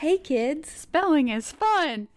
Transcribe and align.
Hey 0.00 0.18
kids! 0.18 0.70
Spelling 0.70 1.30
is 1.30 1.52
fun! 1.52 2.08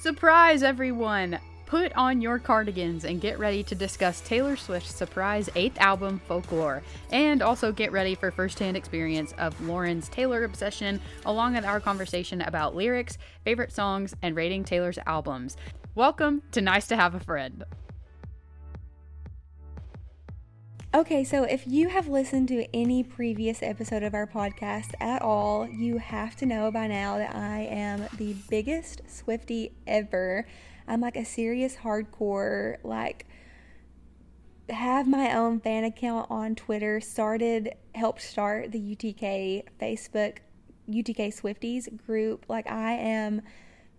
Surprise, 0.00 0.62
everyone! 0.62 1.40
Put 1.66 1.92
on 1.96 2.20
your 2.20 2.38
cardigans 2.38 3.04
and 3.04 3.20
get 3.20 3.40
ready 3.40 3.64
to 3.64 3.74
discuss 3.74 4.20
Taylor 4.20 4.54
Swift's 4.54 4.94
surprise 4.94 5.50
eighth 5.56 5.80
album, 5.80 6.20
Folklore, 6.28 6.84
and 7.10 7.42
also 7.42 7.72
get 7.72 7.90
ready 7.90 8.14
for 8.14 8.30
firsthand 8.30 8.76
experience 8.76 9.34
of 9.38 9.60
Lauren's 9.60 10.08
Taylor 10.08 10.44
obsession, 10.44 11.00
along 11.24 11.54
with 11.54 11.64
our 11.64 11.80
conversation 11.80 12.42
about 12.42 12.76
lyrics, 12.76 13.18
favorite 13.44 13.72
songs, 13.72 14.14
and 14.22 14.36
rating 14.36 14.62
Taylor's 14.62 15.00
albums. 15.04 15.56
Welcome 15.96 16.42
to 16.52 16.60
Nice 16.60 16.86
to 16.86 16.96
Have 16.96 17.16
a 17.16 17.20
Friend. 17.20 17.64
Okay, 20.96 21.24
so 21.24 21.42
if 21.42 21.66
you 21.66 21.90
have 21.90 22.08
listened 22.08 22.48
to 22.48 22.66
any 22.74 23.02
previous 23.02 23.62
episode 23.62 24.02
of 24.02 24.14
our 24.14 24.26
podcast 24.26 24.94
at 24.98 25.20
all, 25.20 25.68
you 25.68 25.98
have 25.98 26.34
to 26.36 26.46
know 26.46 26.70
by 26.70 26.86
now 26.86 27.18
that 27.18 27.34
I 27.34 27.68
am 27.70 28.06
the 28.16 28.34
biggest 28.48 29.02
Swifty 29.06 29.72
ever. 29.86 30.46
I'm 30.88 31.02
like 31.02 31.16
a 31.16 31.24
serious 31.26 31.76
hardcore, 31.76 32.76
like, 32.82 33.26
have 34.70 35.06
my 35.06 35.34
own 35.34 35.60
fan 35.60 35.84
account 35.84 36.30
on 36.30 36.54
Twitter, 36.54 36.98
started, 37.02 37.74
helped 37.94 38.22
start 38.22 38.72
the 38.72 38.80
UTK 38.80 39.64
Facebook, 39.78 40.38
UTK 40.88 41.28
Swifties 41.28 41.94
group. 42.06 42.46
Like, 42.48 42.70
I 42.70 42.92
am 42.92 43.42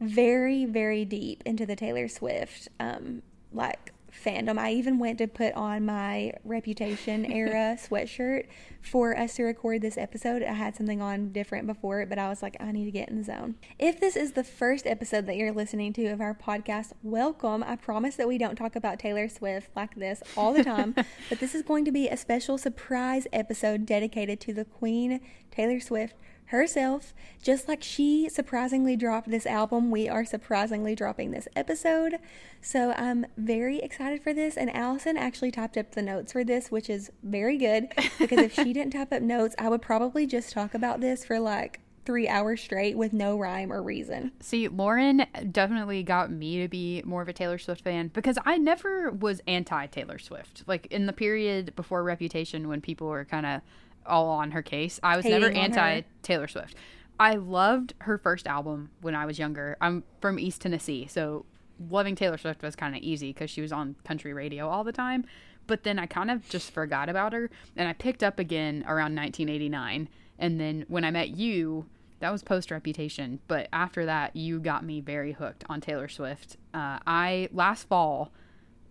very, 0.02 0.66
very 0.66 1.05
deep 1.05 1.44
into 1.46 1.68
the 1.68 1.76
Taylor 1.76 2.08
Swift, 2.08 2.70
um, 2.80 3.22
like, 3.54 3.94
fandom. 4.23 4.57
I 4.57 4.71
even 4.71 4.99
went 4.99 5.17
to 5.20 5.27
put 5.27 5.53
on 5.53 5.85
my 5.85 6.34
Reputation 6.44 7.26
era 7.31 7.77
sweatshirt 7.80 8.48
for 8.81 9.17
us 9.17 9.35
to 9.35 9.43
record 9.43 9.81
this 9.81 9.98
episode. 9.98 10.43
I 10.43 10.54
had 10.54 10.76
something 10.76 11.01
on 11.01 11.32
different 11.32 11.68
before 11.68 12.01
it, 12.01 12.09
but 12.09 12.18
I 12.18 12.29
was 12.29 12.41
like, 12.41 12.57
I 12.59 12.71
need 12.71 12.85
to 12.85 12.91
get 12.91 13.09
in 13.09 13.18
the 13.18 13.24
zone. 13.24 13.55
If 13.77 13.99
this 13.99 14.15
is 14.15 14.34
the 14.34 14.43
first 14.43 14.87
episode 14.87 15.26
that 15.27 15.35
you're 15.35 15.51
listening 15.51 15.93
to 15.93 16.07
of 16.07 16.21
our 16.21 16.34
podcast, 16.34 16.93
welcome. 17.04 17.63
I 17.63 17.76
promise 17.76 18.15
that 18.15 18.27
we 18.27 18.37
don't 18.37 18.55
talk 18.55 18.76
about 18.76 18.99
Taylor 18.99 19.29
Swift 19.29 19.70
like 19.76 19.96
this 19.96 20.21
all 20.35 20.54
the 20.54 20.63
time, 20.63 20.93
but 21.29 21.40
this 21.40 21.54
is 21.54 21.62
going 21.62 21.85
to 21.85 21.91
be 21.91 22.07
a 22.07 22.18
special 22.18 22.57
surprise 22.57 23.27
episode 23.34 23.85
dedicated 23.85 24.40
to 24.41 24.54
the 24.54 24.65
Queen, 24.65 25.21
Taylor 25.52 25.79
Swift 25.79 26.15
herself. 26.48 27.13
Just 27.41 27.67
like 27.67 27.84
she 27.84 28.29
surprisingly 28.29 28.95
dropped 28.95 29.29
this 29.29 29.45
album, 29.45 29.91
we 29.91 30.09
are 30.09 30.26
surprisingly 30.26 30.95
dropping 30.95 31.31
this 31.31 31.48
episode. 31.55 32.20
So 32.62 32.93
I'm 32.98 33.26
very 33.37 33.79
excited 33.79 34.21
for 34.21 34.34
this. 34.34 34.57
And 34.57 34.73
Allison 34.75 35.18
actually 35.18 35.51
typed 35.51 35.77
up 35.77 35.91
the 35.91 36.01
notes 36.01 36.31
for 36.31 36.43
this, 36.43 36.71
which 36.71 36.90
is 36.90 37.12
very 37.23 37.57
good 37.57 37.90
because 38.20 38.40
if 38.40 38.53
she 38.53 38.73
didn't 38.73 38.91
type 38.91 39.13
up 39.13 39.21
notes, 39.21 39.55
I 39.57 39.70
would 39.70 39.81
probably 39.81 40.25
just 40.25 40.51
talk 40.51 40.73
about 40.73 41.01
this 41.01 41.25
for 41.25 41.40
like 41.40 41.81
three 42.07 42.29
hours 42.29 42.62
straight 42.62 42.98
with 42.98 43.12
no 43.12 43.37
rhyme 43.37 43.71
or 43.71 43.84
reason. 43.84 44.31
See, 44.40 44.70
Lauren 44.70 45.25
definitely 45.51 46.03
got 46.03 46.31
me 46.31 46.62
to 46.62 46.70
be 46.70 47.03
more 47.05 47.21
of 47.21 47.27
a 47.27 47.34
Taylor 47.34 47.57
Swift 47.57 47.81
fan 47.81 48.07
because 48.13 48.37
I 48.45 48.57
never 48.57 49.12
was 49.12 49.41
anti 49.45 49.87
Taylor 49.87 50.18
Swift. 50.18 50.63
Like 50.68 50.85
in 50.85 51.05
the 51.05 51.12
period 51.12 51.75
before 51.75 52.03
Reputation 52.03 52.70
when 52.70 52.79
people 52.79 53.07
were 53.07 53.25
kind 53.25 53.45
of 53.45 53.62
all 54.08 54.30
on 54.30 54.52
her 54.52 54.62
case. 54.62 55.00
I 55.04 55.16
was 55.16 55.26
Hating 55.26 55.40
never 55.41 55.54
anti. 55.54 56.02
Taylor 56.22 56.48
Swift. 56.48 56.76
I 57.20 57.36
loved 57.36 57.94
her 58.00 58.18
first 58.18 58.48
album 58.48 58.91
when 59.02 59.16
I 59.16 59.26
was 59.26 59.40
younger. 59.40 59.76
I'm 59.82 60.04
from 60.22 60.38
East 60.40 60.62
Tennessee, 60.62 61.08
so 61.08 61.46
loving 61.90 62.16
Taylor 62.16 62.38
Swift 62.38 62.62
was 62.62 62.76
kind 62.76 62.96
of 62.96 63.02
easy 63.02 63.34
because 63.34 63.49
she 63.49 63.62
was 63.62 63.72
on 63.72 63.96
country 64.03 64.34
radio 64.34 64.69
all 64.69 64.84
the 64.84 64.91
time. 64.91 65.25
But 65.66 65.84
then 65.84 66.00
I 66.00 66.06
kind 66.06 66.31
of 66.31 66.47
just 66.47 66.72
forgot 66.72 67.09
about 67.09 67.34
her, 67.34 67.50
and 67.75 67.90
I 67.90 67.94
picked 67.94 68.24
up 68.24 68.40
again 68.40 68.84
around 68.88 69.16
1989. 69.16 70.09
And 70.40 70.59
then 70.59 70.86
when 70.88 71.03
I 71.03 71.12
met 71.12 71.30
you, 71.30 71.88
that 72.19 72.31
was 72.31 72.44
post 72.44 72.72
Reputation. 72.72 73.40
But 73.47 73.68
after 73.74 74.06
that, 74.06 74.36
you 74.36 74.60
got 74.60 74.86
me 74.86 75.02
very 75.02 75.34
hooked 75.34 75.64
on 75.70 75.81
Taylor 75.81 76.08
Swift. 76.08 76.58
Uh, 76.74 77.00
I 77.06 77.50
last 77.52 77.88
fall 77.88 78.31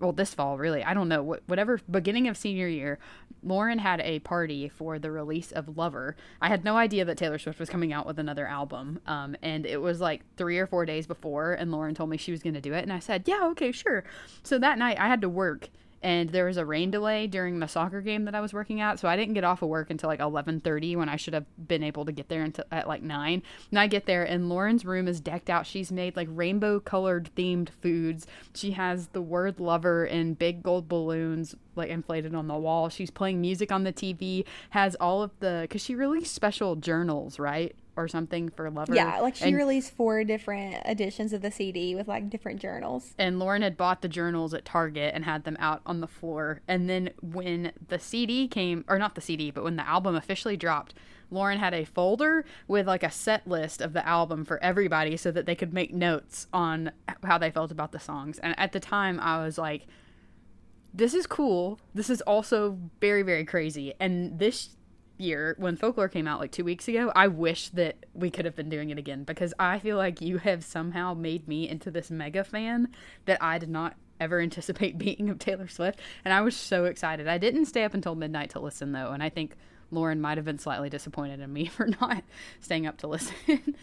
well 0.00 0.12
this 0.12 0.34
fall 0.34 0.58
really. 0.58 0.82
I 0.84 0.94
don't 0.94 1.08
know. 1.08 1.22
Wh- 1.24 1.48
whatever 1.48 1.80
beginning 1.90 2.28
of 2.28 2.36
senior 2.36 2.68
year 2.68 2.98
lauren 3.42 3.78
had 3.78 4.00
a 4.00 4.18
party 4.20 4.68
for 4.68 4.98
the 4.98 5.10
release 5.10 5.52
of 5.52 5.76
lover. 5.76 6.16
I 6.40 6.48
had 6.48 6.64
no 6.64 6.76
idea 6.76 7.04
that 7.04 7.16
taylor 7.18 7.38
swift 7.38 7.60
was 7.60 7.70
coming 7.70 7.92
out 7.92 8.06
with 8.06 8.18
another 8.18 8.46
album 8.46 9.00
um, 9.06 9.36
and 9.42 9.66
it 9.66 9.80
was 9.80 10.00
like 10.00 10.22
three 10.36 10.58
or 10.58 10.66
four 10.66 10.84
days 10.86 11.06
before 11.06 11.52
and 11.52 11.70
lauren 11.70 11.94
told 11.94 12.10
me 12.10 12.16
she 12.16 12.32
was 12.32 12.42
going 12.42 12.54
to 12.54 12.60
do 12.60 12.72
it 12.72 12.82
and 12.82 12.92
i 12.92 12.98
said 12.98 13.24
yeah 13.26 13.46
okay 13.46 13.72
sure. 13.72 14.04
So 14.42 14.58
that 14.58 14.78
night 14.78 14.98
i 14.98 15.06
had 15.06 15.20
to 15.20 15.28
work 15.28 15.68
and 16.06 16.30
there 16.30 16.44
was 16.44 16.56
a 16.56 16.64
rain 16.64 16.92
delay 16.92 17.26
during 17.26 17.58
the 17.58 17.66
soccer 17.66 18.00
game 18.00 18.26
that 18.26 18.34
I 18.36 18.40
was 18.40 18.54
working 18.54 18.80
at, 18.80 19.00
so 19.00 19.08
I 19.08 19.16
didn't 19.16 19.34
get 19.34 19.42
off 19.42 19.62
of 19.62 19.68
work 19.68 19.90
until 19.90 20.08
like 20.08 20.20
11:30 20.20 20.94
when 20.94 21.08
I 21.08 21.16
should 21.16 21.34
have 21.34 21.46
been 21.66 21.82
able 21.82 22.04
to 22.04 22.12
get 22.12 22.28
there 22.28 22.44
until 22.44 22.64
at 22.70 22.86
like 22.86 23.02
9. 23.02 23.42
And 23.70 23.78
I 23.80 23.88
get 23.88 24.06
there 24.06 24.22
and 24.22 24.48
Lauren's 24.48 24.84
room 24.84 25.08
is 25.08 25.20
decked 25.20 25.50
out. 25.50 25.66
She's 25.66 25.90
made 25.90 26.14
like 26.14 26.28
rainbow 26.30 26.78
colored 26.78 27.30
themed 27.36 27.70
foods. 27.70 28.24
She 28.54 28.70
has 28.70 29.08
the 29.08 29.20
word 29.20 29.58
lover 29.58 30.06
in 30.06 30.34
big 30.34 30.62
gold 30.62 30.88
balloons 30.88 31.56
like 31.74 31.90
inflated 31.90 32.36
on 32.36 32.46
the 32.46 32.54
wall. 32.54 32.88
She's 32.88 33.10
playing 33.10 33.40
music 33.40 33.72
on 33.72 33.82
the 33.82 33.92
TV, 33.92 34.44
has 34.70 34.94
all 35.00 35.24
of 35.24 35.32
the 35.40 35.66
cuz 35.68 35.82
she 35.82 35.96
released 35.96 36.32
special 36.32 36.76
journals, 36.76 37.40
right? 37.40 37.74
Or 37.96 38.08
something 38.08 38.50
for 38.50 38.70
Lover. 38.70 38.94
Yeah, 38.94 39.20
like 39.20 39.36
she 39.36 39.46
And- 39.46 39.56
released 39.56 39.90
four 39.94 40.22
different 40.22 40.76
editions 40.86 41.32
of 41.32 41.40
the 41.40 41.50
CD 41.50 41.94
with 41.94 42.06
like 42.06 42.28
different 42.28 42.60
journals. 42.60 43.14
and 43.18 43.38
Lauren 43.38 43.62
had 43.62 43.76
bought 43.76 44.02
the 44.02 44.08
journals 44.08 44.52
at 44.52 44.64
Target 44.66 45.14
and 45.14 45.24
had 45.24 45.44
them 45.44 45.56
out 45.58 45.80
on 45.86 46.00
the 46.02 46.06
floor. 46.06 46.60
And 46.68 46.90
then 46.90 47.10
when 47.22 47.72
the 47.88 47.98
CD 47.98 48.48
came, 48.48 48.84
or 48.86 48.98
not 48.98 49.14
the 49.14 49.20
CD, 49.22 49.50
but 49.50 49.64
when 49.64 49.76
the 49.76 49.88
album 49.88 50.14
officially 50.14 50.56
dropped, 50.58 50.92
Lauren 51.30 51.58
had 51.58 51.72
a 51.74 51.84
folder 51.84 52.44
with 52.68 52.86
like 52.86 53.02
a 53.02 53.10
set 53.10 53.48
list 53.48 53.80
of 53.80 53.94
the 53.94 54.06
album 54.06 54.44
for 54.44 54.62
everybody 54.62 55.16
so 55.16 55.30
that 55.32 55.46
they 55.46 55.54
could 55.54 55.72
make 55.72 55.92
notes 55.92 56.46
on 56.52 56.92
how 57.24 57.38
they 57.38 57.50
felt 57.50 57.70
about 57.72 57.92
the 57.92 57.98
songs. 57.98 58.38
And 58.40 58.54
at 58.58 58.72
the 58.72 58.78
time, 58.80 59.18
I 59.18 59.42
was 59.42 59.56
like, 59.58 59.86
this 60.94 61.14
is 61.14 61.26
cool. 61.26 61.78
This 61.94 62.08
is 62.10 62.20
also 62.22 62.78
very, 63.00 63.22
very 63.22 63.44
crazy. 63.44 63.94
And 63.98 64.38
this 64.38 64.76
year, 65.18 65.54
when 65.58 65.76
Folklore 65.76 66.08
came 66.08 66.26
out 66.26 66.40
like 66.40 66.52
two 66.52 66.64
weeks 66.64 66.88
ago, 66.88 67.12
I 67.14 67.28
wish 67.28 67.68
that 67.70 68.06
we 68.14 68.30
could 68.30 68.44
have 68.44 68.56
been 68.56 68.68
doing 68.68 68.90
it 68.90 68.98
again 68.98 69.24
because 69.24 69.52
I 69.58 69.78
feel 69.78 69.96
like 69.96 70.20
you 70.20 70.38
have 70.38 70.64
somehow 70.64 71.14
made 71.14 71.48
me 71.48 71.68
into 71.68 71.90
this 71.90 72.10
mega 72.10 72.44
fan 72.44 72.88
that 73.24 73.42
I 73.42 73.58
did 73.58 73.70
not 73.70 73.96
ever 74.20 74.40
anticipate 74.42 74.98
being 74.98 75.30
of 75.30 75.38
Taylor 75.38 75.68
Swift. 75.68 76.00
And 76.24 76.32
I 76.32 76.40
was 76.40 76.56
so 76.56 76.84
excited. 76.84 77.28
I 77.28 77.38
didn't 77.38 77.66
stay 77.66 77.84
up 77.84 77.94
until 77.94 78.14
midnight 78.14 78.50
to 78.50 78.60
listen 78.60 78.92
though. 78.92 79.12
And 79.12 79.22
I 79.22 79.28
think 79.28 79.56
Lauren 79.90 80.20
might 80.20 80.36
have 80.36 80.44
been 80.44 80.58
slightly 80.58 80.90
disappointed 80.90 81.40
in 81.40 81.52
me 81.52 81.66
for 81.66 81.86
not 82.00 82.24
staying 82.60 82.86
up 82.86 82.98
to 82.98 83.06
listen. 83.06 83.34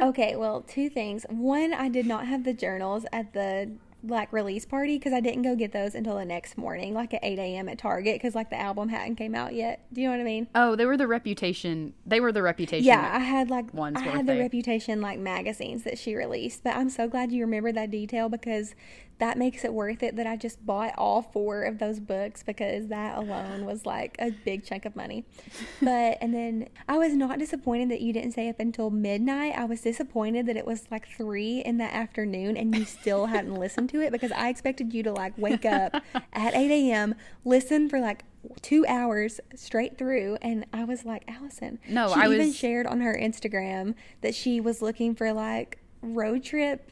Okay, 0.00 0.36
well, 0.36 0.62
two 0.62 0.88
things. 0.88 1.26
One, 1.28 1.74
I 1.74 1.88
did 1.88 2.06
not 2.06 2.26
have 2.26 2.44
the 2.44 2.54
journals 2.54 3.04
at 3.12 3.32
the 3.32 3.70
like 4.08 4.32
release 4.32 4.64
party 4.64 4.98
because 4.98 5.12
I 5.12 5.20
didn't 5.20 5.42
go 5.42 5.54
get 5.56 5.72
those 5.72 5.94
until 5.94 6.16
the 6.16 6.24
next 6.24 6.56
morning, 6.58 6.94
like 6.94 7.12
at 7.14 7.20
8 7.24 7.38
a.m. 7.38 7.68
at 7.68 7.78
Target 7.78 8.14
because 8.16 8.34
like 8.34 8.50
the 8.50 8.58
album 8.60 8.88
hadn't 8.88 9.16
came 9.16 9.34
out 9.34 9.54
yet. 9.54 9.84
Do 9.92 10.00
you 10.00 10.08
know 10.08 10.14
what 10.14 10.20
I 10.20 10.24
mean? 10.24 10.48
oh, 10.54 10.76
they 10.76 10.86
were 10.86 10.96
the 10.96 11.06
reputation. 11.06 11.94
They 12.06 12.20
were 12.20 12.32
the 12.32 12.42
reputation. 12.42 12.84
Yeah, 12.86 13.10
I 13.14 13.18
had 13.20 13.50
like 13.50 13.72
one's 13.74 13.98
I 13.98 14.02
had 14.02 14.26
the 14.26 14.34
they- 14.34 14.40
Reputation 14.40 15.00
like 15.00 15.18
magazines 15.18 15.82
that 15.84 15.98
she 15.98 16.14
released, 16.14 16.62
but 16.64 16.76
I'm 16.76 16.90
so 16.90 17.08
glad 17.08 17.32
you 17.32 17.42
remember 17.42 17.72
that 17.72 17.90
detail 17.90 18.28
because 18.28 18.74
that 19.18 19.38
makes 19.38 19.64
it 19.64 19.72
worth 19.72 20.02
it 20.02 20.16
that 20.16 20.26
I 20.26 20.36
just 20.36 20.64
bought 20.66 20.92
all 20.98 21.22
four 21.22 21.62
of 21.62 21.78
those 21.78 22.00
books 22.00 22.42
because 22.42 22.88
that 22.88 23.16
alone 23.16 23.64
was 23.64 23.86
like 23.86 24.14
a 24.18 24.30
big 24.30 24.64
chunk 24.64 24.84
of 24.84 24.94
money. 24.94 25.24
But 25.82 26.18
and 26.20 26.34
then 26.34 26.68
I 26.88 26.98
was 26.98 27.14
not 27.14 27.38
disappointed 27.38 27.90
that 27.90 28.00
you 28.00 28.12
didn't 28.12 28.32
stay 28.32 28.48
up 28.48 28.58
until 28.60 28.90
midnight. 28.90 29.54
I 29.56 29.64
was 29.64 29.80
disappointed 29.82 30.46
that 30.46 30.56
it 30.56 30.66
was 30.66 30.84
like 30.90 31.06
three 31.08 31.60
in 31.60 31.78
the 31.78 31.84
afternoon 31.84 32.56
and 32.56 32.74
you 32.76 32.84
still 32.84 33.26
hadn't 33.34 33.54
listened 33.54 33.90
to 33.90 34.00
it 34.00 34.10
because 34.12 34.32
I 34.32 34.48
expected 34.48 34.92
you 34.92 35.02
to 35.04 35.12
like 35.12 35.36
wake 35.38 35.64
up 35.64 35.94
at 36.32 36.54
8 36.54 36.70
a.m., 36.70 37.14
listen 37.44 37.88
for 37.88 38.00
like 38.00 38.24
two 38.62 38.84
hours 38.86 39.40
straight 39.54 39.98
through, 39.98 40.36
and 40.40 40.64
I 40.72 40.84
was 40.84 41.04
like, 41.04 41.24
Allison. 41.28 41.78
No, 41.88 42.08
she 42.08 42.20
I 42.20 42.26
even 42.26 42.38
was- 42.46 42.56
shared 42.56 42.86
on 42.86 43.00
her 43.00 43.18
Instagram 43.20 43.94
that 44.20 44.34
she 44.34 44.60
was 44.60 44.80
looking 44.82 45.14
for 45.14 45.32
like 45.32 45.78
road 46.02 46.44
trip 46.44 46.90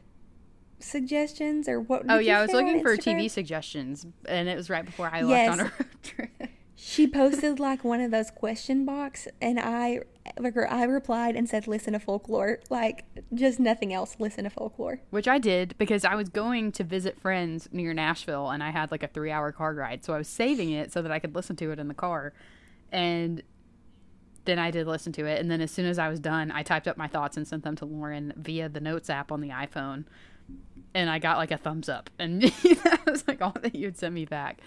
suggestions 0.79 1.69
or 1.69 1.81
what? 1.81 2.05
Oh 2.09 2.19
yeah, 2.19 2.39
I 2.39 2.43
was 2.43 2.53
looking 2.53 2.83
for 2.83 2.97
TV 2.97 3.31
suggestions, 3.31 4.07
and 4.27 4.49
it 4.49 4.57
was 4.57 4.71
right 4.71 4.85
before 4.85 5.11
I 5.13 5.23
Yes. 5.23 5.49
left 5.49 5.51
on 5.51 5.61
a 5.61 5.65
road 5.65 5.87
trip. 6.03 6.31
She 6.77 7.07
posted 7.07 7.59
like 7.61 7.83
one 7.85 8.01
of 8.01 8.11
those 8.11 8.31
question 8.31 8.85
box, 8.85 9.27
and 9.41 9.59
I 9.59 10.01
like 10.39 10.57
I 10.57 10.85
replied 10.85 11.35
and 11.37 11.49
said, 11.49 11.67
"Listen 11.67 11.93
to 11.95 11.99
folklore." 11.99 12.59
Like 12.69 13.05
just 13.33 13.59
nothing 13.59 13.93
else. 13.93 14.17
Listen 14.19 14.45
to 14.45 14.51
folklore. 14.51 15.01
Which 15.11 15.27
I 15.29 15.39
did 15.39 15.75
because 15.79 16.05
I 16.05 16.15
was 16.15 16.29
going 16.29 16.73
to 16.73 16.85
visit 16.85 17.19
friends 17.21 17.69
near 17.73 17.95
Nashville, 17.95 18.51
and 18.51 18.63
I 18.63 18.71
had 18.71 18.91
like 18.91 19.03
a 19.03 19.09
three-hour 19.09 19.53
car 19.53 19.73
ride, 19.75 20.05
so 20.05 20.13
I 20.13 20.19
was 20.19 20.29
saving 20.29 20.71
it 20.73 20.93
so 20.93 21.01
that 21.01 21.11
I 21.13 21.19
could 21.19 21.35
listen 21.35 21.57
to 21.57 21.71
it 21.71 21.79
in 21.79 21.89
the 21.89 21.95
car, 21.95 22.33
and 22.93 23.43
then 24.45 24.59
I 24.59 24.71
did 24.71 24.87
listen 24.87 25.11
to 25.15 25.25
it, 25.25 25.41
and 25.41 25.51
then 25.51 25.63
as 25.63 25.71
soon 25.71 25.87
as 25.87 25.99
I 25.99 26.09
was 26.09 26.21
done, 26.21 26.51
I 26.51 26.63
typed 26.63 26.87
up 26.87 26.99
my 26.99 27.07
thoughts 27.09 27.39
and 27.39 27.49
sent 27.49 27.65
them 27.65 27.77
to 27.77 27.87
Lauren 27.87 28.35
via 28.37 28.69
the 28.69 28.81
Notes 28.81 29.09
app 29.09 29.33
on 29.33 29.41
the 29.41 29.49
iPhone, 29.49 30.05
and 30.95 31.11
I 31.11 31.19
got 31.19 31.39
like 31.39 31.51
a 31.51 31.59
thumbs 31.59 31.89
up, 31.89 32.11
and 32.19 32.43
that 32.83 33.03
was 33.07 33.27
like 33.27 33.43
all 33.43 33.57
that 33.63 33.75
you 33.75 33.87
had 33.87 33.99
sent 33.99 34.15
me 34.15 34.25
back. 34.25 34.61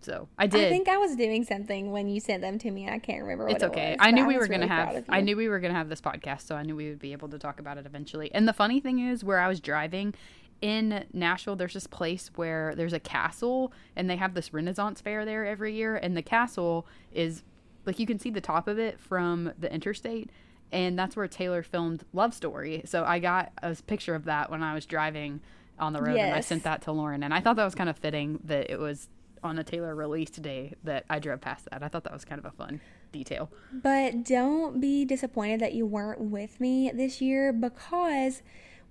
So 0.00 0.28
I 0.36 0.46
did. 0.48 0.66
I 0.66 0.68
think 0.68 0.88
I 0.88 0.98
was 0.98 1.14
doing 1.14 1.44
something 1.44 1.92
when 1.92 2.08
you 2.08 2.20
sent 2.20 2.42
them 2.42 2.58
to 2.58 2.70
me, 2.70 2.84
and 2.84 2.94
I 2.94 2.98
can't 2.98 3.22
remember 3.22 3.44
what 3.44 3.54
it's 3.54 3.62
it 3.62 3.66
okay. 3.66 3.90
was, 3.92 3.98
I 4.00 4.10
knew 4.10 4.26
we 4.26 4.36
was 4.36 4.48
were 4.48 4.52
gonna 4.52 4.66
have. 4.66 5.04
I 5.08 5.20
knew 5.20 5.36
we 5.36 5.48
were 5.48 5.60
gonna 5.60 5.74
have 5.74 5.88
this 5.88 6.00
podcast, 6.00 6.42
so 6.42 6.56
I 6.56 6.62
knew 6.62 6.74
we 6.74 6.88
would 6.88 6.98
be 6.98 7.12
able 7.12 7.28
to 7.28 7.38
talk 7.38 7.60
about 7.60 7.78
it 7.78 7.86
eventually. 7.86 8.32
And 8.34 8.48
the 8.48 8.52
funny 8.52 8.80
thing 8.80 8.98
is, 8.98 9.22
where 9.22 9.38
I 9.38 9.48
was 9.48 9.60
driving 9.60 10.14
in 10.60 11.04
Nashville, 11.12 11.56
there's 11.56 11.74
this 11.74 11.86
place 11.86 12.30
where 12.34 12.74
there's 12.74 12.92
a 12.92 13.00
castle, 13.00 13.72
and 13.94 14.10
they 14.10 14.16
have 14.16 14.34
this 14.34 14.52
Renaissance 14.52 15.00
fair 15.00 15.24
there 15.24 15.44
every 15.44 15.74
year. 15.74 15.96
And 15.96 16.16
the 16.16 16.22
castle 16.22 16.86
is 17.12 17.42
like 17.86 17.98
you 17.98 18.06
can 18.06 18.18
see 18.18 18.30
the 18.30 18.40
top 18.40 18.68
of 18.68 18.78
it 18.78 18.98
from 18.98 19.52
the 19.58 19.72
interstate, 19.72 20.30
and 20.72 20.98
that's 20.98 21.14
where 21.14 21.28
Taylor 21.28 21.62
filmed 21.62 22.04
Love 22.12 22.34
Story. 22.34 22.82
So 22.84 23.04
I 23.04 23.18
got 23.18 23.52
a 23.62 23.74
picture 23.74 24.14
of 24.14 24.24
that 24.24 24.50
when 24.50 24.62
I 24.62 24.74
was 24.74 24.86
driving 24.86 25.40
on 25.78 25.92
the 25.92 26.00
road, 26.00 26.16
and 26.16 26.34
I 26.34 26.40
sent 26.40 26.64
that 26.64 26.82
to 26.82 26.92
Lauren, 26.92 27.22
and 27.22 27.32
I 27.34 27.40
thought 27.40 27.56
that 27.56 27.64
was 27.64 27.74
kind 27.74 27.90
of 27.90 27.96
fitting 27.96 28.40
that 28.44 28.70
it 28.70 28.78
was 28.78 29.08
on 29.42 29.58
a 29.58 29.64
Taylor 29.64 29.94
release 29.94 30.30
day 30.30 30.74
that 30.84 31.04
I 31.10 31.18
drove 31.18 31.40
past 31.40 31.68
that. 31.70 31.82
I 31.82 31.88
thought 31.88 32.04
that 32.04 32.12
was 32.12 32.24
kind 32.24 32.38
of 32.38 32.44
a 32.44 32.52
fun 32.52 32.80
detail. 33.10 33.50
But 33.72 34.24
don't 34.24 34.80
be 34.80 35.04
disappointed 35.04 35.60
that 35.60 35.74
you 35.74 35.84
weren't 35.84 36.20
with 36.20 36.60
me 36.60 36.90
this 36.94 37.20
year 37.20 37.52
because 37.52 38.42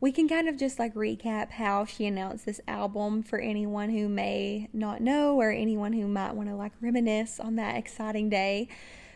we 0.02 0.12
can 0.12 0.28
kind 0.28 0.50
of 0.50 0.58
just 0.58 0.80
like 0.80 0.94
recap 0.94 1.52
how 1.52 1.86
she 1.86 2.06
announced 2.06 2.46
this 2.46 2.60
album 2.68 3.24
for 3.24 3.40
anyone 3.40 3.92
who 3.92 4.10
may 4.10 4.68
not 4.74 5.00
know 5.00 5.40
or 5.40 5.52
anyone 5.52 5.94
who 5.94 6.08
might 6.08 6.34
want 6.34 6.50
to 6.50 6.56
like 6.56 6.74
reminisce 6.82 7.40
on 7.40 7.56
that 7.56 7.78
exciting 7.78 8.30
day. 8.30 8.68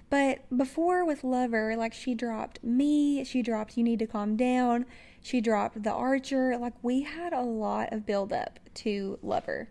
But 0.10 0.46
before 0.56 1.04
with 1.04 1.24
Lover, 1.24 1.76
like 1.76 1.94
she 1.94 2.14
dropped 2.14 2.64
Me, 2.64 3.24
she 3.24 3.42
dropped 3.42 3.78
You 3.78 3.84
Need 3.84 4.00
to 4.00 4.08
Calm 4.08 4.36
Down, 4.36 4.86
she 5.22 5.42
dropped 5.42 5.82
The 5.84 5.92
Archer. 5.92 6.58
Like 6.58 6.74
we 6.82 7.02
had 7.02 7.34
a 7.34 7.42
lot 7.42 7.92
of 7.92 8.06
build 8.06 8.32
up 8.32 8.60
to 8.76 9.18
Lover. 9.24 9.70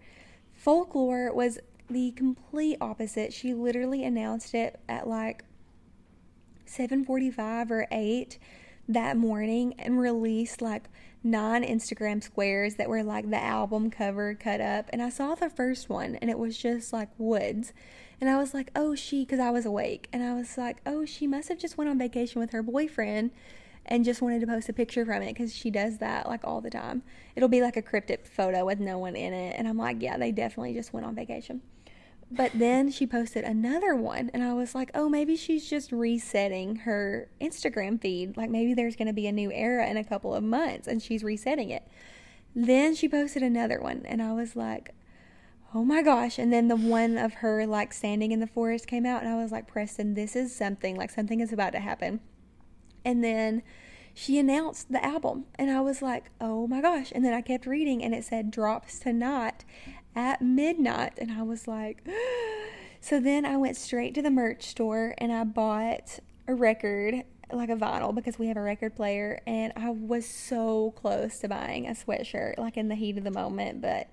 Folklore 0.53 1.33
was 1.33 1.59
the 1.89 2.11
complete 2.13 2.79
opposite. 2.81 3.33
She 3.33 3.55
literally 3.55 4.05
announced 4.05 4.55
it 4.55 4.81
at 4.89 5.07
like 5.07 5.45
7:45 6.67 7.71
or 7.71 7.87
8 7.91 8.39
that 8.89 9.17
morning 9.17 9.75
and 9.79 9.99
released 9.99 10.61
like 10.61 10.89
nine 11.23 11.63
Instagram 11.63 12.23
squares 12.23 12.75
that 12.75 12.89
were 12.89 13.03
like 13.03 13.31
the 13.31 13.43
album 13.43 13.91
cover 13.91 14.35
cut 14.35 14.61
up 14.61 14.91
and 14.93 15.03
I 15.03 15.09
saw 15.09 15.35
the 15.35 15.49
first 15.49 15.89
one 15.89 16.17
and 16.17 16.31
it 16.31 16.39
was 16.39 16.59
just 16.59 16.93
like 16.93 17.09
woods 17.17 17.73
and 18.21 18.31
I 18.31 18.37
was 18.37 18.55
like 18.55 18.71
oh 18.75 18.95
she 18.95 19.25
cuz 19.25 19.39
I 19.39 19.51
was 19.51 19.67
awake 19.67 20.09
and 20.13 20.23
I 20.23 20.35
was 20.35 20.57
like 20.57 20.81
oh 20.87 21.05
she 21.05 21.27
must 21.27 21.49
have 21.49 21.59
just 21.59 21.77
went 21.77 21.91
on 21.91 21.99
vacation 21.99 22.41
with 22.41 22.53
her 22.53 22.63
boyfriend 22.63 23.31
and 23.87 24.05
just 24.05 24.23
wanted 24.23 24.41
to 24.41 24.47
post 24.47 24.69
a 24.69 24.73
picture 24.73 25.05
from 25.05 25.23
it 25.23 25.35
cuz 25.35 25.55
she 25.55 25.71
does 25.71 25.99
that 25.99 26.27
like 26.27 26.45
all 26.45 26.61
the 26.61 26.71
time 26.71 27.03
it'll 27.37 27.49
be 27.49 27.61
like 27.61 27.77
a 27.77 27.83
cryptic 27.83 28.27
photo 28.27 28.65
with 28.65 28.81
no 28.81 28.99
one 28.99 29.17
in 29.17 29.33
it 29.33 29.55
and 29.59 29.69
I'm 29.69 29.79
like 29.79 30.01
yeah 30.01 30.17
they 30.17 30.33
definitely 30.33 30.75
just 30.75 30.93
went 30.93 31.07
on 31.07 31.15
vacation 31.15 31.61
but 32.31 32.53
then 32.55 32.91
she 32.91 33.07
posted 33.07 33.45
another 33.45 33.95
one, 33.95 34.31
and 34.33 34.43
I 34.43 34.55
was 34.55 34.75
like, 34.75 34.91
oh, 34.95 35.09
maybe 35.09 35.37
she's 35.37 35.69
just 35.69 35.93
resetting 35.93 36.77
her 36.77 37.29
Instagram 37.41 38.01
feed. 38.01 38.37
Like 38.37 38.51
maybe 38.51 38.75
there's 38.75 38.97
going 38.97 39.09
to 39.09 39.15
be 39.15 39.27
a 39.27 39.33
new 39.33 39.53
era 39.53 39.87
in 39.87 39.97
a 39.97 40.05
couple 40.05 40.35
of 40.35 40.43
months, 40.43 40.89
and 40.89 41.03
she's 41.03 41.23
resetting 41.23 41.71
it. 41.71 41.87
Then 42.55 42.95
she 42.95 43.09
posted 43.09 43.43
another 43.43 43.81
one, 43.81 44.03
and 44.07 44.23
I 44.23 44.33
was 44.33 44.57
like, 44.57 44.95
oh 45.75 45.85
my 45.85 46.03
gosh. 46.03 46.39
And 46.39 46.53
then 46.53 46.69
the 46.69 46.77
one 46.77 47.19
of 47.19 47.35
her 47.35 47.67
like 47.67 47.93
standing 47.93 48.33
in 48.33 48.41
the 48.41 48.47
forest 48.47 48.87
came 48.87 49.05
out, 49.05 49.23
and 49.23 49.33
I 49.33 49.43
was 49.43 49.53
like, 49.53 49.67
Preston, 49.67 50.15
this 50.15 50.37
is 50.37 50.55
something, 50.55 50.97
like 50.97 51.11
something 51.11 51.41
is 51.41 51.53
about 51.53 51.73
to 51.73 51.81
happen. 51.81 52.21
And 53.05 53.23
then 53.23 53.63
she 54.15 54.39
announced 54.39 54.93
the 54.93 55.05
album, 55.05 55.47
and 55.57 55.71
I 55.71 55.81
was 55.81 56.01
like, 56.01 56.31
oh 56.41 56.67
my 56.69 56.81
gosh. 56.81 57.13
And 57.13 57.25
then 57.25 57.35
I 57.35 57.41
kept 57.41 57.67
reading, 57.67 58.03
and 58.03 58.15
it 58.15 58.25
said 58.25 58.51
drops 58.51 59.01
tonight 59.01 59.65
at 60.15 60.41
midnight. 60.41 61.15
And 61.19 61.33
I 61.33 61.43
was 61.43 61.67
like, 61.67 62.07
so 63.01 63.19
then 63.19 63.45
I 63.45 63.57
went 63.57 63.77
straight 63.77 64.15
to 64.15 64.23
the 64.23 64.31
merch 64.31 64.65
store 64.65 65.15
and 65.19 65.33
I 65.33 65.45
bought 65.45 66.21
a 66.47 66.55
record, 66.55 67.25
like 67.53 67.69
a 67.69 67.77
vinyl, 67.77 68.15
because 68.15 68.39
we 68.39 68.47
have 68.47 68.57
a 68.57 68.63
record 68.63 68.95
player. 68.95 69.41
And 69.47 69.73
I 69.77 69.91
was 69.91 70.27
so 70.27 70.93
close 70.93 71.41
to 71.41 71.49
buying 71.49 71.89
a 71.89 71.93
sweatshirt, 71.93 72.59
like 72.59 72.77
in 72.77 72.89
the 72.89 72.95
heat 72.95 73.19
of 73.19 73.25
the 73.25 73.31
moment, 73.33 73.81
but. 73.81 74.09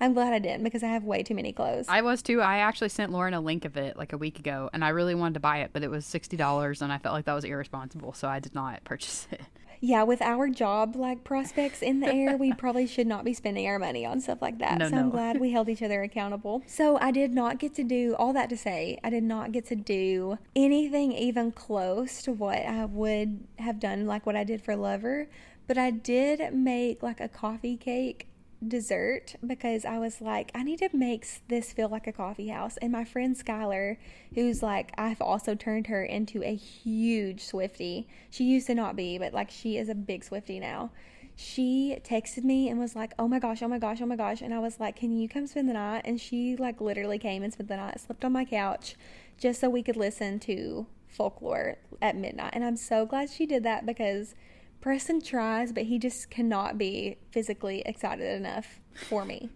I'm 0.00 0.14
glad 0.14 0.32
I 0.32 0.38
didn't 0.38 0.64
because 0.64 0.82
I 0.82 0.88
have 0.88 1.04
way 1.04 1.22
too 1.22 1.34
many 1.34 1.52
clothes. 1.52 1.86
I 1.88 2.00
was 2.02 2.22
too. 2.22 2.40
I 2.40 2.58
actually 2.58 2.88
sent 2.88 3.12
Lauren 3.12 3.34
a 3.34 3.40
link 3.40 3.64
of 3.64 3.76
it 3.76 3.96
like 3.96 4.12
a 4.12 4.18
week 4.18 4.38
ago, 4.38 4.70
and 4.72 4.84
I 4.84 4.88
really 4.88 5.14
wanted 5.14 5.34
to 5.34 5.40
buy 5.40 5.58
it, 5.58 5.70
but 5.72 5.82
it 5.82 5.90
was 5.90 6.06
sixty 6.06 6.36
dollars, 6.36 6.80
and 6.82 6.92
I 6.92 6.98
felt 6.98 7.12
like 7.12 7.26
that 7.26 7.34
was 7.34 7.44
irresponsible, 7.44 8.12
so 8.14 8.28
I 8.28 8.40
did 8.40 8.54
not 8.54 8.82
purchase 8.84 9.28
it. 9.30 9.42
yeah, 9.80 10.02
with 10.02 10.20
our 10.22 10.48
job 10.48 10.96
like 10.96 11.24
prospects 11.24 11.82
in 11.82 12.00
the 12.00 12.12
air, 12.12 12.36
we 12.36 12.52
probably 12.52 12.86
should 12.86 13.06
not 13.06 13.24
be 13.24 13.34
spending 13.34 13.66
our 13.66 13.78
money 13.78 14.04
on 14.06 14.20
stuff 14.20 14.40
like 14.42 14.58
that. 14.58 14.78
No, 14.78 14.88
so 14.88 14.96
I'm 14.96 15.10
glad 15.10 15.40
we 15.40 15.52
held 15.52 15.68
each 15.68 15.82
other 15.82 16.02
accountable. 16.02 16.62
So 16.66 16.98
I 16.98 17.10
did 17.10 17.32
not 17.32 17.58
get 17.58 17.74
to 17.74 17.84
do 17.84 18.14
all 18.18 18.32
that 18.32 18.48
to 18.50 18.56
say, 18.56 18.98
I 19.02 19.10
did 19.10 19.22
not 19.22 19.52
get 19.52 19.66
to 19.66 19.76
do 19.76 20.38
anything 20.54 21.12
even 21.12 21.52
close 21.52 22.22
to 22.22 22.32
what 22.32 22.58
I 22.58 22.84
would 22.84 23.44
have 23.58 23.80
done, 23.80 24.06
like 24.06 24.26
what 24.26 24.36
I 24.36 24.44
did 24.44 24.62
for 24.62 24.76
Lover. 24.76 25.28
But 25.66 25.78
I 25.78 25.90
did 25.90 26.52
make 26.52 27.02
like 27.02 27.20
a 27.20 27.28
coffee 27.28 27.76
cake 27.76 28.26
dessert 28.66 29.36
because 29.46 29.84
I 29.84 29.98
was 29.98 30.20
like, 30.20 30.50
I 30.54 30.62
need 30.62 30.78
to 30.80 30.90
make 30.92 31.26
this 31.48 31.72
feel 31.72 31.88
like 31.88 32.06
a 32.06 32.12
coffee 32.12 32.48
house. 32.48 32.76
And 32.78 32.92
my 32.92 33.04
friend 33.04 33.36
Skylar, 33.36 33.96
who's 34.34 34.62
like, 34.62 34.92
I've 34.98 35.20
also 35.20 35.54
turned 35.54 35.86
her 35.86 36.04
into 36.04 36.42
a 36.42 36.54
huge 36.54 37.44
Swifty. 37.44 38.06
She 38.30 38.44
used 38.44 38.66
to 38.66 38.74
not 38.74 38.96
be, 38.96 39.18
but 39.18 39.32
like 39.32 39.50
she 39.50 39.76
is 39.76 39.88
a 39.88 39.94
big 39.94 40.24
Swifty 40.24 40.60
now. 40.60 40.90
She 41.36 41.98
texted 42.04 42.44
me 42.44 42.68
and 42.68 42.78
was 42.78 42.94
like, 42.94 43.12
Oh 43.18 43.26
my 43.26 43.38
gosh, 43.38 43.62
oh 43.62 43.68
my 43.68 43.78
gosh, 43.78 44.00
oh 44.02 44.06
my 44.06 44.16
gosh. 44.16 44.42
And 44.42 44.52
I 44.52 44.58
was 44.58 44.78
like, 44.78 44.96
Can 44.96 45.18
you 45.18 45.28
come 45.28 45.46
spend 45.46 45.68
the 45.68 45.74
night? 45.74 46.02
And 46.04 46.20
she 46.20 46.56
like 46.56 46.80
literally 46.80 47.18
came 47.18 47.42
and 47.42 47.52
spent 47.52 47.68
the 47.68 47.76
night, 47.76 48.00
slept 48.00 48.24
on 48.24 48.32
my 48.32 48.44
couch 48.44 48.96
just 49.38 49.60
so 49.60 49.70
we 49.70 49.82
could 49.82 49.96
listen 49.96 50.38
to 50.40 50.86
folklore 51.08 51.78
at 52.02 52.16
midnight. 52.16 52.50
And 52.52 52.64
I'm 52.64 52.76
so 52.76 53.06
glad 53.06 53.30
she 53.30 53.46
did 53.46 53.62
that 53.64 53.86
because 53.86 54.34
Preston 54.80 55.20
tries, 55.20 55.72
but 55.72 55.84
he 55.84 55.98
just 55.98 56.30
cannot 56.30 56.78
be 56.78 57.16
physically 57.30 57.82
excited 57.84 58.34
enough 58.36 58.80
for 58.94 59.24
me. 59.24 59.50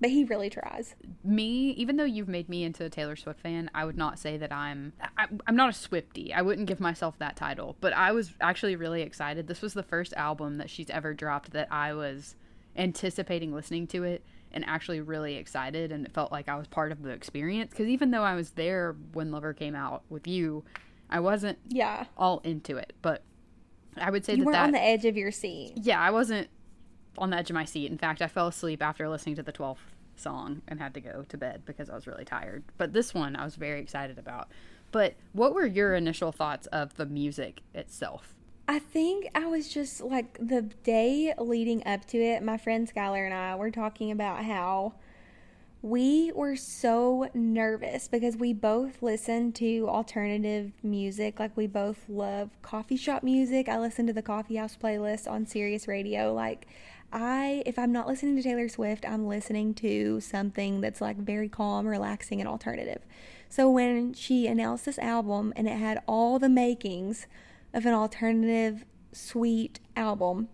But 0.00 0.10
he 0.10 0.24
really 0.24 0.50
tries. 0.50 0.94
Me, 1.24 1.70
even 1.70 1.96
though 1.96 2.04
you've 2.04 2.28
made 2.28 2.50
me 2.50 2.64
into 2.64 2.84
a 2.84 2.90
Taylor 2.90 3.16
Swift 3.16 3.40
fan, 3.40 3.70
I 3.74 3.86
would 3.86 3.96
not 3.96 4.18
say 4.18 4.36
that 4.36 4.52
I'm. 4.52 4.92
I, 5.16 5.26
I'm 5.46 5.56
not 5.56 5.70
a 5.70 5.72
Swifty. 5.72 6.34
I 6.34 6.42
wouldn't 6.42 6.68
give 6.68 6.80
myself 6.80 7.18
that 7.18 7.34
title, 7.34 7.76
but 7.80 7.94
I 7.94 8.12
was 8.12 8.34
actually 8.42 8.76
really 8.76 9.00
excited. 9.00 9.46
This 9.46 9.62
was 9.62 9.72
the 9.72 9.82
first 9.82 10.12
album 10.14 10.58
that 10.58 10.68
she's 10.68 10.90
ever 10.90 11.14
dropped 11.14 11.52
that 11.52 11.68
I 11.72 11.94
was 11.94 12.36
anticipating 12.76 13.54
listening 13.54 13.86
to 13.86 14.02
it 14.04 14.22
and 14.52 14.64
actually 14.66 15.00
really 15.00 15.36
excited, 15.36 15.90
and 15.90 16.04
it 16.04 16.12
felt 16.12 16.30
like 16.30 16.46
I 16.48 16.56
was 16.56 16.66
part 16.66 16.92
of 16.92 17.02
the 17.02 17.10
experience. 17.10 17.70
Because 17.70 17.88
even 17.88 18.10
though 18.10 18.22
I 18.22 18.34
was 18.34 18.50
there 18.50 18.96
when 19.14 19.30
Lover 19.32 19.54
came 19.54 19.74
out 19.74 20.02
with 20.10 20.26
you, 20.26 20.62
I 21.08 21.20
wasn't 21.20 21.58
Yeah. 21.68 22.04
all 22.18 22.40
into 22.44 22.76
it. 22.76 22.92
But 23.00 23.22
I 23.98 24.10
would 24.10 24.24
say 24.24 24.32
You 24.34 24.38
that 24.40 24.46
were 24.46 24.52
that 24.52 24.64
on 24.64 24.72
the 24.72 24.82
edge 24.82 25.04
of 25.04 25.16
your 25.16 25.30
seat. 25.30 25.72
yeah, 25.76 26.00
I 26.00 26.10
wasn't 26.10 26.48
on 27.18 27.30
the 27.30 27.36
edge 27.38 27.50
of 27.50 27.54
my 27.54 27.64
seat. 27.64 27.90
In 27.90 27.98
fact, 27.98 28.20
I 28.22 28.26
fell 28.28 28.46
asleep 28.48 28.82
after 28.82 29.08
listening 29.08 29.36
to 29.36 29.42
the 29.42 29.52
12th 29.52 29.78
song 30.16 30.62
and 30.68 30.80
had 30.80 30.94
to 30.94 31.00
go 31.00 31.24
to 31.28 31.36
bed 31.38 31.62
because 31.64 31.88
I 31.90 31.94
was 31.94 32.06
really 32.06 32.24
tired. 32.24 32.64
But 32.78 32.92
this 32.92 33.12
one 33.14 33.36
I 33.36 33.44
was 33.44 33.56
very 33.56 33.80
excited 33.80 34.18
about. 34.18 34.48
But 34.92 35.14
what 35.32 35.54
were 35.54 35.66
your 35.66 35.94
initial 35.94 36.32
thoughts 36.32 36.66
of 36.68 36.94
the 36.96 37.06
music 37.06 37.60
itself? 37.74 38.34
I 38.68 38.78
think 38.78 39.28
I 39.34 39.46
was 39.46 39.68
just 39.68 40.00
like 40.00 40.38
the 40.38 40.62
day 40.62 41.32
leading 41.38 41.86
up 41.86 42.04
to 42.06 42.18
it, 42.18 42.42
my 42.42 42.56
friend 42.56 42.90
Skylar 42.92 43.24
and 43.24 43.34
I 43.34 43.54
were 43.56 43.70
talking 43.70 44.10
about 44.10 44.44
how 44.44 44.94
we 45.86 46.32
were 46.32 46.56
so 46.56 47.28
nervous 47.32 48.08
because 48.08 48.36
we 48.36 48.52
both 48.52 49.02
listen 49.02 49.52
to 49.52 49.88
alternative 49.88 50.72
music. 50.82 51.38
Like, 51.38 51.56
we 51.56 51.68
both 51.68 52.08
love 52.08 52.50
coffee 52.60 52.96
shop 52.96 53.22
music. 53.22 53.68
I 53.68 53.78
listen 53.78 54.04
to 54.08 54.12
the 54.12 54.20
coffee 54.20 54.56
house 54.56 54.76
playlist 54.76 55.30
on 55.30 55.46
Sirius 55.46 55.86
Radio. 55.86 56.34
Like, 56.34 56.66
I, 57.12 57.62
if 57.64 57.78
I'm 57.78 57.92
not 57.92 58.08
listening 58.08 58.34
to 58.34 58.42
Taylor 58.42 58.68
Swift, 58.68 59.06
I'm 59.08 59.28
listening 59.28 59.74
to 59.74 60.18
something 60.20 60.80
that's 60.80 61.00
like 61.00 61.18
very 61.18 61.48
calm, 61.48 61.86
relaxing, 61.86 62.40
and 62.40 62.48
alternative. 62.48 63.02
So, 63.48 63.70
when 63.70 64.12
she 64.12 64.48
announced 64.48 64.86
this 64.86 64.98
album 64.98 65.52
and 65.54 65.68
it 65.68 65.78
had 65.78 66.02
all 66.08 66.40
the 66.40 66.48
makings 66.48 67.28
of 67.72 67.86
an 67.86 67.94
alternative, 67.94 68.84
sweet 69.12 69.78
album, 69.94 70.48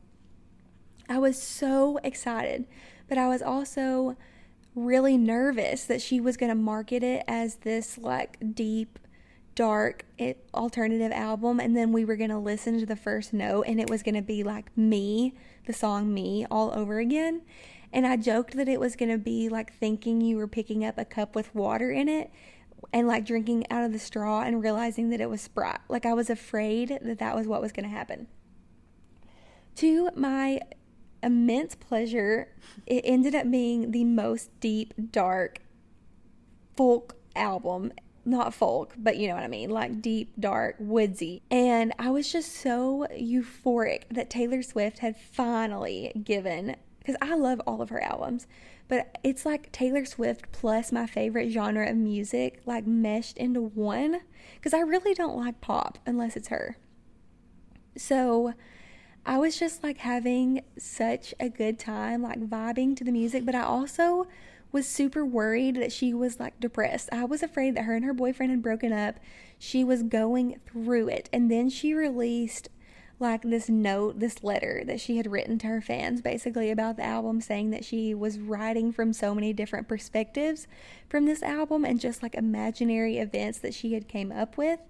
I 1.08 1.16
was 1.16 1.42
so 1.42 1.98
excited, 2.04 2.66
but 3.08 3.16
I 3.16 3.28
was 3.28 3.40
also 3.40 4.18
really 4.74 5.18
nervous 5.18 5.84
that 5.84 6.00
she 6.00 6.20
was 6.20 6.36
going 6.36 6.50
to 6.50 6.56
market 6.56 7.02
it 7.02 7.24
as 7.28 7.56
this 7.56 7.98
like 7.98 8.38
deep, 8.54 8.98
dark 9.54 10.04
it, 10.18 10.46
alternative 10.54 11.12
album, 11.12 11.60
and 11.60 11.76
then 11.76 11.92
we 11.92 12.04
were 12.04 12.16
going 12.16 12.30
to 12.30 12.38
listen 12.38 12.78
to 12.80 12.86
the 12.86 12.96
first 12.96 13.32
note 13.32 13.64
and 13.66 13.80
it 13.80 13.90
was 13.90 14.02
going 14.02 14.14
to 14.14 14.22
be 14.22 14.42
like 14.42 14.76
me, 14.76 15.34
the 15.66 15.72
song 15.72 16.12
Me, 16.12 16.46
all 16.50 16.72
over 16.74 16.98
again. 16.98 17.42
And 17.92 18.06
I 18.06 18.16
joked 18.16 18.56
that 18.56 18.68
it 18.68 18.80
was 18.80 18.96
going 18.96 19.10
to 19.10 19.18
be 19.18 19.48
like 19.48 19.74
thinking 19.74 20.20
you 20.22 20.36
were 20.36 20.48
picking 20.48 20.84
up 20.84 20.96
a 20.96 21.04
cup 21.04 21.34
with 21.34 21.54
water 21.54 21.90
in 21.90 22.08
it 22.08 22.30
and 22.92 23.06
like 23.06 23.26
drinking 23.26 23.70
out 23.70 23.84
of 23.84 23.92
the 23.92 23.98
straw 23.98 24.42
and 24.42 24.62
realizing 24.62 25.10
that 25.10 25.20
it 25.20 25.28
was 25.28 25.42
Sprite. 25.42 25.80
Like 25.88 26.06
I 26.06 26.14
was 26.14 26.30
afraid 26.30 26.98
that 27.02 27.18
that 27.18 27.36
was 27.36 27.46
what 27.46 27.60
was 27.60 27.72
going 27.72 27.84
to 27.84 27.94
happen. 27.94 28.28
To 29.76 30.10
my 30.14 30.60
immense 31.22 31.74
pleasure, 31.74 32.48
it 32.86 33.02
ended 33.04 33.34
up 33.34 33.50
being 33.50 33.90
the 33.90 34.04
most 34.04 34.50
deep, 34.60 34.94
dark, 35.10 35.60
folk 36.76 37.16
album 37.34 37.92
not 38.24 38.54
folk, 38.54 38.94
but 38.96 39.16
you 39.16 39.28
know 39.28 39.34
what 39.34 39.42
I 39.42 39.48
mean, 39.48 39.70
like 39.70 40.00
deep, 40.00 40.32
dark, 40.38 40.76
woodsy. 40.78 41.42
And 41.50 41.92
I 41.98 42.10
was 42.10 42.30
just 42.30 42.52
so 42.52 43.06
euphoric 43.12 44.02
that 44.10 44.30
Taylor 44.30 44.62
Swift 44.62 45.00
had 45.00 45.16
finally 45.16 46.12
given, 46.22 46.76
because 46.98 47.16
I 47.20 47.34
love 47.34 47.60
all 47.66 47.82
of 47.82 47.88
her 47.88 48.02
albums, 48.02 48.46
but 48.88 49.18
it's 49.24 49.44
like 49.44 49.72
Taylor 49.72 50.04
Swift 50.04 50.52
plus 50.52 50.92
my 50.92 51.06
favorite 51.06 51.50
genre 51.50 51.88
of 51.88 51.96
music, 51.96 52.60
like 52.64 52.86
meshed 52.86 53.38
into 53.38 53.60
one, 53.60 54.20
because 54.56 54.74
I 54.74 54.80
really 54.80 55.14
don't 55.14 55.36
like 55.36 55.60
pop 55.60 55.98
unless 56.06 56.36
it's 56.36 56.48
her. 56.48 56.76
So 57.96 58.54
I 59.24 59.38
was 59.38 59.58
just 59.58 59.82
like 59.82 59.98
having 59.98 60.62
such 60.78 61.32
a 61.38 61.48
good 61.48 61.78
time, 61.78 62.22
like 62.22 62.40
vibing 62.40 62.96
to 62.96 63.04
the 63.04 63.12
music, 63.12 63.44
but 63.44 63.54
I 63.54 63.62
also 63.62 64.26
was 64.72 64.88
super 64.88 65.24
worried 65.24 65.76
that 65.76 65.92
she 65.92 66.12
was 66.12 66.40
like 66.40 66.58
depressed. 66.58 67.08
I 67.12 67.24
was 67.24 67.42
afraid 67.42 67.76
that 67.76 67.84
her 67.84 67.94
and 67.94 68.04
her 68.04 68.14
boyfriend 68.14 68.50
had 68.50 68.62
broken 68.62 68.92
up. 68.92 69.20
She 69.58 69.84
was 69.84 70.02
going 70.02 70.60
through 70.66 71.08
it. 71.08 71.28
And 71.32 71.50
then 71.50 71.68
she 71.68 71.94
released 71.94 72.68
like 73.20 73.42
this 73.42 73.68
note, 73.68 74.18
this 74.18 74.42
letter 74.42 74.82
that 74.86 75.00
she 75.00 75.18
had 75.18 75.30
written 75.30 75.56
to 75.58 75.68
her 75.68 75.80
fans 75.80 76.20
basically 76.20 76.70
about 76.70 76.96
the 76.96 77.04
album, 77.04 77.40
saying 77.40 77.70
that 77.70 77.84
she 77.84 78.14
was 78.14 78.40
writing 78.40 78.92
from 78.92 79.12
so 79.12 79.34
many 79.34 79.52
different 79.52 79.86
perspectives 79.86 80.66
from 81.08 81.26
this 81.26 81.42
album 81.42 81.84
and 81.84 82.00
just 82.00 82.22
like 82.22 82.34
imaginary 82.34 83.18
events 83.18 83.58
that 83.58 83.74
she 83.74 83.92
had 83.94 84.08
came 84.08 84.32
up 84.32 84.56
with. 84.56 84.80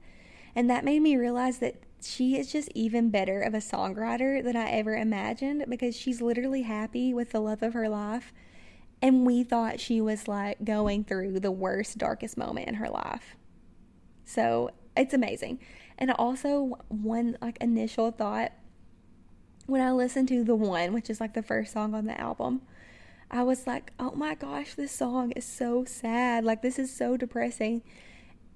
And 0.54 0.70
that 0.70 0.84
made 0.84 1.00
me 1.00 1.16
realize 1.16 1.58
that 1.58 1.76
she 2.02 2.36
is 2.36 2.50
just 2.50 2.68
even 2.74 3.10
better 3.10 3.40
of 3.40 3.54
a 3.54 3.58
songwriter 3.58 4.42
than 4.42 4.56
I 4.56 4.70
ever 4.70 4.96
imagined 4.96 5.64
because 5.68 5.96
she's 5.96 6.20
literally 6.20 6.62
happy 6.62 7.14
with 7.14 7.30
the 7.30 7.40
love 7.40 7.62
of 7.62 7.74
her 7.74 7.88
life 7.88 8.32
and 9.02 9.26
we 9.26 9.42
thought 9.42 9.80
she 9.80 10.00
was 10.00 10.28
like 10.28 10.64
going 10.64 11.04
through 11.04 11.40
the 11.40 11.50
worst, 11.50 11.98
darkest 11.98 12.38
moment 12.38 12.68
in 12.68 12.74
her 12.74 12.88
life. 12.88 13.36
So 14.24 14.70
it's 14.96 15.12
amazing. 15.12 15.58
And 15.98 16.12
also, 16.12 16.78
one 16.88 17.36
like 17.42 17.58
initial 17.60 18.12
thought 18.12 18.52
when 19.66 19.80
I 19.80 19.92
listened 19.92 20.28
to 20.28 20.44
The 20.44 20.54
One, 20.54 20.92
which 20.92 21.10
is 21.10 21.20
like 21.20 21.34
the 21.34 21.42
first 21.42 21.72
song 21.72 21.94
on 21.94 22.06
the 22.06 22.18
album, 22.18 22.62
I 23.30 23.42
was 23.42 23.66
like, 23.66 23.92
oh 23.98 24.12
my 24.12 24.34
gosh, 24.34 24.74
this 24.74 24.92
song 24.92 25.32
is 25.32 25.44
so 25.44 25.84
sad. 25.84 26.44
Like, 26.44 26.62
this 26.62 26.78
is 26.78 26.94
so 26.94 27.16
depressing. 27.16 27.82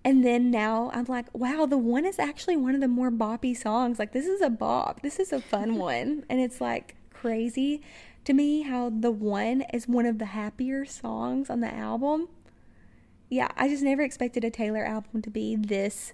And 0.06 0.24
then 0.24 0.52
now 0.52 0.92
I'm 0.94 1.06
like, 1.06 1.26
wow, 1.32 1.66
The 1.66 1.76
One 1.76 2.06
is 2.06 2.20
actually 2.20 2.56
one 2.56 2.76
of 2.76 2.80
the 2.80 2.86
more 2.86 3.10
boppy 3.10 3.56
songs. 3.56 3.98
Like, 3.98 4.12
this 4.12 4.26
is 4.26 4.40
a 4.40 4.48
bop. 4.48 5.02
This 5.02 5.18
is 5.18 5.32
a 5.32 5.40
fun 5.40 5.74
one. 5.78 6.24
And 6.30 6.40
it's 6.40 6.60
like 6.60 6.94
crazy 7.12 7.82
to 8.24 8.32
me 8.32 8.62
how 8.62 8.88
the 8.88 9.10
one 9.10 9.62
is 9.74 9.88
one 9.88 10.06
of 10.06 10.20
the 10.20 10.26
happier 10.26 10.84
songs 10.84 11.50
on 11.50 11.58
the 11.58 11.74
album. 11.74 12.28
Yeah, 13.28 13.48
I 13.56 13.68
just 13.68 13.82
never 13.82 14.02
expected 14.02 14.44
a 14.44 14.50
Taylor 14.50 14.84
album 14.84 15.22
to 15.22 15.30
be 15.30 15.56
this 15.56 16.12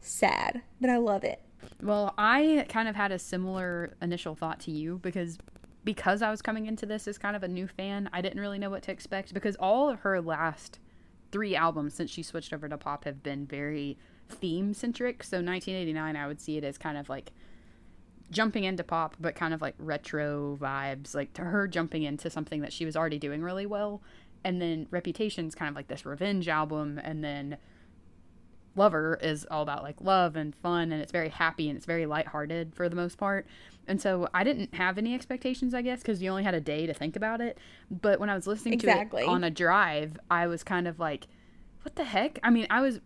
sad, 0.00 0.62
but 0.80 0.90
I 0.90 0.96
love 0.96 1.22
it. 1.22 1.40
Well, 1.80 2.14
I 2.18 2.66
kind 2.68 2.88
of 2.88 2.96
had 2.96 3.12
a 3.12 3.20
similar 3.20 3.94
initial 4.02 4.34
thought 4.34 4.58
to 4.62 4.72
you 4.72 4.98
because 5.00 5.38
because 5.84 6.22
I 6.22 6.30
was 6.32 6.42
coming 6.42 6.66
into 6.66 6.86
this 6.86 7.06
as 7.06 7.18
kind 7.18 7.36
of 7.36 7.44
a 7.44 7.48
new 7.48 7.68
fan, 7.68 8.10
I 8.12 8.20
didn't 8.20 8.40
really 8.40 8.58
know 8.58 8.70
what 8.70 8.82
to 8.82 8.90
expect 8.90 9.32
because 9.32 9.54
all 9.60 9.88
of 9.88 10.00
her 10.00 10.20
last 10.20 10.80
three 11.32 11.56
albums 11.56 11.94
since 11.94 12.10
she 12.10 12.22
switched 12.22 12.52
over 12.52 12.68
to 12.68 12.78
pop 12.78 13.04
have 13.04 13.22
been 13.22 13.46
very 13.46 13.98
theme 14.28 14.74
centric. 14.74 15.24
So 15.24 15.38
1989 15.38 16.16
I 16.16 16.26
would 16.26 16.40
see 16.40 16.56
it 16.58 16.64
as 16.64 16.78
kind 16.78 16.96
of 16.96 17.08
like 17.08 17.32
jumping 18.30 18.64
into 18.64 18.82
pop, 18.82 19.16
but 19.20 19.34
kind 19.34 19.54
of 19.54 19.60
like 19.60 19.74
retro 19.78 20.58
vibes, 20.60 21.14
like 21.14 21.32
to 21.34 21.42
her 21.42 21.68
jumping 21.68 22.02
into 22.02 22.30
something 22.30 22.60
that 22.62 22.72
she 22.72 22.84
was 22.84 22.96
already 22.96 23.18
doing 23.18 23.42
really 23.42 23.66
well. 23.66 24.02
And 24.44 24.60
then 24.60 24.88
Reputation's 24.90 25.54
kind 25.54 25.68
of 25.68 25.76
like 25.76 25.86
this 25.86 26.04
revenge 26.04 26.48
album, 26.48 26.98
and 27.02 27.22
then 27.22 27.58
Lover 28.74 29.18
is 29.22 29.46
all 29.50 29.62
about 29.62 29.82
like 29.82 30.00
love 30.00 30.34
and 30.34 30.54
fun, 30.56 30.90
and 30.90 31.00
it's 31.00 31.12
very 31.12 31.28
happy 31.28 31.68
and 31.68 31.76
it's 31.76 31.86
very 31.86 32.06
lighthearted 32.06 32.74
for 32.74 32.88
the 32.88 32.96
most 32.96 33.18
part. 33.18 33.46
And 33.88 34.00
so 34.00 34.28
I 34.32 34.44
didn't 34.44 34.74
have 34.74 34.96
any 34.96 35.14
expectations, 35.14 35.74
I 35.74 35.82
guess, 35.82 36.00
because 36.00 36.22
you 36.22 36.30
only 36.30 36.44
had 36.44 36.54
a 36.54 36.60
day 36.60 36.86
to 36.86 36.94
think 36.94 37.16
about 37.16 37.40
it. 37.40 37.58
But 37.90 38.20
when 38.20 38.30
I 38.30 38.34
was 38.34 38.46
listening 38.46 38.74
exactly. 38.74 39.22
to 39.22 39.28
it 39.28 39.30
on 39.30 39.44
a 39.44 39.50
drive, 39.50 40.18
I 40.30 40.46
was 40.46 40.62
kind 40.62 40.86
of 40.86 40.98
like, 40.98 41.26
what 41.82 41.96
the 41.96 42.04
heck? 42.04 42.38
I 42.42 42.50
mean, 42.50 42.66
I 42.70 42.80
was 42.80 43.00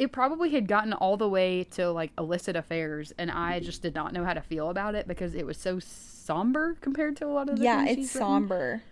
it 0.00 0.12
probably 0.12 0.48
had 0.50 0.66
gotten 0.66 0.94
all 0.94 1.18
the 1.18 1.28
way 1.28 1.62
to 1.62 1.90
like 1.90 2.10
illicit 2.16 2.56
affairs 2.56 3.12
and 3.18 3.30
i 3.30 3.56
mm-hmm. 3.56 3.66
just 3.66 3.82
did 3.82 3.94
not 3.94 4.14
know 4.14 4.24
how 4.24 4.32
to 4.32 4.40
feel 4.40 4.70
about 4.70 4.94
it 4.94 5.06
because 5.06 5.34
it 5.34 5.44
was 5.44 5.58
so 5.58 5.78
somber 5.78 6.74
compared 6.80 7.16
to 7.18 7.26
a 7.26 7.28
lot 7.28 7.50
of 7.50 7.58
the 7.58 7.64
yeah 7.64 7.84
it's 7.84 8.10
somber 8.10 8.82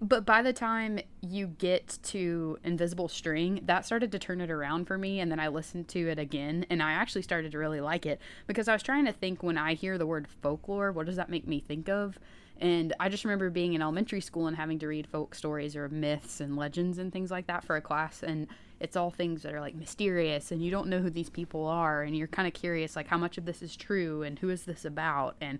but 0.00 0.26
by 0.26 0.42
the 0.42 0.52
time 0.52 0.98
you 1.22 1.46
get 1.46 1.98
to 2.02 2.58
invisible 2.64 3.08
string 3.08 3.60
that 3.64 3.86
started 3.86 4.12
to 4.12 4.18
turn 4.18 4.40
it 4.40 4.50
around 4.50 4.86
for 4.86 4.98
me 4.98 5.20
and 5.20 5.30
then 5.30 5.40
i 5.40 5.48
listened 5.48 5.88
to 5.88 6.08
it 6.08 6.18
again 6.18 6.66
and 6.70 6.82
i 6.82 6.92
actually 6.92 7.22
started 7.22 7.52
to 7.52 7.58
really 7.58 7.80
like 7.80 8.04
it 8.06 8.20
because 8.46 8.68
i 8.68 8.72
was 8.72 8.82
trying 8.82 9.04
to 9.04 9.12
think 9.12 9.42
when 9.42 9.56
i 9.56 9.74
hear 9.74 9.96
the 9.98 10.06
word 10.06 10.26
folklore 10.42 10.92
what 10.92 11.06
does 11.06 11.16
that 11.16 11.30
make 11.30 11.46
me 11.46 11.60
think 11.60 11.88
of 11.88 12.18
and 12.58 12.94
I 12.98 13.08
just 13.08 13.24
remember 13.24 13.50
being 13.50 13.74
in 13.74 13.82
elementary 13.82 14.20
school 14.20 14.46
and 14.46 14.56
having 14.56 14.78
to 14.78 14.86
read 14.86 15.06
folk 15.06 15.34
stories 15.34 15.76
or 15.76 15.88
myths 15.88 16.40
and 16.40 16.56
legends 16.56 16.98
and 16.98 17.12
things 17.12 17.30
like 17.30 17.46
that 17.48 17.64
for 17.64 17.76
a 17.76 17.82
class. 17.82 18.22
And 18.22 18.48
it's 18.80 18.96
all 18.96 19.10
things 19.10 19.42
that 19.42 19.52
are 19.52 19.60
like 19.60 19.74
mysterious 19.74 20.50
and 20.52 20.62
you 20.62 20.70
don't 20.70 20.88
know 20.88 21.00
who 21.00 21.10
these 21.10 21.30
people 21.30 21.66
are 21.66 22.02
and 22.02 22.16
you're 22.16 22.26
kind 22.26 22.48
of 22.48 22.54
curious 22.54 22.96
like 22.96 23.08
how 23.08 23.16
much 23.18 23.38
of 23.38 23.44
this 23.44 23.62
is 23.62 23.76
true 23.76 24.22
and 24.22 24.38
who 24.38 24.50
is 24.50 24.64
this 24.64 24.84
about 24.84 25.34
and 25.40 25.58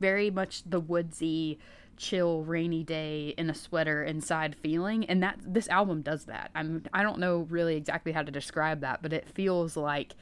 very 0.00 0.30
much 0.30 0.62
the 0.66 0.80
woodsy 0.80 1.58
chill 1.96 2.42
rainy 2.44 2.82
day 2.82 3.34
in 3.38 3.50
a 3.50 3.54
sweater 3.54 4.02
inside 4.02 4.56
feeling 4.56 5.04
and 5.06 5.22
that 5.22 5.38
this 5.44 5.68
album 5.68 6.02
does 6.02 6.24
that 6.24 6.50
i'm 6.54 6.82
i 6.92 7.02
don't 7.02 7.18
know 7.18 7.46
really 7.50 7.76
exactly 7.76 8.12
how 8.12 8.22
to 8.22 8.32
describe 8.32 8.80
that 8.80 9.02
but 9.02 9.12
it 9.12 9.28
feels 9.28 9.76
like 9.76 10.14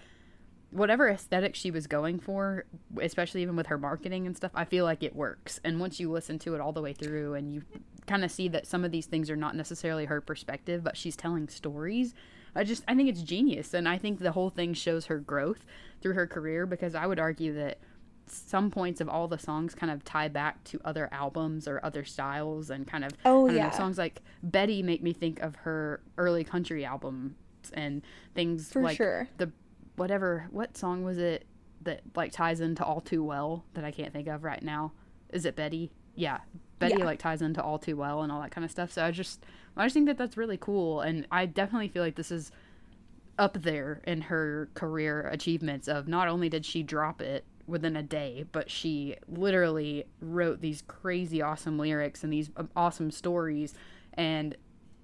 whatever 0.72 1.08
aesthetic 1.08 1.54
she 1.54 1.70
was 1.70 1.86
going 1.86 2.18
for, 2.18 2.64
especially 3.00 3.42
even 3.42 3.54
with 3.56 3.66
her 3.66 3.78
marketing 3.78 4.26
and 4.26 4.36
stuff, 4.36 4.52
I 4.54 4.64
feel 4.64 4.84
like 4.84 5.02
it 5.02 5.14
works. 5.14 5.60
And 5.62 5.78
once 5.78 6.00
you 6.00 6.10
listen 6.10 6.38
to 6.40 6.54
it 6.54 6.60
all 6.60 6.72
the 6.72 6.80
way 6.80 6.94
through 6.94 7.34
and 7.34 7.52
you 7.52 7.62
kind 8.06 8.24
of 8.24 8.30
see 8.30 8.48
that 8.48 8.66
some 8.66 8.84
of 8.84 8.90
these 8.90 9.06
things 9.06 9.30
are 9.30 9.36
not 9.36 9.54
necessarily 9.54 10.06
her 10.06 10.20
perspective, 10.20 10.82
but 10.82 10.96
she's 10.96 11.14
telling 11.14 11.48
stories, 11.48 12.14
I 12.54 12.64
just 12.64 12.84
I 12.88 12.94
think 12.94 13.08
it's 13.08 13.22
genius 13.22 13.74
and 13.74 13.88
I 13.88 13.98
think 13.98 14.18
the 14.18 14.32
whole 14.32 14.50
thing 14.50 14.74
shows 14.74 15.06
her 15.06 15.18
growth 15.18 15.64
through 16.00 16.14
her 16.14 16.26
career 16.26 16.66
because 16.66 16.94
I 16.94 17.06
would 17.06 17.20
argue 17.20 17.54
that 17.54 17.78
some 18.26 18.70
points 18.70 19.00
of 19.00 19.08
all 19.08 19.28
the 19.28 19.38
songs 19.38 19.74
kind 19.74 19.92
of 19.92 20.04
tie 20.04 20.28
back 20.28 20.62
to 20.64 20.80
other 20.84 21.08
albums 21.12 21.68
or 21.68 21.84
other 21.84 22.04
styles 22.04 22.70
and 22.70 22.86
kind 22.86 23.04
of 23.04 23.12
oh 23.24 23.48
yeah 23.48 23.68
know, 23.68 23.76
songs 23.76 23.98
like 23.98 24.22
Betty 24.42 24.82
make 24.82 25.02
me 25.02 25.12
think 25.12 25.40
of 25.40 25.56
her 25.56 26.00
early 26.16 26.44
country 26.44 26.84
album 26.84 27.36
and 27.74 28.02
things 28.34 28.72
For 28.72 28.82
like 28.82 28.96
sure. 28.96 29.28
the 29.38 29.50
whatever 29.96 30.46
what 30.50 30.76
song 30.76 31.04
was 31.04 31.18
it 31.18 31.46
that 31.82 32.00
like 32.14 32.32
ties 32.32 32.60
into 32.60 32.84
all 32.84 33.00
too 33.00 33.22
well 33.22 33.64
that 33.74 33.84
I 33.84 33.90
can't 33.90 34.12
think 34.12 34.28
of 34.28 34.44
right 34.44 34.62
now. 34.62 34.92
Is 35.30 35.44
it 35.44 35.56
Betty? 35.56 35.90
Yeah. 36.14 36.38
Betty 36.78 36.96
yeah. 36.98 37.04
like 37.04 37.18
ties 37.18 37.42
into 37.42 37.62
all 37.62 37.78
too 37.78 37.96
well 37.96 38.22
and 38.22 38.30
all 38.30 38.40
that 38.40 38.50
kind 38.50 38.64
of 38.64 38.70
stuff. 38.70 38.92
So 38.92 39.04
I 39.04 39.10
just 39.10 39.44
I 39.76 39.84
just 39.84 39.94
think 39.94 40.06
that 40.06 40.18
that's 40.18 40.36
really 40.36 40.56
cool 40.56 41.00
and 41.00 41.26
I 41.30 41.46
definitely 41.46 41.88
feel 41.88 42.02
like 42.02 42.16
this 42.16 42.30
is 42.30 42.50
up 43.38 43.62
there 43.62 44.02
in 44.06 44.20
her 44.22 44.68
career 44.74 45.28
achievements 45.28 45.88
of 45.88 46.06
not 46.06 46.28
only 46.28 46.48
did 46.48 46.66
she 46.66 46.82
drop 46.82 47.22
it 47.22 47.44
within 47.66 47.96
a 47.96 48.02
day, 48.02 48.44
but 48.52 48.70
she 48.70 49.16
literally 49.28 50.04
wrote 50.20 50.60
these 50.60 50.82
crazy 50.82 51.40
awesome 51.40 51.78
lyrics 51.78 52.24
and 52.24 52.32
these 52.32 52.50
um, 52.56 52.68
awesome 52.76 53.10
stories 53.10 53.74
and 54.14 54.56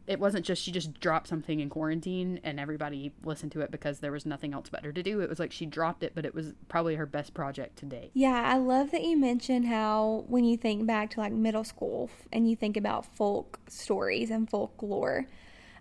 it 0.08 0.18
wasn't 0.18 0.44
just 0.44 0.62
she 0.62 0.72
just 0.72 0.98
dropped 1.00 1.28
something 1.28 1.60
in 1.60 1.68
quarantine 1.68 2.40
and 2.42 2.58
everybody 2.58 3.12
listened 3.24 3.52
to 3.52 3.60
it 3.60 3.70
because 3.70 4.00
there 4.00 4.10
was 4.10 4.24
nothing 4.24 4.54
else 4.54 4.70
better 4.70 4.90
to 4.90 5.02
do. 5.02 5.20
It 5.20 5.28
was 5.28 5.38
like 5.38 5.52
she 5.52 5.66
dropped 5.66 6.02
it, 6.02 6.12
but 6.14 6.24
it 6.24 6.34
was 6.34 6.54
probably 6.68 6.94
her 6.94 7.04
best 7.04 7.34
project 7.34 7.76
to 7.80 7.86
date. 7.86 8.10
Yeah, 8.14 8.42
I 8.42 8.56
love 8.56 8.90
that 8.92 9.02
you 9.02 9.18
mentioned 9.18 9.66
how 9.66 10.24
when 10.26 10.44
you 10.44 10.56
think 10.56 10.86
back 10.86 11.10
to 11.10 11.20
like 11.20 11.32
middle 11.32 11.62
school 11.62 12.08
and 12.32 12.48
you 12.48 12.56
think 12.56 12.78
about 12.78 13.04
folk 13.04 13.60
stories 13.68 14.30
and 14.30 14.48
folklore, 14.48 15.26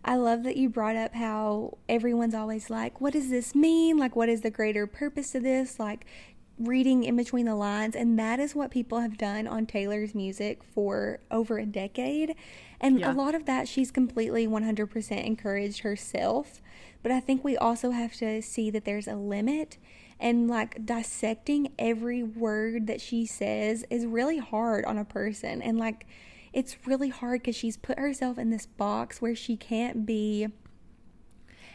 I 0.03 0.15
love 0.15 0.43
that 0.43 0.57
you 0.57 0.67
brought 0.67 0.97
up 0.97 1.15
how 1.15 1.77
everyone's 1.87 2.35
always 2.35 2.69
like, 2.69 2.99
what 2.99 3.13
does 3.13 3.29
this 3.29 3.55
mean? 3.55 3.97
Like, 3.97 4.17
what 4.17 4.27
is 4.27 4.41
the 4.41 4.51
greater 4.51 4.87
purpose 4.87 5.35
of 5.35 5.43
this? 5.43 5.79
Like, 5.79 6.05
reading 6.59 7.03
in 7.03 7.15
between 7.15 7.45
the 7.45 7.55
lines. 7.55 7.95
And 7.95 8.17
that 8.19 8.39
is 8.39 8.55
what 8.55 8.71
people 8.71 8.99
have 8.99 9.17
done 9.17 9.47
on 9.47 9.65
Taylor's 9.65 10.15
music 10.15 10.63
for 10.63 11.19
over 11.29 11.57
a 11.57 11.65
decade. 11.65 12.35
And 12.79 12.99
yeah. 12.99 13.11
a 13.11 13.13
lot 13.13 13.35
of 13.35 13.45
that 13.45 13.67
she's 13.67 13.91
completely 13.91 14.47
100% 14.47 15.25
encouraged 15.25 15.79
herself. 15.79 16.61
But 17.03 17.11
I 17.11 17.19
think 17.19 17.43
we 17.43 17.57
also 17.57 17.91
have 17.91 18.13
to 18.15 18.41
see 18.41 18.69
that 18.71 18.85
there's 18.85 19.07
a 19.07 19.15
limit. 19.15 19.77
And 20.19 20.47
like 20.47 20.83
dissecting 20.85 21.73
every 21.77 22.23
word 22.23 22.87
that 22.87 23.01
she 23.01 23.25
says 23.27 23.85
is 23.89 24.05
really 24.05 24.39
hard 24.39 24.83
on 24.85 24.97
a 24.97 25.05
person. 25.05 25.61
And 25.61 25.77
like, 25.77 26.07
it's 26.53 26.75
really 26.87 27.09
hard 27.09 27.41
because 27.41 27.55
she's 27.55 27.77
put 27.77 27.99
herself 27.99 28.39
in 28.39 28.49
this 28.49 28.65
box 28.65 29.21
where 29.21 29.35
she 29.35 29.55
can't 29.55 30.07
be 30.07 30.47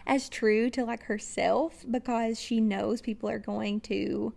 as 0.06 0.28
true 0.28 0.70
to 0.70 0.84
like 0.84 1.04
herself 1.04 1.84
because 1.88 2.40
she 2.40 2.60
knows 2.60 3.00
people 3.00 3.28
are 3.28 3.38
going 3.38 3.80
to 3.80 4.32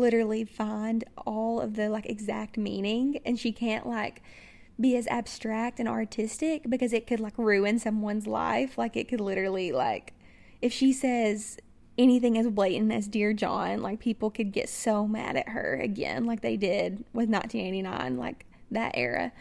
literally 0.00 0.44
find 0.44 1.04
all 1.16 1.60
of 1.60 1.74
the 1.74 1.88
like 1.88 2.06
exact 2.06 2.56
meaning 2.56 3.20
and 3.24 3.38
she 3.38 3.52
can't 3.52 3.86
like 3.86 4.22
be 4.80 4.96
as 4.96 5.06
abstract 5.08 5.78
and 5.78 5.88
artistic 5.88 6.68
because 6.68 6.92
it 6.92 7.06
could 7.06 7.20
like 7.20 7.36
ruin 7.36 7.78
someone's 7.78 8.26
life. 8.26 8.78
Like 8.78 8.96
it 8.96 9.08
could 9.08 9.20
literally 9.20 9.72
like 9.72 10.14
if 10.62 10.72
she 10.72 10.92
says 10.92 11.58
anything 11.98 12.38
as 12.38 12.48
blatant 12.48 12.92
as 12.92 13.06
Dear 13.06 13.32
John, 13.32 13.82
like 13.82 14.00
people 14.00 14.30
could 14.30 14.52
get 14.52 14.68
so 14.68 15.06
mad 15.06 15.36
at 15.36 15.50
her 15.50 15.78
again, 15.82 16.24
like 16.24 16.40
they 16.40 16.56
did 16.56 17.04
with 17.12 17.28
1989, 17.28 18.16
like 18.16 18.46
that 18.70 18.92
era. 18.94 19.32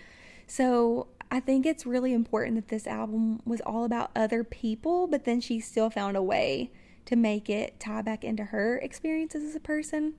So 0.46 1.08
I 1.32 1.40
think 1.40 1.66
it's 1.66 1.86
really 1.86 2.14
important 2.14 2.56
that 2.56 2.68
this 2.68 2.88
album 2.88 3.42
was 3.46 3.62
all 3.62 3.86
about 3.86 4.12
other 4.16 4.44
people, 4.44 5.08
but 5.08 5.26
then 5.26 5.42
she 5.42 5.60
still 5.60 5.90
found 5.90 6.18
a 6.18 6.24
way 6.24 6.72
to 7.06 7.16
make 7.16 7.50
it 7.50 7.80
tie 7.80 8.02
back 8.02 8.24
into 8.24 8.46
her 8.46 8.78
experiences 8.78 9.44
as 9.44 9.56
a 9.56 9.60
person. 9.60 10.16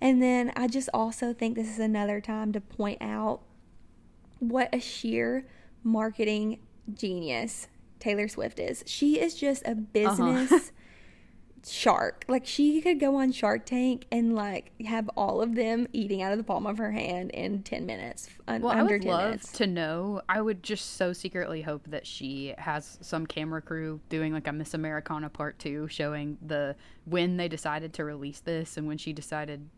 And 0.00 0.22
then 0.22 0.52
I 0.56 0.68
just 0.68 0.88
also 0.92 1.32
think 1.32 1.54
this 1.54 1.68
is 1.68 1.78
another 1.78 2.20
time 2.20 2.52
to 2.52 2.60
point 2.60 2.98
out 3.00 3.40
what 4.38 4.68
a 4.74 4.80
sheer 4.80 5.46
marketing 5.82 6.58
genius 6.92 7.68
Taylor 7.98 8.28
Swift 8.28 8.58
is. 8.58 8.84
She 8.86 9.18
is 9.18 9.34
just 9.34 9.66
a 9.66 9.74
business 9.74 10.52
uh-huh. 10.52 10.60
shark. 11.66 12.24
Like 12.28 12.46
she 12.46 12.80
could 12.80 13.00
go 13.00 13.16
on 13.16 13.32
Shark 13.32 13.66
Tank 13.66 14.06
and 14.12 14.34
like 14.34 14.72
have 14.82 15.08
all 15.16 15.40
of 15.40 15.54
them 15.54 15.88
eating 15.92 16.22
out 16.22 16.32
of 16.32 16.38
the 16.38 16.44
palm 16.44 16.66
of 16.66 16.78
her 16.78 16.92
hand 16.92 17.30
in 17.30 17.62
ten 17.62 17.86
minutes. 17.86 18.28
Un- 18.46 18.60
well, 18.60 18.72
I 18.72 18.82
would 18.82 19.04
love 19.04 19.24
minutes. 19.24 19.52
to 19.52 19.66
know. 19.66 20.20
I 20.28 20.40
would 20.40 20.62
just 20.62 20.96
so 20.96 21.12
secretly 21.12 21.62
hope 21.62 21.82
that 21.88 22.06
she 22.06 22.54
has 22.58 22.98
some 23.00 23.26
camera 23.26 23.62
crew 23.62 24.00
doing 24.08 24.32
like 24.32 24.46
a 24.46 24.52
Miss 24.52 24.74
Americana 24.74 25.30
Part 25.30 25.58
Two, 25.58 25.88
showing 25.88 26.38
the 26.44 26.76
when 27.04 27.36
they 27.36 27.48
decided 27.48 27.94
to 27.94 28.04
release 28.04 28.40
this 28.40 28.76
and 28.76 28.86
when 28.86 28.98
she 28.98 29.12
decided 29.12 29.68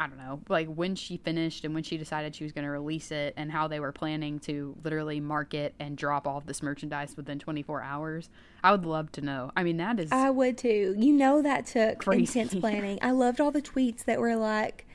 I 0.00 0.06
don't 0.06 0.16
know, 0.16 0.40
like 0.48 0.66
when 0.66 0.94
she 0.94 1.18
finished 1.18 1.66
and 1.66 1.74
when 1.74 1.82
she 1.82 1.98
decided 1.98 2.34
she 2.34 2.42
was 2.42 2.52
going 2.52 2.64
to 2.64 2.70
release 2.70 3.10
it 3.10 3.34
and 3.36 3.52
how 3.52 3.68
they 3.68 3.80
were 3.80 3.92
planning 3.92 4.38
to 4.40 4.74
literally 4.82 5.20
market 5.20 5.74
and 5.78 5.94
drop 5.94 6.26
all 6.26 6.38
of 6.38 6.46
this 6.46 6.62
merchandise 6.62 7.18
within 7.18 7.38
24 7.38 7.82
hours. 7.82 8.30
I 8.64 8.72
would 8.72 8.86
love 8.86 9.12
to 9.12 9.20
know. 9.20 9.52
I 9.54 9.62
mean, 9.62 9.76
that 9.76 10.00
is. 10.00 10.10
I 10.10 10.30
would 10.30 10.56
too. 10.56 10.94
You 10.98 11.12
know, 11.12 11.42
that 11.42 11.66
took 11.66 11.98
crazy. 11.98 12.40
intense 12.40 12.58
planning. 12.58 12.98
I 13.02 13.10
loved 13.10 13.42
all 13.42 13.50
the 13.50 13.60
tweets 13.60 14.04
that 14.06 14.18
were 14.18 14.36
like, 14.36 14.86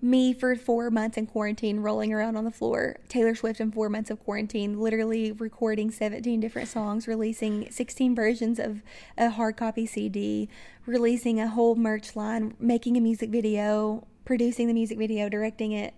me 0.00 0.32
for 0.32 0.56
four 0.56 0.90
months 0.90 1.18
in 1.18 1.26
quarantine 1.26 1.80
rolling 1.80 2.12
around 2.12 2.36
on 2.36 2.44
the 2.44 2.52
floor 2.52 2.96
taylor 3.08 3.34
swift 3.34 3.58
in 3.58 3.72
four 3.72 3.88
months 3.88 4.10
of 4.10 4.22
quarantine 4.22 4.78
literally 4.78 5.32
recording 5.32 5.90
17 5.90 6.38
different 6.38 6.68
songs 6.68 7.08
releasing 7.08 7.68
16 7.68 8.14
versions 8.14 8.60
of 8.60 8.80
a 9.16 9.30
hard 9.30 9.56
copy 9.56 9.86
cd 9.86 10.48
releasing 10.86 11.40
a 11.40 11.48
whole 11.48 11.74
merch 11.74 12.14
line 12.14 12.54
making 12.60 12.96
a 12.96 13.00
music 13.00 13.28
video 13.30 14.06
producing 14.28 14.66
the 14.66 14.74
music 14.74 14.98
video, 14.98 15.26
directing 15.30 15.72
it. 15.72 15.94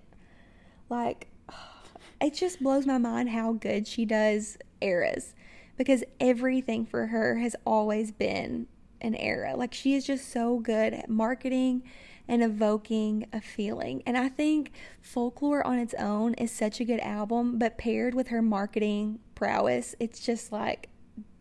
Like, 0.89 1.27
it 2.21 2.33
just 2.33 2.63
blows 2.63 2.87
my 2.87 2.97
mind 2.97 3.31
how 3.31 3.55
good 3.55 3.89
she 3.89 4.05
does 4.05 4.57
eras 4.81 5.35
because 5.77 6.05
everything 6.21 6.87
for 6.87 7.09
her 7.09 7.39
has 7.39 7.57
always 7.67 8.13
been 8.13 8.69
an 9.01 9.17
era. 9.17 9.57
Like, 9.57 9.75
she 9.75 9.97
is 9.97 10.07
just 10.07 10.31
so 10.31 10.61
good 10.61 10.95
at 10.95 11.11
marketing 11.11 11.83
and 12.29 12.41
evoking 12.41 13.27
a 13.33 13.41
feeling. 13.41 14.01
And 14.07 14.17
I 14.17 14.29
think 14.29 14.71
Folklore 15.03 15.67
on 15.67 15.81
its 15.81 15.95
own 15.95 16.35
is 16.35 16.53
such 16.53 16.79
a 16.79 16.85
good 16.85 17.01
album, 17.01 17.59
but 17.59 17.79
paired 17.79 18.15
with 18.15 18.29
her 18.29 18.43
marketing 18.43 19.19
prowess, 19.35 19.97
it's 19.99 20.21
just 20.21 20.53
like 20.53 20.89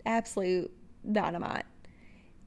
absolute 0.07 0.71
dynamite. 1.11 1.65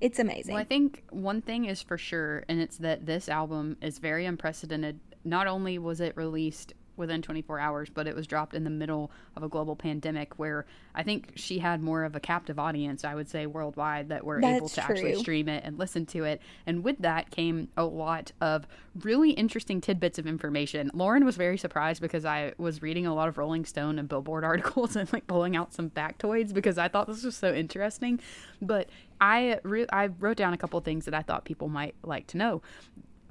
It's 0.02 0.18
amazing. 0.18 0.54
Well, 0.54 0.60
I 0.60 0.64
think 0.64 1.04
one 1.10 1.40
thing 1.40 1.66
is 1.66 1.80
for 1.80 1.96
sure, 1.96 2.42
and 2.48 2.60
it's 2.60 2.78
that 2.78 3.06
this 3.06 3.28
album 3.28 3.76
is 3.80 3.98
very 3.98 4.26
unprecedented. 4.26 4.98
Not 5.24 5.46
only 5.46 5.78
was 5.78 6.00
it 6.00 6.16
released 6.16 6.74
within 6.96 7.22
24 7.22 7.58
hours, 7.58 7.88
but 7.88 8.06
it 8.06 8.14
was 8.14 8.26
dropped 8.26 8.54
in 8.54 8.64
the 8.64 8.70
middle 8.70 9.10
of 9.36 9.42
a 9.42 9.48
global 9.48 9.74
pandemic 9.74 10.38
where 10.38 10.66
I 10.94 11.02
think 11.02 11.32
she 11.36 11.58
had 11.58 11.82
more 11.82 12.04
of 12.04 12.14
a 12.14 12.20
captive 12.20 12.58
audience, 12.58 13.04
I 13.04 13.14
would 13.14 13.28
say, 13.28 13.46
worldwide 13.46 14.08
that 14.10 14.24
were 14.24 14.40
That's 14.40 14.56
able 14.56 14.68
to 14.68 14.80
true. 14.80 14.94
actually 14.94 15.14
stream 15.16 15.48
it 15.48 15.64
and 15.64 15.78
listen 15.78 16.04
to 16.06 16.24
it. 16.24 16.42
And 16.66 16.84
with 16.84 16.98
that 16.98 17.30
came 17.30 17.68
a 17.76 17.84
lot 17.84 18.32
of 18.40 18.66
really 19.00 19.30
interesting 19.30 19.80
tidbits 19.80 20.18
of 20.18 20.26
information. 20.26 20.90
Lauren 20.92 21.24
was 21.24 21.36
very 21.36 21.56
surprised 21.56 22.02
because 22.02 22.24
I 22.24 22.52
was 22.58 22.82
reading 22.82 23.06
a 23.06 23.14
lot 23.14 23.28
of 23.28 23.38
Rolling 23.38 23.64
Stone 23.64 23.98
and 23.98 24.08
Billboard 24.08 24.44
articles 24.52 24.96
and 24.96 25.10
like 25.12 25.26
pulling 25.26 25.56
out 25.56 25.72
some 25.72 25.90
factoids 25.90 26.52
because 26.52 26.76
I 26.76 26.88
thought 26.88 27.06
this 27.06 27.24
was 27.24 27.36
so 27.36 27.54
interesting. 27.54 28.20
But 28.60 28.88
I 29.22 29.60
re- 29.62 29.86
I 29.92 30.06
wrote 30.08 30.36
down 30.36 30.52
a 30.52 30.58
couple 30.58 30.78
things 30.80 31.04
that 31.04 31.14
I 31.14 31.22
thought 31.22 31.44
people 31.44 31.68
might 31.68 31.94
like 32.02 32.26
to 32.28 32.36
know. 32.36 32.60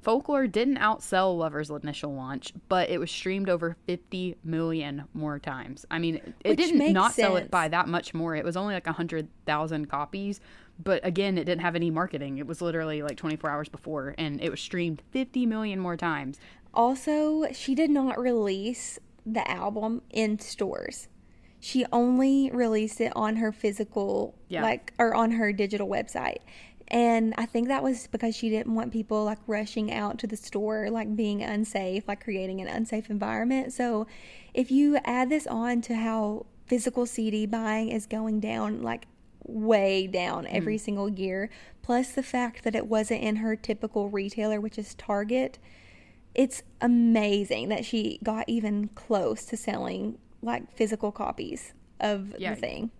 Folklore 0.00 0.48
didn't 0.48 0.78
outsell 0.78 1.36
Lover's 1.38 1.70
initial 1.70 2.12
launch, 2.12 2.52
but 2.68 2.88
it 2.90 2.98
was 2.98 3.10
streamed 3.10 3.48
over 3.48 3.76
50 3.86 4.36
million 4.42 5.04
more 5.14 5.38
times. 5.38 5.86
I 5.92 6.00
mean, 6.00 6.16
it 6.42 6.48
Which 6.48 6.58
didn't 6.58 6.92
not 6.92 7.12
sense. 7.12 7.26
sell 7.28 7.36
it 7.36 7.50
by 7.52 7.68
that 7.68 7.86
much 7.86 8.12
more. 8.14 8.34
It 8.34 8.44
was 8.44 8.56
only 8.56 8.74
like 8.74 8.86
100,000 8.86 9.88
copies, 9.88 10.40
but 10.82 11.06
again, 11.06 11.38
it 11.38 11.44
didn't 11.44 11.60
have 11.60 11.76
any 11.76 11.90
marketing. 11.90 12.38
It 12.38 12.48
was 12.48 12.60
literally 12.60 13.02
like 13.02 13.16
24 13.16 13.48
hours 13.48 13.68
before, 13.68 14.14
and 14.18 14.40
it 14.40 14.50
was 14.50 14.60
streamed 14.60 15.02
50 15.12 15.46
million 15.46 15.78
more 15.78 15.96
times. 15.96 16.40
Also, 16.74 17.44
she 17.52 17.76
did 17.76 17.90
not 17.90 18.18
release 18.18 18.98
the 19.24 19.48
album 19.48 20.02
in 20.10 20.38
stores. 20.40 21.06
She 21.64 21.86
only 21.92 22.50
released 22.50 23.00
it 23.00 23.12
on 23.14 23.36
her 23.36 23.52
physical, 23.52 24.34
yeah. 24.48 24.62
like, 24.62 24.92
or 24.98 25.14
on 25.14 25.30
her 25.30 25.52
digital 25.52 25.86
website. 25.86 26.38
And 26.88 27.34
I 27.38 27.46
think 27.46 27.68
that 27.68 27.84
was 27.84 28.08
because 28.08 28.34
she 28.34 28.50
didn't 28.50 28.74
want 28.74 28.92
people 28.92 29.24
like 29.24 29.38
rushing 29.46 29.92
out 29.92 30.18
to 30.18 30.26
the 30.26 30.36
store, 30.36 30.90
like 30.90 31.14
being 31.14 31.40
unsafe, 31.40 32.08
like 32.08 32.24
creating 32.24 32.60
an 32.60 32.66
unsafe 32.66 33.08
environment. 33.10 33.72
So 33.72 34.08
if 34.52 34.72
you 34.72 34.98
add 35.04 35.30
this 35.30 35.46
on 35.46 35.82
to 35.82 35.94
how 35.94 36.46
physical 36.66 37.06
CD 37.06 37.46
buying 37.46 37.90
is 37.90 38.06
going 38.06 38.40
down, 38.40 38.82
like 38.82 39.06
way 39.44 40.08
down 40.08 40.48
every 40.48 40.78
mm. 40.78 40.80
single 40.80 41.08
year, 41.08 41.48
plus 41.80 42.10
the 42.10 42.24
fact 42.24 42.64
that 42.64 42.74
it 42.74 42.88
wasn't 42.88 43.22
in 43.22 43.36
her 43.36 43.54
typical 43.54 44.08
retailer, 44.08 44.60
which 44.60 44.78
is 44.78 44.96
Target, 44.96 45.60
it's 46.34 46.64
amazing 46.80 47.68
that 47.68 47.84
she 47.84 48.18
got 48.24 48.48
even 48.48 48.88
close 48.96 49.44
to 49.44 49.56
selling 49.56 50.18
like 50.42 50.76
physical 50.76 51.12
copies 51.12 51.72
of 52.00 52.34
yeah. 52.38 52.54
the 52.54 52.60
thing. 52.60 52.90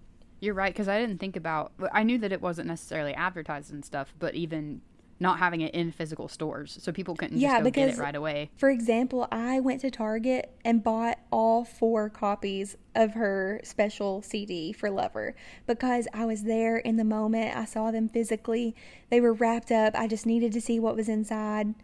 You're 0.41 0.55
right 0.55 0.73
because 0.73 0.89
I 0.89 0.99
didn't 0.99 1.19
think 1.19 1.37
about. 1.37 1.73
I 1.93 2.03
knew 2.03 2.19
that 2.19 2.33
it 2.33 2.41
wasn't 2.41 2.69
necessarily 2.69 3.15
advertised 3.15 3.73
and 3.73 3.85
stuff, 3.85 4.15
but 4.19 4.35
even 4.35 4.81
not 5.23 5.39
having 5.39 5.61
it 5.61 5.73
in 5.73 5.93
physical 5.93 6.27
stores, 6.27 6.77
so 6.83 6.91
people 6.93 7.15
couldn't 7.15 7.39
yeah, 7.39 7.51
just 7.51 7.61
go 7.61 7.65
because, 7.65 7.91
get 7.93 7.99
it 7.99 8.03
right 8.03 8.15
away. 8.17 8.51
For 8.57 8.69
example, 8.69 9.29
I 9.31 9.61
went 9.61 9.81
to 9.83 9.91
Target 9.91 10.53
and 10.65 10.83
bought 10.83 11.21
all 11.31 11.65
four 11.65 12.11
copies 12.11 12.77
of 12.95 13.13
her 13.13 13.61
special 13.63 14.21
CD 14.21 14.73
for 14.73 14.91
Lover 14.91 15.35
because 15.67 16.09
I 16.13 16.27
was 16.27 16.43
there 16.43 16.77
in 16.77 16.97
the 16.97 17.05
moment. 17.05 17.57
I 17.57 17.65
saw 17.65 17.93
them 17.93 18.09
physically; 18.09 18.75
they 19.11 19.21
were 19.21 19.33
wrapped 19.33 19.71
up. 19.71 19.95
I 19.97 20.09
just 20.09 20.27
needed 20.27 20.53
to 20.53 20.61
see 20.61 20.81
what 20.81 20.97
was 20.97 21.09
inside, 21.09 21.75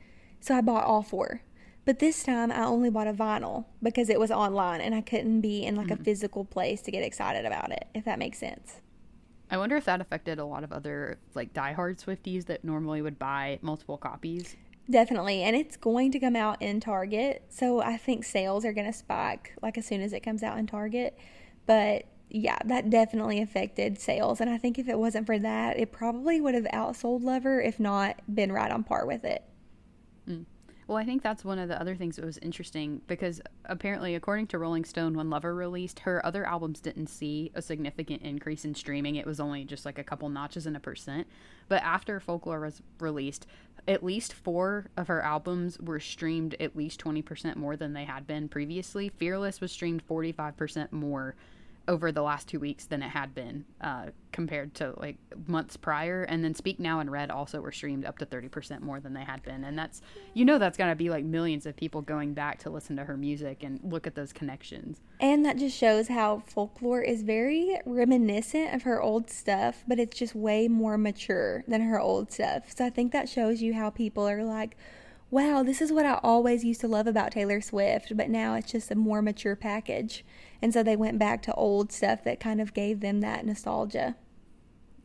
so 0.40 0.56
I 0.56 0.60
bought 0.60 0.84
all 0.84 1.02
four. 1.02 1.42
But 1.88 2.00
this 2.00 2.22
time 2.22 2.52
I 2.52 2.64
only 2.66 2.90
bought 2.90 3.06
a 3.06 3.14
vinyl 3.14 3.64
because 3.82 4.10
it 4.10 4.20
was 4.20 4.30
online 4.30 4.82
and 4.82 4.94
I 4.94 5.00
couldn't 5.00 5.40
be 5.40 5.64
in 5.64 5.74
like 5.74 5.86
mm-hmm. 5.86 6.02
a 6.02 6.04
physical 6.04 6.44
place 6.44 6.82
to 6.82 6.90
get 6.90 7.02
excited 7.02 7.46
about 7.46 7.72
it, 7.72 7.86
if 7.94 8.04
that 8.04 8.18
makes 8.18 8.36
sense. 8.36 8.82
I 9.50 9.56
wonder 9.56 9.74
if 9.74 9.86
that 9.86 10.02
affected 10.02 10.38
a 10.38 10.44
lot 10.44 10.64
of 10.64 10.70
other 10.70 11.18
like 11.34 11.54
diehard 11.54 12.04
Swifties 12.04 12.44
that 12.44 12.62
normally 12.62 13.00
would 13.00 13.18
buy 13.18 13.58
multiple 13.62 13.96
copies. 13.96 14.54
Definitely. 14.90 15.42
And 15.42 15.56
it's 15.56 15.78
going 15.78 16.12
to 16.12 16.20
come 16.20 16.36
out 16.36 16.60
in 16.60 16.78
Target. 16.78 17.44
So 17.48 17.80
I 17.80 17.96
think 17.96 18.22
sales 18.22 18.66
are 18.66 18.74
going 18.74 18.86
to 18.86 18.92
spike 18.92 19.54
like 19.62 19.78
as 19.78 19.86
soon 19.86 20.02
as 20.02 20.12
it 20.12 20.20
comes 20.20 20.42
out 20.42 20.58
in 20.58 20.66
Target. 20.66 21.18
But 21.64 22.04
yeah, 22.28 22.58
that 22.66 22.90
definitely 22.90 23.40
affected 23.40 23.98
sales. 23.98 24.42
And 24.42 24.50
I 24.50 24.58
think 24.58 24.78
if 24.78 24.90
it 24.90 24.98
wasn't 24.98 25.24
for 25.24 25.38
that, 25.38 25.78
it 25.78 25.90
probably 25.90 26.38
would 26.38 26.54
have 26.54 26.64
outsold 26.64 27.22
Lover, 27.22 27.62
if 27.62 27.80
not 27.80 28.20
been 28.34 28.52
right 28.52 28.70
on 28.70 28.84
par 28.84 29.06
with 29.06 29.24
it. 29.24 29.42
Well, 30.88 30.96
I 30.96 31.04
think 31.04 31.22
that's 31.22 31.44
one 31.44 31.58
of 31.58 31.68
the 31.68 31.78
other 31.78 31.94
things 31.94 32.16
that 32.16 32.24
was 32.24 32.38
interesting 32.38 33.02
because 33.06 33.42
apparently, 33.66 34.14
according 34.14 34.46
to 34.48 34.58
Rolling 34.58 34.86
Stone, 34.86 35.18
when 35.18 35.28
Lover 35.28 35.54
released, 35.54 35.98
her 36.00 36.24
other 36.24 36.46
albums 36.46 36.80
didn't 36.80 37.08
see 37.08 37.52
a 37.54 37.60
significant 37.60 38.22
increase 38.22 38.64
in 38.64 38.74
streaming. 38.74 39.16
It 39.16 39.26
was 39.26 39.38
only 39.38 39.66
just 39.66 39.84
like 39.84 39.98
a 39.98 40.02
couple 40.02 40.30
notches 40.30 40.66
in 40.66 40.74
a 40.74 40.80
percent. 40.80 41.26
But 41.68 41.82
after 41.82 42.18
Folklore 42.20 42.60
was 42.60 42.80
released, 43.00 43.46
at 43.86 44.02
least 44.02 44.32
four 44.32 44.86
of 44.96 45.08
her 45.08 45.20
albums 45.20 45.78
were 45.78 46.00
streamed 46.00 46.56
at 46.58 46.74
least 46.74 47.04
20% 47.04 47.56
more 47.56 47.76
than 47.76 47.92
they 47.92 48.04
had 48.04 48.26
been 48.26 48.48
previously. 48.48 49.10
Fearless 49.10 49.60
was 49.60 49.70
streamed 49.70 50.08
45% 50.08 50.90
more 50.90 51.34
over 51.88 52.12
the 52.12 52.22
last 52.22 52.46
two 52.46 52.60
weeks 52.60 52.84
than 52.84 53.02
it 53.02 53.08
had 53.08 53.34
been 53.34 53.64
uh, 53.80 54.06
compared 54.30 54.74
to 54.74 54.92
like 54.98 55.16
months 55.46 55.76
prior. 55.78 56.22
And 56.22 56.44
then 56.44 56.54
Speak 56.54 56.78
Now 56.78 57.00
and 57.00 57.10
Red 57.10 57.30
also 57.30 57.62
were 57.62 57.72
streamed 57.72 58.04
up 58.04 58.18
to 58.18 58.26
30% 58.26 58.82
more 58.82 59.00
than 59.00 59.14
they 59.14 59.24
had 59.24 59.42
been. 59.42 59.64
And 59.64 59.76
that's, 59.76 60.02
you 60.34 60.44
know, 60.44 60.58
that's 60.58 60.76
going 60.76 60.90
to 60.90 60.96
be 60.96 61.08
like 61.08 61.24
millions 61.24 61.64
of 61.64 61.74
people 61.76 62.02
going 62.02 62.34
back 62.34 62.58
to 62.60 62.70
listen 62.70 62.94
to 62.96 63.04
her 63.04 63.16
music 63.16 63.62
and 63.62 63.80
look 63.82 64.06
at 64.06 64.14
those 64.14 64.34
connections. 64.34 65.00
And 65.18 65.44
that 65.46 65.56
just 65.56 65.76
shows 65.76 66.08
how 66.08 66.42
folklore 66.46 67.00
is 67.00 67.22
very 67.22 67.80
reminiscent 67.86 68.74
of 68.74 68.82
her 68.82 69.00
old 69.00 69.30
stuff, 69.30 69.82
but 69.88 69.98
it's 69.98 70.16
just 70.16 70.34
way 70.34 70.68
more 70.68 70.98
mature 70.98 71.64
than 71.66 71.80
her 71.80 71.98
old 71.98 72.30
stuff. 72.30 72.76
So 72.76 72.84
I 72.84 72.90
think 72.90 73.12
that 73.12 73.30
shows 73.30 73.62
you 73.62 73.72
how 73.72 73.88
people 73.88 74.28
are 74.28 74.44
like, 74.44 74.76
wow, 75.30 75.62
this 75.62 75.80
is 75.82 75.92
what 75.92 76.06
I 76.06 76.18
always 76.22 76.64
used 76.64 76.80
to 76.82 76.88
love 76.88 77.06
about 77.06 77.32
Taylor 77.32 77.60
Swift, 77.60 78.16
but 78.16 78.30
now 78.30 78.54
it's 78.54 78.72
just 78.72 78.90
a 78.90 78.94
more 78.94 79.20
mature 79.22 79.56
package. 79.56 80.24
And 80.62 80.72
so 80.72 80.82
they 80.82 80.96
went 80.96 81.18
back 81.18 81.42
to 81.42 81.54
old 81.54 81.92
stuff 81.92 82.24
that 82.24 82.40
kind 82.40 82.60
of 82.60 82.72
gave 82.74 83.00
them 83.00 83.20
that 83.20 83.44
nostalgia. 83.44 84.16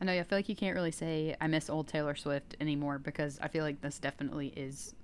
I 0.01 0.05
know. 0.05 0.13
I 0.13 0.23
feel 0.23 0.37
like 0.37 0.49
you 0.49 0.55
can't 0.55 0.75
really 0.75 0.91
say 0.91 1.35
I 1.39 1.47
miss 1.47 1.69
old 1.69 1.87
Taylor 1.87 2.15
Swift 2.15 2.55
anymore 2.59 2.99
because 2.99 3.39
I 3.41 3.47
feel 3.47 3.63
like 3.63 3.81
this 3.81 3.99
definitely 3.99 4.47
is. 4.55 4.95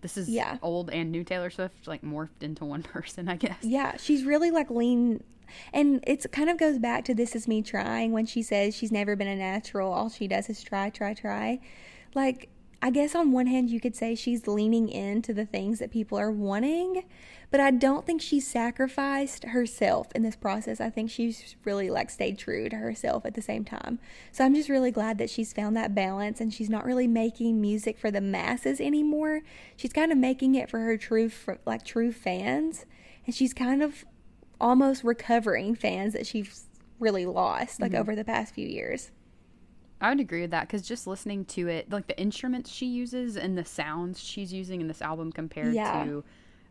This 0.00 0.16
is 0.16 0.28
Yeah. 0.28 0.56
old 0.62 0.90
and 0.90 1.12
new 1.12 1.22
Taylor 1.24 1.50
Swift 1.50 1.86
like 1.86 2.02
morphed 2.02 2.42
into 2.42 2.64
one 2.64 2.82
person, 2.82 3.28
I 3.28 3.36
guess. 3.36 3.58
Yeah, 3.62 3.96
she's 3.96 4.24
really 4.24 4.50
like 4.50 4.70
lean. 4.70 5.22
And 5.72 6.02
it's 6.06 6.26
kind 6.32 6.48
of 6.48 6.56
goes 6.58 6.78
back 6.78 7.04
to 7.06 7.14
this 7.14 7.34
is 7.36 7.46
me 7.46 7.60
trying 7.62 8.12
when 8.12 8.24
she 8.26 8.42
says 8.42 8.74
she's 8.74 8.90
never 8.92 9.16
been 9.16 9.28
a 9.28 9.36
natural. 9.36 9.92
All 9.92 10.08
she 10.08 10.26
does 10.26 10.48
is 10.48 10.62
try, 10.62 10.88
try, 10.88 11.12
try. 11.14 11.60
Like, 12.14 12.48
I 12.84 12.90
guess 12.90 13.14
on 13.14 13.30
one 13.30 13.46
hand, 13.46 13.70
you 13.70 13.78
could 13.78 13.94
say 13.94 14.16
she's 14.16 14.48
leaning 14.48 14.88
into 14.88 15.32
the 15.32 15.46
things 15.46 15.78
that 15.78 15.92
people 15.92 16.18
are 16.18 16.32
wanting, 16.32 17.04
but 17.52 17.60
I 17.60 17.70
don't 17.70 18.04
think 18.04 18.20
she 18.20 18.40
sacrificed 18.40 19.44
herself 19.44 20.08
in 20.16 20.22
this 20.22 20.34
process. 20.34 20.80
I 20.80 20.90
think 20.90 21.08
she's 21.08 21.54
really 21.64 21.90
like 21.90 22.10
stayed 22.10 22.38
true 22.38 22.68
to 22.68 22.74
herself 22.74 23.24
at 23.24 23.34
the 23.34 23.40
same 23.40 23.64
time. 23.64 24.00
So 24.32 24.44
I'm 24.44 24.52
just 24.52 24.68
really 24.68 24.90
glad 24.90 25.18
that 25.18 25.30
she's 25.30 25.52
found 25.52 25.76
that 25.76 25.94
balance 25.94 26.40
and 26.40 26.52
she's 26.52 26.68
not 26.68 26.84
really 26.84 27.06
making 27.06 27.60
music 27.60 28.00
for 28.00 28.10
the 28.10 28.20
masses 28.20 28.80
anymore. 28.80 29.42
She's 29.76 29.92
kind 29.92 30.10
of 30.10 30.18
making 30.18 30.56
it 30.56 30.68
for 30.68 30.80
her 30.80 30.96
true, 30.96 31.30
like 31.64 31.84
true 31.84 32.10
fans, 32.10 32.84
and 33.24 33.32
she's 33.32 33.54
kind 33.54 33.84
of 33.84 34.04
almost 34.60 35.04
recovering 35.04 35.76
fans 35.76 36.14
that 36.14 36.26
she's 36.26 36.64
really 36.98 37.26
lost 37.26 37.80
like 37.80 37.92
mm-hmm. 37.92 38.00
over 38.00 38.16
the 38.16 38.24
past 38.24 38.54
few 38.54 38.66
years. 38.66 39.12
I 40.02 40.08
would 40.10 40.20
agree 40.20 40.40
with 40.42 40.50
that 40.50 40.66
because 40.66 40.82
just 40.82 41.06
listening 41.06 41.44
to 41.46 41.68
it, 41.68 41.90
like 41.90 42.08
the 42.08 42.18
instruments 42.20 42.70
she 42.70 42.86
uses 42.86 43.36
and 43.36 43.56
the 43.56 43.64
sounds 43.64 44.20
she's 44.22 44.52
using 44.52 44.80
in 44.80 44.88
this 44.88 45.00
album 45.00 45.30
compared 45.30 45.74
Yeah. 45.74 46.04
to, 46.04 46.24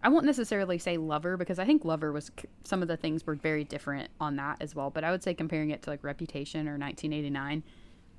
I 0.03 0.09
won't 0.09 0.25
necessarily 0.25 0.77
say 0.77 0.97
Lover 0.97 1.37
because 1.37 1.57
I 1.57 1.65
think 1.65 1.85
Lover 1.85 2.11
was 2.11 2.29
some 2.65 2.81
of 2.81 2.89
the 2.89 2.97
things 2.97 3.25
were 3.25 3.35
very 3.35 3.63
different 3.63 4.09
on 4.19 4.35
that 4.35 4.57
as 4.59 4.75
well. 4.75 4.89
But 4.89 5.05
I 5.05 5.11
would 5.11 5.23
say 5.23 5.33
comparing 5.33 5.69
it 5.69 5.81
to 5.83 5.89
like 5.89 6.03
Reputation 6.03 6.67
or 6.67 6.77
1989, 6.77 7.63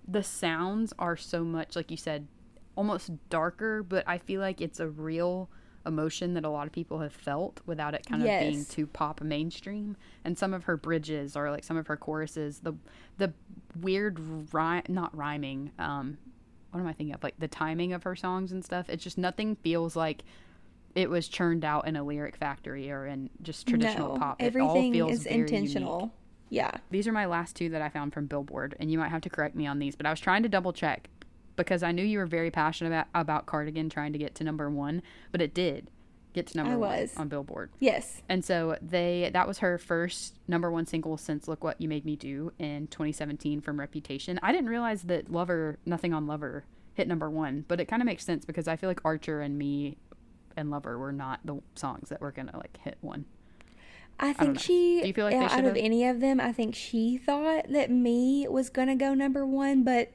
the 0.09 0.23
sounds 0.23 0.93
are 0.99 1.17
so 1.17 1.45
much 1.45 1.77
like 1.77 1.91
you 1.91 1.97
said, 1.99 2.27
almost 2.75 3.11
darker. 3.29 3.83
But 3.83 4.05
I 4.09 4.17
feel 4.17 4.41
like 4.41 4.63
it's 4.63 4.81
a 4.81 4.89
real 4.89 5.51
emotion 5.87 6.35
that 6.35 6.45
a 6.45 6.49
lot 6.49 6.67
of 6.67 6.73
people 6.73 7.01
have 7.01 7.13
felt 7.13 7.61
without 7.67 7.95
it 7.95 8.07
kind 8.07 8.23
of 8.23 8.29
being 8.29 8.59
Yes. 8.59 8.69
too 8.69 8.87
pop 8.87 9.21
mainstream 9.21 9.97
and 10.25 10.39
some 10.39 10.55
of 10.55 10.65
her 10.65 10.77
bridges 10.77 11.37
or 11.37 11.51
like 11.51 11.65
some 11.65 11.77
of 11.77 11.87
her 11.89 11.97
choruses 11.97 12.61
the 12.61 12.75
the 13.19 13.33
weird 13.81 14.19
rhyme 14.53 14.83
not 14.89 15.17
rhyming 15.17 15.71
um 15.79 16.19
what 16.71 16.81
am 16.81 16.87
i 16.87 16.93
thinking 16.93 17.15
of 17.15 17.23
like 17.23 17.35
the 17.39 17.49
timing 17.49 17.93
of 17.93 18.03
her 18.05 18.15
songs 18.15 18.53
and 18.53 18.65
stuff 18.65 18.89
it's 18.89 19.03
just 19.03 19.19
nothing 19.19 19.57
feels 19.57 19.97
like 19.97 20.23
it 20.95 21.09
was 21.11 21.27
churned 21.27 21.65
out 21.65 21.87
in 21.89 21.97
a 21.97 22.05
lyric 22.05 22.37
factory 22.37 22.91
or 22.91 23.07
in 23.07 23.31
just 23.43 23.67
traditional 23.67 24.15
no, 24.15 24.19
pop 24.21 24.41
it 24.41 24.45
everything 24.47 24.69
all 24.69 24.93
feels 24.93 25.13
is 25.13 25.23
very 25.25 25.41
intentional. 25.41 25.99
unique. 26.01 26.13
Yeah. 26.51 26.71
these 26.91 27.09
are 27.09 27.13
my 27.13 27.27
last 27.27 27.57
two 27.57 27.71
that 27.71 27.83
i 27.83 27.89
found 27.89 28.13
from 28.13 28.27
billboard 28.27 28.77
and 28.79 28.91
you 28.91 28.99
might 28.99 29.09
have 29.09 29.23
to 29.23 29.31
correct 29.31 29.57
me 29.57 29.67
on 29.67 29.79
these 29.79 29.97
but 29.97 30.07
i 30.07 30.11
was 30.11 30.21
trying 30.21 30.43
to 30.43 30.49
double 30.51 30.73
check 30.73 31.09
because 31.57 31.83
i 31.83 31.93
knew 31.93 32.03
you 32.03 32.19
were 32.19 32.27
very 32.27 32.51
passionate 32.51 32.91
about, 32.91 33.07
about 33.15 33.47
cardigan 33.47 33.89
trying 33.89 34.13
to 34.13 34.19
get 34.19 34.35
to 34.35 34.45
number 34.45 34.71
one 34.71 35.03
but 35.31 35.41
it 35.41 35.53
did 35.55 35.91
get 36.35 36.47
to 36.47 36.57
number 36.57 36.73
I 36.73 36.77
one 36.77 36.89
was. 37.01 37.13
on 37.17 37.29
billboard 37.29 37.71
Yes. 37.79 38.23
and 38.29 38.43
so 38.45 38.77
they 38.81 39.31
that 39.35 39.47
was 39.47 39.59
her 39.59 39.77
first 39.77 40.39
number 40.49 40.71
one 40.71 40.87
single 40.87 41.17
since 41.19 41.47
Look 41.47 41.63
What 41.63 41.79
You 41.81 41.89
Made 41.89 42.05
Me 42.07 42.17
Do 42.17 42.53
in 42.59 42.87
2017 42.87 43.61
from 43.61 43.79
Reputation. 43.79 44.41
I 44.43 44.51
didn't 44.53 44.71
realize 44.71 45.03
that 45.03 45.31
Lover 45.31 45.79
Nothing 45.85 46.15
on 46.15 46.27
Lover 46.27 46.65
hit 46.95 47.07
number 47.07 47.29
1, 47.29 47.67
but 47.69 47.81
it 47.81 47.85
kind 47.87 48.01
of 48.01 48.07
makes 48.07 48.25
sense 48.25 48.47
because 48.47 48.67
I 48.67 48.77
feel 48.77 48.89
like 48.89 49.01
Archer 49.05 49.43
and 49.43 49.59
Me 49.59 49.99
and 50.57 50.71
Lover 50.71 50.99
were 50.99 51.13
not 51.13 51.41
the 51.45 51.61
songs 51.75 52.09
that 52.09 52.21
were 52.23 52.33
going 52.33 52.49
to 52.49 52.57
like 52.57 52.79
hit 52.83 52.97
one. 53.03 53.27
I 54.19 54.33
think 54.33 54.55
know. 54.55 54.59
she, 54.61 55.01
Do 55.03 55.09
you 55.09 55.13
feel 55.15 55.27
like 55.27 55.35
out 55.35 55.65
of 55.67 55.77
any 55.77 56.07
of 56.07 56.21
them, 56.21 56.41
I 56.41 56.53
think 56.53 56.75
she 56.75 57.19
thought 57.19 57.67
that 57.71 57.91
me 57.91 58.47
was 58.49 58.71
gonna 58.71 58.97
go 58.97 59.13
number 59.15 59.45
one, 59.45 59.85
but 59.85 60.13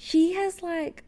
she 0.00 0.34
has 0.34 0.62
like 0.62 1.02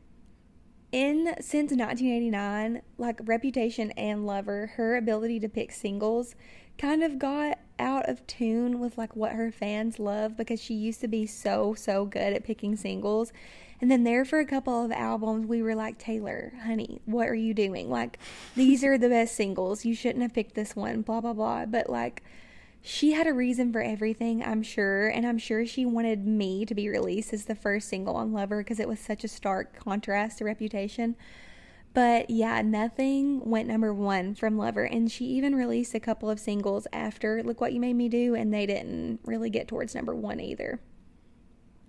in 0.90 1.26
since 1.40 1.70
1989, 1.70 2.82
like 2.98 3.20
Reputation 3.24 3.92
and 3.92 4.26
Lover, 4.26 4.72
her 4.74 4.96
ability 4.96 5.38
to 5.40 5.48
pick 5.48 5.70
singles 5.70 6.34
kind 6.76 7.04
of 7.04 7.16
got 7.16 7.58
out 7.78 8.08
of 8.08 8.26
tune 8.26 8.80
with 8.80 8.98
like 8.98 9.14
what 9.14 9.32
her 9.32 9.52
fans 9.52 10.00
love 10.00 10.36
because 10.36 10.60
she 10.60 10.74
used 10.74 11.00
to 11.02 11.06
be 11.06 11.24
so 11.24 11.72
so 11.74 12.04
good 12.04 12.32
at 12.32 12.42
picking 12.42 12.74
singles. 12.74 13.32
And 13.80 13.88
then 13.90 14.02
there 14.02 14.24
for 14.24 14.40
a 14.40 14.44
couple 14.44 14.84
of 14.84 14.90
albums 14.90 15.46
we 15.46 15.62
were 15.62 15.76
like, 15.76 15.96
"Taylor, 15.96 16.52
honey, 16.64 17.00
what 17.04 17.28
are 17.28 17.34
you 17.34 17.54
doing? 17.54 17.88
Like 17.90 18.18
these 18.56 18.82
are 18.82 18.98
the 18.98 19.08
best 19.08 19.36
singles. 19.36 19.84
You 19.84 19.94
shouldn't 19.94 20.22
have 20.22 20.34
picked 20.34 20.56
this 20.56 20.74
one, 20.74 21.02
blah 21.02 21.20
blah 21.20 21.32
blah." 21.32 21.64
But 21.66 21.88
like 21.88 22.24
she 22.82 23.12
had 23.12 23.26
a 23.26 23.32
reason 23.32 23.72
for 23.72 23.82
everything, 23.82 24.42
I'm 24.42 24.62
sure, 24.62 25.08
and 25.08 25.26
I'm 25.26 25.38
sure 25.38 25.66
she 25.66 25.84
wanted 25.84 26.26
me 26.26 26.64
to 26.64 26.74
be 26.74 26.88
released 26.88 27.32
as 27.32 27.44
the 27.44 27.54
first 27.54 27.88
single 27.88 28.16
on 28.16 28.32
Lover 28.32 28.58
because 28.58 28.80
it 28.80 28.88
was 28.88 29.00
such 29.00 29.22
a 29.22 29.28
stark 29.28 29.78
contrast 29.78 30.38
to 30.38 30.44
Reputation. 30.44 31.16
But 31.92 32.30
yeah, 32.30 32.62
nothing 32.62 33.40
went 33.44 33.68
number 33.68 33.92
one 33.92 34.34
from 34.34 34.56
Lover, 34.56 34.84
and 34.84 35.10
she 35.10 35.24
even 35.26 35.54
released 35.54 35.94
a 35.94 36.00
couple 36.00 36.30
of 36.30 36.40
singles 36.40 36.86
after 36.92 37.42
Look 37.42 37.60
What 37.60 37.72
You 37.72 37.80
Made 37.80 37.96
Me 37.96 38.08
Do, 38.08 38.34
and 38.34 38.54
they 38.54 38.64
didn't 38.64 39.20
really 39.24 39.50
get 39.50 39.68
towards 39.68 39.94
number 39.94 40.14
one 40.14 40.40
either. 40.40 40.80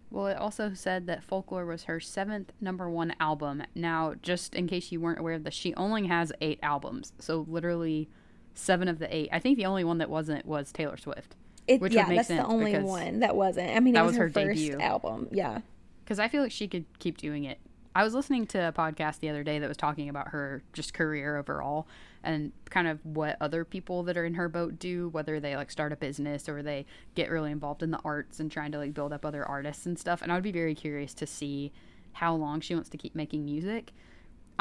Well, 0.09 0.27
it 0.27 0.37
also 0.37 0.73
said 0.73 1.07
that 1.07 1.23
Folklore 1.23 1.65
was 1.65 1.85
her 1.85 2.01
seventh 2.01 2.51
number 2.59 2.89
one 2.89 3.15
album. 3.21 3.63
Now, 3.73 4.15
just 4.21 4.55
in 4.55 4.67
case 4.67 4.91
you 4.91 4.99
weren't 4.99 5.19
aware 5.19 5.35
of 5.35 5.45
this, 5.45 5.53
she 5.53 5.73
only 5.75 6.07
has 6.07 6.33
eight 6.41 6.59
albums. 6.61 7.13
So, 7.19 7.45
literally, 7.47 8.09
seven 8.53 8.87
of 8.87 8.99
the 8.99 9.13
eight. 9.15 9.29
I 9.31 9.39
think 9.39 9.57
the 9.57 9.65
only 9.65 9.83
one 9.83 9.97
that 9.99 10.09
wasn't 10.09 10.45
was 10.45 10.71
Taylor 10.71 10.97
Swift. 10.97 11.35
It, 11.67 11.79
Which 11.79 11.91
would 11.91 11.93
yeah, 11.93 12.07
make 12.07 12.17
that's 12.17 12.27
sense 12.27 12.41
the 12.41 12.47
only 12.47 12.77
one 12.79 13.19
that 13.19 13.35
wasn't. 13.35 13.69
I 13.75 13.79
mean, 13.79 13.93
it 13.93 13.97
that 13.99 14.03
was, 14.05 14.11
was 14.13 14.17
her, 14.17 14.23
her 14.25 14.29
first 14.29 14.59
debut. 14.61 14.79
album. 14.79 15.27
Yeah. 15.31 15.59
because 16.03 16.19
I 16.19 16.27
feel 16.27 16.41
like 16.41 16.51
she 16.51 16.67
could 16.67 16.85
keep 16.99 17.17
doing 17.17 17.43
it. 17.45 17.59
I 17.93 18.03
was 18.03 18.13
listening 18.13 18.47
to 18.47 18.69
a 18.69 18.71
podcast 18.71 19.19
the 19.19 19.29
other 19.29 19.43
day 19.43 19.59
that 19.59 19.67
was 19.67 19.75
talking 19.77 20.07
about 20.07 20.29
her 20.29 20.63
just 20.71 20.93
career 20.93 21.35
overall 21.37 21.87
and 22.23 22.53
kind 22.69 22.87
of 22.87 23.05
what 23.05 23.35
other 23.41 23.65
people 23.65 24.03
that 24.03 24.15
are 24.15 24.25
in 24.25 24.35
her 24.35 24.47
boat 24.47 24.79
do, 24.79 25.09
whether 25.09 25.39
they 25.41 25.55
like 25.57 25.69
start 25.69 25.91
a 25.91 25.97
business 25.97 26.47
or 26.47 26.63
they 26.63 26.85
get 27.15 27.29
really 27.29 27.51
involved 27.51 27.83
in 27.83 27.91
the 27.91 27.99
arts 28.05 28.39
and 28.39 28.49
trying 28.49 28.71
to 28.71 28.77
like 28.77 28.93
build 28.93 29.11
up 29.11 29.25
other 29.25 29.45
artists 29.45 29.85
and 29.85 29.99
stuff. 29.99 30.21
And 30.21 30.31
I 30.31 30.35
would 30.35 30.43
be 30.43 30.53
very 30.53 30.73
curious 30.73 31.13
to 31.15 31.27
see 31.27 31.73
how 32.13 32.33
long 32.33 32.61
she 32.61 32.73
wants 32.75 32.89
to 32.89 32.97
keep 32.97 33.13
making 33.13 33.43
music. 33.43 33.91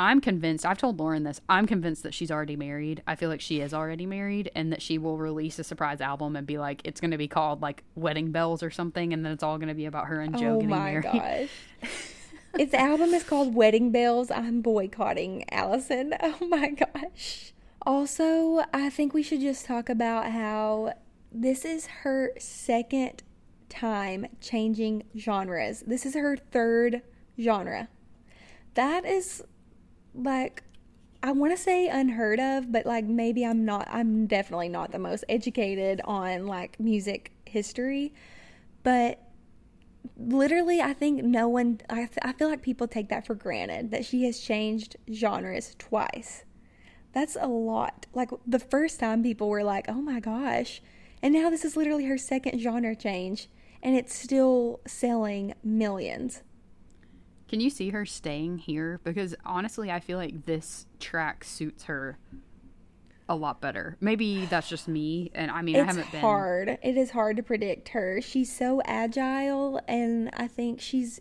I'm 0.01 0.23
convinced, 0.23 0.65
I've 0.65 0.79
told 0.79 0.99
Lauren 0.99 1.25
this, 1.25 1.43
I'm 1.47 1.67
convinced 1.67 2.05
that 2.05 2.15
she's 2.15 2.31
already 2.31 2.57
married. 2.57 3.03
I 3.07 3.17
feel 3.17 3.29
like 3.29 3.43
she 3.43 3.61
is 3.61 3.75
already 3.75 4.07
married 4.07 4.51
and 4.55 4.73
that 4.73 4.81
she 4.81 4.97
will 4.97 5.19
release 5.19 5.59
a 5.59 5.65
surprise 5.65 6.01
album 6.01 6.37
and 6.37 6.47
be 6.47 6.57
like, 6.57 6.81
it's 6.85 7.03
going 7.03 7.11
to 7.11 7.19
be 7.19 7.29
called 7.29 7.61
like 7.61 7.85
Wedding 7.97 8.33
Bells 8.33 8.63
or 8.63 8.71
something. 8.71 9.13
And 9.13 9.23
then 9.23 9.33
it's 9.33 9.43
all 9.43 9.59
going 9.59 9.69
to 9.69 9.75
be 9.75 9.85
about 9.85 10.07
her 10.07 10.23
and 10.23 10.39
Joe 10.39 10.53
oh 10.53 10.55
getting 10.55 10.71
my 10.71 10.93
married. 10.93 11.05
gosh. 11.83 11.91
if 12.59 12.71
the 12.71 12.81
album 12.81 13.13
is 13.13 13.25
called 13.25 13.55
Wedding 13.55 13.93
Bells, 13.93 14.31
I'm 14.31 14.63
boycotting 14.63 15.45
Allison. 15.53 16.15
Oh 16.23 16.47
my 16.47 16.71
gosh. 16.71 17.53
Also, 17.83 18.65
I 18.73 18.89
think 18.89 19.13
we 19.13 19.23
should 19.23 19.43
just 19.43 19.67
talk 19.67 19.91
about 19.91 20.31
how 20.31 20.95
this 21.31 21.67
is 21.67 21.87
her 22.05 22.33
second 22.39 23.23
time 23.69 24.27
changing 24.41 25.03
genres. 25.19 25.85
This 25.87 26.07
is 26.07 26.15
her 26.15 26.39
third 26.39 27.03
genre. 27.39 27.89
That 28.75 29.05
is 29.05 29.43
like 30.15 30.63
I 31.23 31.33
want 31.33 31.55
to 31.55 31.63
say 31.63 31.89
unheard 31.89 32.41
of, 32.41 32.73
but 32.73 32.87
like 32.87 33.05
maybe 33.05 33.45
I'm 33.45 33.65
not 33.65 33.89
I'm 33.91 34.27
definitely 34.27 34.69
not 34.69 34.93
the 34.93 34.99
most 34.99 35.25
educated 35.29 36.01
on 36.05 36.47
like 36.47 36.81
music 36.81 37.33
history, 37.45 38.15
but 38.83 39.21
literally 40.17 40.81
I 40.81 40.95
think 40.95 41.23
no 41.23 41.49
one 41.49 41.81
I, 41.91 42.07
th- 42.07 42.19
I 42.23 42.33
feel 42.33 42.49
like 42.49 42.63
people 42.63 42.89
take 42.89 43.09
that 43.11 43.27
for 43.27 43.35
granted 43.35 43.91
that 43.91 44.05
she 44.05 44.25
has 44.25 44.41
changed 44.41 44.97
genres 45.13 45.75
twice. 45.79 46.45
That's 47.13 47.37
a 47.39 47.49
lot. 47.49 48.07
Like 48.15 48.31
the 48.47 48.59
first 48.59 49.01
time 49.01 49.23
people 49.23 49.49
were 49.49 49.65
like, 49.65 49.87
"Oh 49.89 50.01
my 50.01 50.21
gosh." 50.21 50.81
And 51.23 51.35
now 51.35 51.51
this 51.51 51.65
is 51.65 51.77
literally 51.77 52.07
her 52.07 52.17
second 52.17 52.61
genre 52.61 52.97
change 52.97 53.49
and 53.83 53.97
it's 53.97 54.15
still 54.15 54.81
selling 54.87 55.55
millions. 55.63 56.43
Can 57.51 57.59
you 57.59 57.69
see 57.69 57.91
her 57.91 58.07
staying 58.07 58.59
here? 58.59 59.01
Because 59.03 59.35
honestly, 59.45 59.91
I 59.91 59.99
feel 59.99 60.19
like 60.19 60.47
this 60.47 60.87
track 61.01 61.43
suits 61.43 61.83
her 61.85 62.17
a 63.29 63.35
lot 63.35 63.61
better. 63.61 63.97
Maybe 64.01 64.47
that's 64.47 64.69
just 64.69 64.87
me, 64.87 65.33
and 65.35 65.51
I 65.51 65.61
mean, 65.61 65.75
I 65.75 65.81
it's 65.81 65.89
haven't 65.89 66.13
been. 66.13 66.21
hard. 66.21 66.79
It 66.81 66.97
is 66.97 67.11
hard 67.11 67.37
to 67.39 67.43
predict 67.43 67.89
her. 67.89 68.21
She's 68.21 68.57
so 68.57 68.81
agile, 68.85 69.81
and 69.89 70.31
I 70.35 70.47
think 70.47 70.81
she's. 70.81 71.21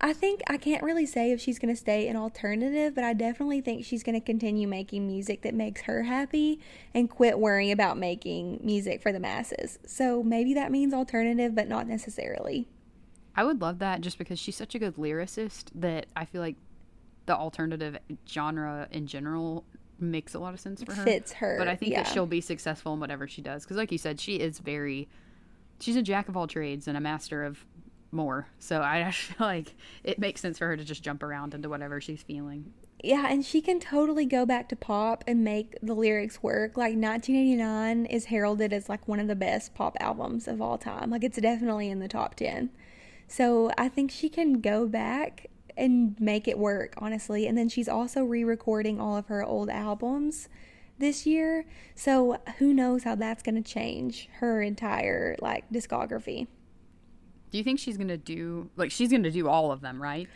I 0.00 0.14
think 0.14 0.40
I 0.48 0.56
can't 0.56 0.82
really 0.82 1.04
say 1.04 1.30
if 1.30 1.42
she's 1.42 1.58
going 1.58 1.74
to 1.74 1.78
stay 1.78 2.08
an 2.08 2.16
alternative, 2.16 2.94
but 2.94 3.04
I 3.04 3.12
definitely 3.12 3.60
think 3.60 3.84
she's 3.84 4.02
going 4.02 4.18
to 4.18 4.24
continue 4.24 4.66
making 4.66 5.06
music 5.06 5.42
that 5.42 5.52
makes 5.52 5.82
her 5.82 6.04
happy 6.04 6.58
and 6.94 7.10
quit 7.10 7.38
worrying 7.38 7.70
about 7.70 7.98
making 7.98 8.60
music 8.64 9.02
for 9.02 9.12
the 9.12 9.20
masses. 9.20 9.78
So 9.84 10.22
maybe 10.22 10.54
that 10.54 10.72
means 10.72 10.94
alternative, 10.94 11.54
but 11.54 11.68
not 11.68 11.86
necessarily. 11.86 12.66
I 13.34 13.44
would 13.44 13.60
love 13.60 13.78
that 13.78 14.00
just 14.00 14.18
because 14.18 14.38
she's 14.38 14.56
such 14.56 14.74
a 14.74 14.78
good 14.78 14.96
lyricist 14.96 15.66
that 15.74 16.06
I 16.16 16.24
feel 16.24 16.40
like 16.40 16.56
the 17.26 17.36
alternative 17.36 17.96
genre 18.28 18.88
in 18.90 19.06
general 19.06 19.64
makes 19.98 20.34
a 20.34 20.38
lot 20.38 20.54
of 20.54 20.60
sense 20.60 20.82
for 20.82 20.94
her. 20.94 21.04
Fits 21.04 21.32
her. 21.34 21.56
But 21.58 21.68
I 21.68 21.76
think 21.76 21.92
yeah. 21.92 22.02
that 22.02 22.12
she'll 22.12 22.26
be 22.26 22.40
successful 22.40 22.94
in 22.94 23.00
whatever 23.00 23.28
she 23.28 23.42
does 23.42 23.64
because, 23.64 23.76
like 23.76 23.92
you 23.92 23.98
said, 23.98 24.20
she 24.20 24.36
is 24.36 24.58
very. 24.58 25.08
She's 25.78 25.96
a 25.96 26.02
jack 26.02 26.28
of 26.28 26.36
all 26.36 26.46
trades 26.46 26.88
and 26.88 26.96
a 26.96 27.00
master 27.00 27.42
of 27.44 27.64
more. 28.12 28.48
So 28.58 28.82
I 28.82 29.10
feel 29.10 29.46
like 29.46 29.74
it 30.04 30.18
makes 30.18 30.40
sense 30.40 30.58
for 30.58 30.66
her 30.66 30.76
to 30.76 30.84
just 30.84 31.02
jump 31.02 31.22
around 31.22 31.54
into 31.54 31.68
whatever 31.68 32.00
she's 32.00 32.22
feeling. 32.22 32.72
Yeah, 33.02 33.28
and 33.30 33.44
she 33.44 33.62
can 33.62 33.80
totally 33.80 34.26
go 34.26 34.44
back 34.44 34.68
to 34.68 34.76
pop 34.76 35.24
and 35.26 35.42
make 35.42 35.74
the 35.82 35.94
lyrics 35.94 36.42
work. 36.42 36.76
Like 36.76 36.96
1989 36.96 38.04
is 38.06 38.26
heralded 38.26 38.74
as 38.74 38.90
like 38.90 39.08
one 39.08 39.20
of 39.20 39.26
the 39.26 39.36
best 39.36 39.74
pop 39.74 39.96
albums 40.00 40.46
of 40.46 40.60
all 40.60 40.76
time. 40.76 41.10
Like 41.10 41.24
it's 41.24 41.38
definitely 41.38 41.88
in 41.88 42.00
the 42.00 42.08
top 42.08 42.34
10. 42.34 42.70
So 43.30 43.70
I 43.78 43.88
think 43.88 44.10
she 44.10 44.28
can 44.28 44.60
go 44.60 44.88
back 44.88 45.46
and 45.76 46.18
make 46.18 46.48
it 46.48 46.58
work, 46.58 46.94
honestly. 46.98 47.46
And 47.46 47.56
then 47.56 47.68
she's 47.68 47.88
also 47.88 48.24
re-recording 48.24 49.00
all 49.00 49.16
of 49.16 49.26
her 49.28 49.44
old 49.44 49.70
albums 49.70 50.48
this 50.98 51.26
year. 51.26 51.64
So 51.94 52.38
who 52.58 52.74
knows 52.74 53.04
how 53.04 53.14
that's 53.14 53.44
going 53.44 53.54
to 53.54 53.62
change 53.62 54.28
her 54.40 54.60
entire 54.60 55.36
like 55.40 55.70
discography. 55.70 56.48
Do 57.52 57.58
you 57.58 57.64
think 57.64 57.78
she's 57.80 57.96
gonna 57.96 58.16
do 58.16 58.70
like 58.76 58.92
she's 58.92 59.10
gonna 59.10 59.30
do 59.30 59.48
all 59.48 59.72
of 59.72 59.80
them, 59.80 60.00
right? 60.00 60.28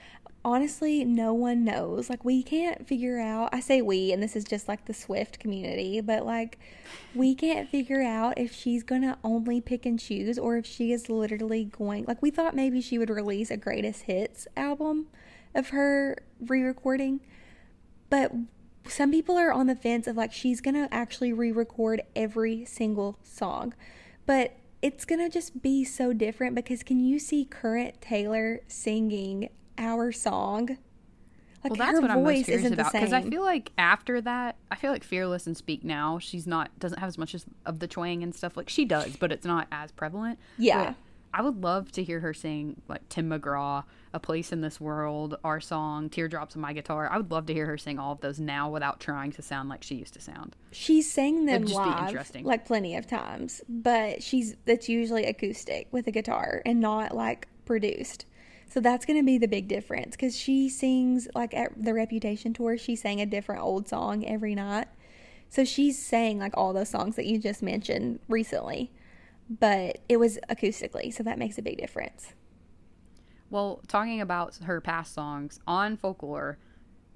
Honestly, 0.45 1.05
no 1.05 1.33
one 1.33 1.65
knows. 1.65 2.11
Like, 2.11 2.25
we 2.25 2.43
can't 2.43 2.87
figure 2.87 3.19
out. 3.19 3.49
I 3.53 3.61
say 3.61 3.81
we, 3.81 4.13
and 4.13 4.23
this 4.23 4.37
is 4.37 4.45
just 4.45 4.69
like 4.69 4.85
the 4.85 4.95
Swift 4.95 5.39
community, 5.39 6.01
but 6.01 6.27
like, 6.27 6.59
we 7.15 7.35
can't 7.35 7.69
figure 7.71 8.03
out 8.03 8.39
if 8.39 8.55
she's 8.55 8.83
gonna 8.83 9.19
only 9.25 9.61
pick 9.61 9.87
and 9.87 9.99
choose 9.99 10.39
or 10.39 10.57
if 10.57 10.67
she 10.67 10.93
is 10.93 11.09
literally 11.09 11.65
going. 11.65 12.05
Like, 12.07 12.21
we 12.21 12.31
thought 12.31 12.55
maybe 12.55 12.81
she 12.81 12.99
would 12.99 13.11
release 13.11 13.51
a 13.51 13.57
greatest 13.57 14.03
hits 14.03 14.47
album 14.57 15.07
of 15.55 15.71
her 15.71 16.19
re 16.41 16.63
recording, 16.63 17.21
but 18.11 18.33
some 18.87 19.11
people 19.11 19.37
are 19.37 19.53
on 19.53 19.67
the 19.67 19.77
fence 19.77 20.07
of 20.07 20.17
like, 20.17 20.33
she's 20.33 20.61
gonna 20.61 20.89
actually 20.91 21.33
re 21.33 21.51
record 21.51 22.03
every 22.15 22.65
single 22.67 23.19
song. 23.23 23.75
But 24.27 24.57
it's 24.83 25.07
gonna 25.07 25.31
just 25.31 25.63
be 25.63 25.85
so 25.85 26.13
different 26.13 26.55
because 26.55 26.83
can 26.83 27.01
you 27.01 27.19
see 27.19 27.47
current 27.47 28.03
Taylor 28.03 28.61
singing 28.69 29.49
our 29.79 30.13
song. 30.13 30.79
Like 31.63 31.79
well, 31.79 31.87
that's 31.87 32.01
what 32.01 32.11
I'm 32.11 32.23
most 32.23 32.45
curious 32.45 32.71
about 32.71 32.93
because 32.93 33.15
I 33.15 33.23
feel 33.23 33.43
like 33.43 33.73
after 33.79 34.21
that, 34.21 34.57
I 34.71 34.77
feel 34.77 34.93
like 34.93 35.03
Fearless 35.03 35.47
and 35.47 35.57
Speak 35.57 35.83
Now, 35.83 36.19
she's 36.19 36.47
not 36.47 36.79
doesn't 36.79 36.99
have 36.99 37.09
as 37.09 37.17
much 37.17 37.35
as, 37.35 37.47
of 37.65 37.79
the 37.79 37.87
twang 37.87 38.23
and 38.23 38.35
stuff. 38.35 38.55
Like 38.57 38.69
she 38.69 38.85
does, 38.85 39.17
but 39.17 39.33
it's 39.33 39.47
not 39.47 39.67
as 39.73 39.91
prevalent. 39.91 40.39
Yeah, 40.59 40.85
but 40.85 40.95
I 41.35 41.43
would 41.43 41.63
love 41.65 41.91
to 41.93 42.05
hear 42.05 42.21
her 42.21 42.33
sing 42.33 42.81
like 42.87 43.09
Tim 43.09 43.29
McGraw, 43.29 43.83
A 44.13 44.21
Place 44.21 44.53
in 44.53 44.61
This 44.61 44.81
World, 44.81 45.37
our 45.43 45.61
song, 45.61 46.09
Teardrops 46.09 46.55
on 46.55 46.63
My 46.63 46.73
Guitar. 46.73 47.11
I 47.11 47.17
would 47.17 47.33
love 47.33 47.47
to 47.47 47.53
hear 47.53 47.67
her 47.67 47.77
sing 47.77 47.99
all 47.99 48.13
of 48.13 48.21
those 48.21 48.39
now 48.39 48.71
without 48.71 49.01
trying 49.01 49.33
to 49.33 49.43
sound 49.43 49.69
like 49.69 49.83
she 49.83 49.97
used 49.97 50.15
to 50.15 50.21
sound. 50.21 50.55
She 50.71 51.03
sang 51.03 51.47
them 51.47 51.65
live, 51.65 52.31
like 52.43 52.67
plenty 52.67 52.95
of 52.95 53.09
times, 53.09 53.63
but 53.69 54.23
she's 54.23 54.55
that's 54.65 54.89
usually 54.89 55.25
acoustic 55.25 55.89
with 55.91 56.07
a 56.07 56.13
guitar 56.13 56.63
and 56.65 56.79
not 56.79 57.17
like 57.17 57.49
produced. 57.65 58.27
So 58.75 58.81
that's 58.81 59.07
going 59.07 59.21
to 59.21 59.25
be 59.25 59.39
the 59.39 59.47
big 59.47 59.69
difference 59.69 60.17
because 60.17 60.37
she 60.37 60.69
sings 60.69 61.29
like 61.33 61.55
at 61.55 61.71
the 61.81 61.95
Reputation 61.95 62.53
tour, 62.53 62.77
she 62.77 62.97
sang 62.97 63.21
a 63.21 63.27
different 63.27 63.63
old 63.63 63.87
song 63.87 64.27
every 64.27 64.57
night. 64.57 64.89
So 65.49 65.65
she's 65.65 65.97
sang 65.97 66.41
like 66.41 66.57
all 66.57 66.73
those 66.73 66.89
songs 66.89 67.15
that 67.15 67.25
you 67.25 67.39
just 67.39 67.63
mentioned 67.63 68.19
recently, 68.27 68.91
but 69.49 69.99
it 70.09 70.17
was 70.17 70.41
acoustically, 70.51 71.15
so 71.15 71.23
that 71.23 71.39
makes 71.39 71.57
a 71.57 71.63
big 71.63 71.79
difference. 71.79 72.33
Well, 73.49 73.81
talking 73.87 74.21
about 74.21 74.57
her 74.65 74.81
past 74.81 75.15
songs 75.15 75.61
on 75.69 75.97
Folklore, 75.97 76.59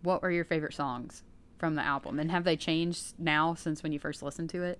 what 0.04 0.22
were 0.22 0.30
your 0.30 0.44
favorite 0.44 0.74
songs 0.74 1.24
from 1.58 1.74
the 1.74 1.82
album? 1.82 2.20
And 2.20 2.30
have 2.30 2.44
they 2.44 2.56
changed 2.56 3.14
now 3.18 3.54
since 3.54 3.82
when 3.82 3.90
you 3.90 3.98
first 3.98 4.22
listened 4.22 4.50
to 4.50 4.62
it? 4.62 4.78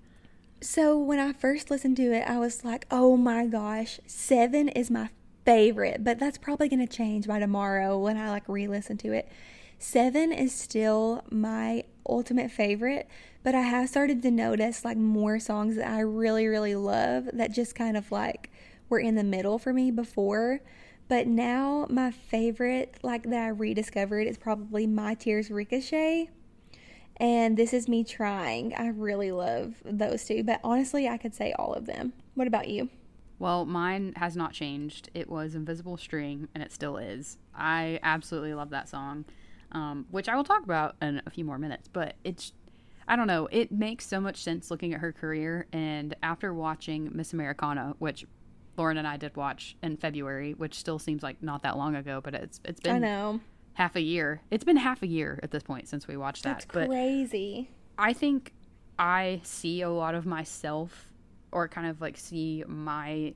So 0.61 0.97
when 0.97 1.19
I 1.19 1.33
first 1.33 1.73
listened 1.73 1.97
to 1.97 2.13
it, 2.13 2.23
I 2.29 2.39
was 2.39 2.65
like, 2.65 2.87
"Oh 2.89 3.17
my 3.17 3.47
gosh, 3.47 3.99
Seven 4.07 4.69
is 4.69 4.93
my 4.93 5.11
favorite, 5.49 6.05
but 6.05 6.19
that's 6.19 6.37
probably 6.37 6.69
going 6.69 6.87
to 6.87 6.97
change 6.97 7.27
by 7.27 7.39
tomorrow 7.39 7.97
when 7.97 8.19
I 8.19 8.29
like 8.29 8.47
re 8.49 8.69
listen 8.69 8.99
to 8.99 9.13
it. 9.13 9.33
Seven 9.79 10.31
is 10.31 10.55
still 10.55 11.25
my 11.31 11.85
ultimate 12.07 12.51
favorite, 12.51 13.09
but 13.43 13.55
I 13.55 13.63
have 13.63 13.89
started 13.89 14.21
to 14.21 14.31
notice 14.31 14.85
like 14.85 14.99
more 14.99 15.39
songs 15.39 15.77
that 15.77 15.89
I 15.89 16.01
really, 16.01 16.49
really 16.49 16.75
love 16.75 17.31
that 17.33 17.53
just 17.53 17.75
kind 17.75 17.97
of 17.97 18.13
like 18.13 18.51
were 18.91 18.99
in 18.99 19.15
the 19.15 19.25
middle 19.25 19.59
for 19.59 19.73
me 19.73 19.91
before. 19.91 20.61
But 21.09 21.27
now 21.27 21.87
my 21.89 22.11
favorite, 22.11 22.99
like 23.03 23.23
that 23.31 23.43
I 23.43 23.49
rediscovered, 23.49 24.27
is 24.27 24.37
probably 24.37 24.87
My 24.87 25.15
Tears 25.15 25.51
Ricochet. 25.51 26.29
And 27.17 27.57
This 27.57 27.73
Is 27.73 27.89
Me 27.89 28.05
Trying. 28.05 28.75
I 28.75 28.89
really 28.89 29.33
love 29.33 29.77
those 29.83 30.27
two, 30.27 30.45
but 30.45 30.61
honestly, 30.63 31.09
I 31.09 31.17
could 31.17 31.35
say 31.35 31.55
all 31.59 31.73
of 31.73 31.87
them. 31.87 32.13
What 32.35 32.47
about 32.47 32.69
you? 32.69 32.91
Well, 33.39 33.65
mine 33.65 34.15
has 34.17 34.37
not 34.37 34.53
changed. 34.53 35.11
It 35.15 35.31
was 35.31 35.55
Invisible 35.55 35.97
String, 35.97 36.49
and 36.55 36.63
it 36.63 36.73
still 36.73 36.97
is. 36.97 37.39
I 37.55 38.01
absolutely 38.03 38.55
love 38.55 38.71
that 38.71 38.89
song, 38.89 39.25
um, 39.73 40.07
which 40.11 40.29
I 40.29 40.37
will 40.37 40.45
talk 40.45 40.65
about 40.65 40.97
in 41.01 41.23
a 41.25 41.31
few 41.31 41.45
more 41.45 41.59
minutes. 41.59 41.89
But 41.89 42.17
it's, 42.25 42.53
I 43.07 43.17
don't 43.17 43.29
know, 43.29 43.49
it 43.53 43.71
makes 43.71 44.07
so 44.07 44.21
much 44.21 44.43
sense 44.43 44.71
looking 44.71 44.93
at 44.93 45.01
her 45.01 45.13
career. 45.13 45.67
And 45.73 46.17
after 46.23 46.53
watching 46.53 47.11
Miss 47.13 47.33
Americana, 47.33 47.95
which 47.99 48.27
Lauren 48.77 48.97
and 48.97 49.07
I 49.07 49.17
did 49.17 49.37
watch 49.37 49.77
in 49.83 49.97
February, 49.97 50.55
which 50.55 50.75
still 50.75 50.99
seems 50.99 51.23
like 51.23 51.43
not 51.43 51.63
that 51.63 51.77
long 51.77 51.95
ago, 51.95 52.21
but 52.23 52.35
it's 52.35 52.61
it's 52.65 52.81
been 52.81 52.97
I 52.97 52.99
know 52.99 53.41
half 53.75 53.95
a 53.97 54.01
year. 54.01 54.41
It's 54.51 54.65
been 54.65 54.77
half 54.77 55.03
a 55.03 55.07
year 55.07 55.39
at 55.43 55.51
this 55.53 55.63
point 55.63 55.89
since 55.89 56.09
we 56.09 56.17
watched 56.17 56.45
that. 56.45 56.67
That's 56.73 56.89
crazy. 56.89 57.71
I 57.97 58.13
think 58.13 58.53
I 58.99 59.41
see 59.45 59.83
a 59.83 59.91
lot 59.91 60.15
of 60.15 60.27
myself 60.27 61.13
or 61.53 61.69
kind 61.69 61.87
of 61.87 62.01
like 62.01 62.17
see 62.17 62.65
my 62.67 63.35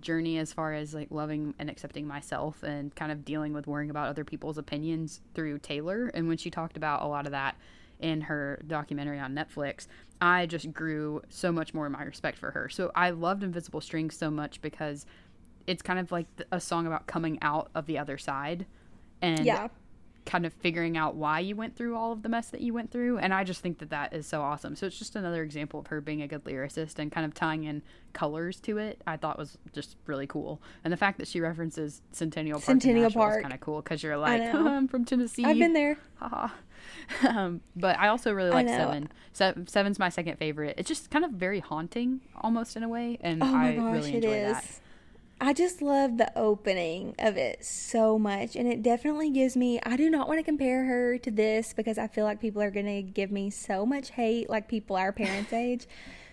journey 0.00 0.38
as 0.38 0.52
far 0.52 0.72
as 0.72 0.94
like 0.94 1.08
loving 1.10 1.54
and 1.58 1.68
accepting 1.68 2.06
myself 2.06 2.62
and 2.62 2.94
kind 2.94 3.12
of 3.12 3.24
dealing 3.24 3.52
with 3.52 3.66
worrying 3.66 3.90
about 3.90 4.08
other 4.08 4.24
people's 4.24 4.58
opinions 4.58 5.20
through 5.34 5.58
Taylor. 5.58 6.10
And 6.14 6.26
when 6.28 6.36
she 6.36 6.50
talked 6.50 6.76
about 6.76 7.02
a 7.02 7.06
lot 7.06 7.26
of 7.26 7.32
that 7.32 7.56
in 8.00 8.22
her 8.22 8.60
documentary 8.66 9.18
on 9.18 9.34
Netflix, 9.34 9.86
I 10.20 10.46
just 10.46 10.72
grew 10.72 11.22
so 11.28 11.52
much 11.52 11.74
more 11.74 11.86
in 11.86 11.92
my 11.92 12.02
respect 12.02 12.38
for 12.38 12.50
her. 12.50 12.68
So 12.68 12.90
I 12.94 13.10
loved 13.10 13.42
Invisible 13.42 13.80
Strings 13.80 14.16
so 14.16 14.30
much 14.30 14.60
because 14.62 15.04
it's 15.66 15.82
kind 15.82 15.98
of 15.98 16.10
like 16.10 16.26
a 16.50 16.60
song 16.60 16.86
about 16.86 17.06
coming 17.06 17.38
out 17.42 17.70
of 17.74 17.86
the 17.86 17.98
other 17.98 18.16
side 18.16 18.66
and 19.22 19.44
yeah 19.44 19.68
kind 20.26 20.44
of 20.44 20.52
figuring 20.52 20.96
out 20.96 21.14
why 21.14 21.40
you 21.40 21.56
went 21.56 21.76
through 21.76 21.96
all 21.96 22.12
of 22.12 22.22
the 22.22 22.28
mess 22.28 22.50
that 22.50 22.60
you 22.60 22.74
went 22.74 22.90
through 22.90 23.18
and 23.18 23.32
i 23.32 23.42
just 23.42 23.60
think 23.60 23.78
that 23.78 23.90
that 23.90 24.12
is 24.12 24.26
so 24.26 24.42
awesome. 24.42 24.76
So 24.76 24.86
it's 24.86 24.98
just 24.98 25.16
another 25.16 25.42
example 25.42 25.80
of 25.80 25.86
her 25.88 26.00
being 26.00 26.22
a 26.22 26.28
good 26.28 26.44
lyricist 26.44 26.98
and 26.98 27.10
kind 27.10 27.24
of 27.24 27.34
tying 27.34 27.64
in 27.64 27.82
colors 28.12 28.60
to 28.60 28.78
it 28.78 29.00
i 29.06 29.16
thought 29.16 29.38
was 29.38 29.58
just 29.72 29.96
really 30.06 30.26
cool. 30.26 30.60
And 30.84 30.92
the 30.92 30.96
fact 30.96 31.18
that 31.18 31.28
she 31.28 31.40
references 31.40 32.02
centennial 32.12 32.58
park 32.58 32.64
centennial 32.64 33.10
park 33.10 33.38
is 33.38 33.42
kind 33.42 33.54
of 33.54 33.60
cool 33.60 33.82
because 33.82 34.02
you're 34.02 34.16
like 34.16 34.42
oh, 34.54 34.68
i'm 34.68 34.88
from 34.88 35.04
tennessee. 35.04 35.44
I've 35.44 35.58
been 35.58 35.72
there. 35.72 35.98
Um, 37.26 37.60
but 37.76 37.98
i 37.98 38.08
also 38.08 38.32
really 38.32 38.50
like 38.50 38.68
seven. 38.68 39.10
seven 39.32 39.66
seven's 39.66 39.98
my 39.98 40.08
second 40.08 40.36
favorite. 40.38 40.76
It's 40.78 40.88
just 40.88 41.10
kind 41.10 41.24
of 41.24 41.32
very 41.32 41.60
haunting 41.60 42.20
almost 42.36 42.76
in 42.76 42.82
a 42.82 42.88
way 42.88 43.18
and 43.20 43.42
oh 43.42 43.54
i 43.54 43.74
gosh, 43.74 43.92
really 43.92 44.14
enjoy 44.14 44.40
that 44.42 44.64
I 45.42 45.54
just 45.54 45.80
love 45.80 46.18
the 46.18 46.30
opening 46.38 47.14
of 47.18 47.38
it 47.38 47.64
so 47.64 48.18
much. 48.18 48.56
And 48.56 48.68
it 48.68 48.82
definitely 48.82 49.30
gives 49.30 49.56
me, 49.56 49.80
I 49.84 49.96
do 49.96 50.10
not 50.10 50.28
want 50.28 50.38
to 50.38 50.44
compare 50.44 50.84
her 50.84 51.16
to 51.16 51.30
this 51.30 51.72
because 51.72 51.96
I 51.96 52.08
feel 52.08 52.24
like 52.24 52.40
people 52.40 52.60
are 52.60 52.70
going 52.70 52.86
to 52.86 53.02
give 53.02 53.32
me 53.32 53.48
so 53.48 53.86
much 53.86 54.10
hate, 54.10 54.50
like 54.50 54.68
people 54.68 54.96
our 54.96 55.12
parents' 55.12 55.52
age. 55.54 55.86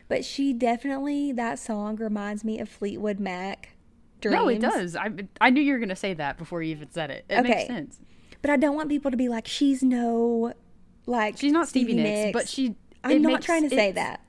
But 0.09 0.25
she 0.25 0.51
definitely, 0.51 1.31
that 1.31 1.57
song 1.57 1.95
reminds 1.95 2.43
me 2.43 2.59
of 2.59 2.67
Fleetwood 2.67 3.19
Mac. 3.19 3.69
Dreams. 4.19 4.35
No, 4.35 4.47
it 4.49 4.59
does. 4.59 4.95
I, 4.95 5.11
I 5.39 5.51
knew 5.51 5.61
you 5.61 5.73
were 5.73 5.79
going 5.79 5.89
to 5.89 5.95
say 5.95 6.13
that 6.15 6.37
before 6.37 6.61
you 6.61 6.71
even 6.71 6.91
said 6.91 7.09
it. 7.09 7.25
It 7.29 7.39
okay. 7.39 7.49
makes 7.49 7.67
sense. 7.67 7.99
But 8.41 8.51
I 8.51 8.57
don't 8.57 8.75
want 8.75 8.89
people 8.89 9.11
to 9.11 9.17
be 9.17 9.29
like, 9.29 9.47
she's 9.47 9.83
no, 9.83 10.53
like, 11.05 11.37
she's 11.37 11.51
not 11.51 11.67
Stevie, 11.67 11.93
Stevie 11.93 12.03
Nicks, 12.03 12.25
Nicks, 12.25 12.33
but 12.33 12.49
she. 12.49 12.75
I'm 13.03 13.21
not 13.21 13.33
makes, 13.33 13.45
trying 13.45 13.63
to 13.63 13.69
say 13.69 13.91
that. 13.93 14.21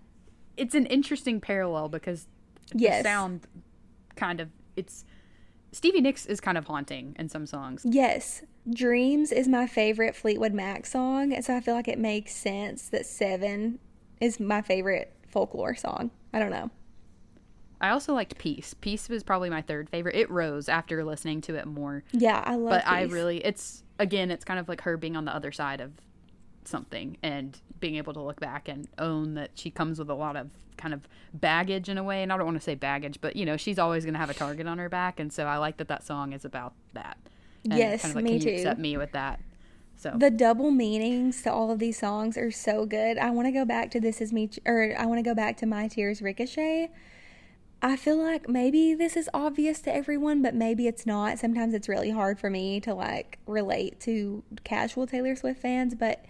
It's 0.56 0.74
an 0.74 0.86
interesting 0.86 1.40
parallel 1.40 1.88
because 1.88 2.26
yes. 2.74 3.02
the 3.02 3.08
sound 3.08 3.46
kind 4.14 4.40
of 4.40 4.50
it's 4.78 5.04
Stevie 5.72 6.00
Nicks 6.00 6.24
is 6.24 6.40
kind 6.40 6.56
of 6.56 6.66
haunting 6.66 7.14
in 7.18 7.28
some 7.28 7.46
songs. 7.46 7.82
Yes. 7.84 8.42
Dreams 8.70 9.32
is 9.32 9.48
my 9.48 9.66
favorite 9.66 10.16
Fleetwood 10.16 10.54
Mac 10.54 10.86
song, 10.86 11.40
so 11.42 11.56
I 11.56 11.60
feel 11.60 11.74
like 11.74 11.88
it 11.88 11.98
makes 11.98 12.34
sense 12.34 12.88
that 12.88 13.04
7 13.04 13.78
is 14.20 14.40
my 14.40 14.62
favorite 14.62 15.12
folklore 15.26 15.74
song. 15.74 16.10
I 16.32 16.38
don't 16.38 16.50
know. 16.50 16.70
I 17.80 17.90
also 17.90 18.12
liked 18.12 18.38
Peace. 18.38 18.74
Peace 18.80 19.08
was 19.08 19.22
probably 19.22 19.50
my 19.50 19.62
third 19.62 19.88
favorite. 19.88 20.16
It 20.16 20.30
rose 20.30 20.68
after 20.68 21.04
listening 21.04 21.40
to 21.42 21.54
it 21.54 21.66
more. 21.66 22.02
Yeah, 22.12 22.42
I 22.44 22.56
love 22.56 22.72
it. 22.72 22.76
But 22.76 22.84
Peace. 22.84 22.92
I 22.92 23.02
really 23.02 23.38
it's 23.44 23.84
again, 23.98 24.30
it's 24.30 24.44
kind 24.44 24.58
of 24.58 24.68
like 24.68 24.80
her 24.82 24.96
being 24.96 25.16
on 25.16 25.24
the 25.24 25.34
other 25.34 25.52
side 25.52 25.80
of 25.80 25.92
something 26.68 27.16
and 27.22 27.60
being 27.80 27.96
able 27.96 28.12
to 28.12 28.20
look 28.20 28.40
back 28.40 28.68
and 28.68 28.88
own 28.98 29.34
that 29.34 29.50
she 29.54 29.70
comes 29.70 29.98
with 29.98 30.10
a 30.10 30.14
lot 30.14 30.36
of 30.36 30.50
kind 30.76 30.94
of 30.94 31.00
baggage 31.34 31.88
in 31.88 31.98
a 31.98 32.04
way 32.04 32.22
and 32.22 32.32
i 32.32 32.36
don't 32.36 32.46
want 32.46 32.56
to 32.56 32.62
say 32.62 32.74
baggage 32.74 33.20
but 33.20 33.34
you 33.34 33.44
know 33.44 33.56
she's 33.56 33.78
always 33.78 34.04
going 34.04 34.14
to 34.14 34.20
have 34.20 34.30
a 34.30 34.34
target 34.34 34.66
on 34.66 34.78
her 34.78 34.88
back 34.88 35.18
and 35.18 35.32
so 35.32 35.44
i 35.44 35.56
like 35.56 35.76
that 35.76 35.88
that 35.88 36.04
song 36.04 36.32
is 36.32 36.44
about 36.44 36.72
that 36.92 37.16
and 37.64 37.76
yes 37.78 38.02
kind 38.02 38.12
of 38.12 38.16
like, 38.16 38.24
me 38.24 38.30
can 38.32 38.40
too 38.40 38.50
you 38.50 38.56
accept 38.56 38.78
me 38.78 38.96
with 38.96 39.10
that 39.12 39.40
So 39.96 40.14
The 40.16 40.30
double 40.30 40.70
meanings 40.70 41.42
to 41.42 41.52
all 41.52 41.72
of 41.72 41.80
these 41.80 41.98
songs 41.98 42.36
are 42.38 42.52
so 42.52 42.86
good. 42.86 43.18
I 43.18 43.30
want 43.30 43.46
to 43.48 43.52
go 43.52 43.64
back 43.64 43.90
to 43.90 44.00
This 44.00 44.20
Is 44.20 44.32
Me, 44.32 44.48
or 44.64 44.94
I 44.96 45.06
want 45.06 45.18
to 45.18 45.28
go 45.28 45.34
back 45.34 45.56
to 45.56 45.66
My 45.66 45.88
Tears 45.88 46.22
Ricochet. 46.22 46.90
I 47.82 47.96
feel 47.96 48.16
like 48.16 48.48
maybe 48.48 48.94
this 48.94 49.16
is 49.16 49.28
obvious 49.34 49.80
to 49.82 49.94
everyone, 49.94 50.40
but 50.40 50.54
maybe 50.54 50.86
it's 50.86 51.04
not. 51.04 51.38
Sometimes 51.40 51.74
it's 51.74 51.88
really 51.88 52.10
hard 52.10 52.38
for 52.38 52.48
me 52.48 52.78
to 52.80 52.94
like 52.94 53.38
relate 53.46 53.98
to 54.00 54.44
casual 54.62 55.06
Taylor 55.08 55.34
Swift 55.34 55.60
fans, 55.60 55.96
but 55.96 56.24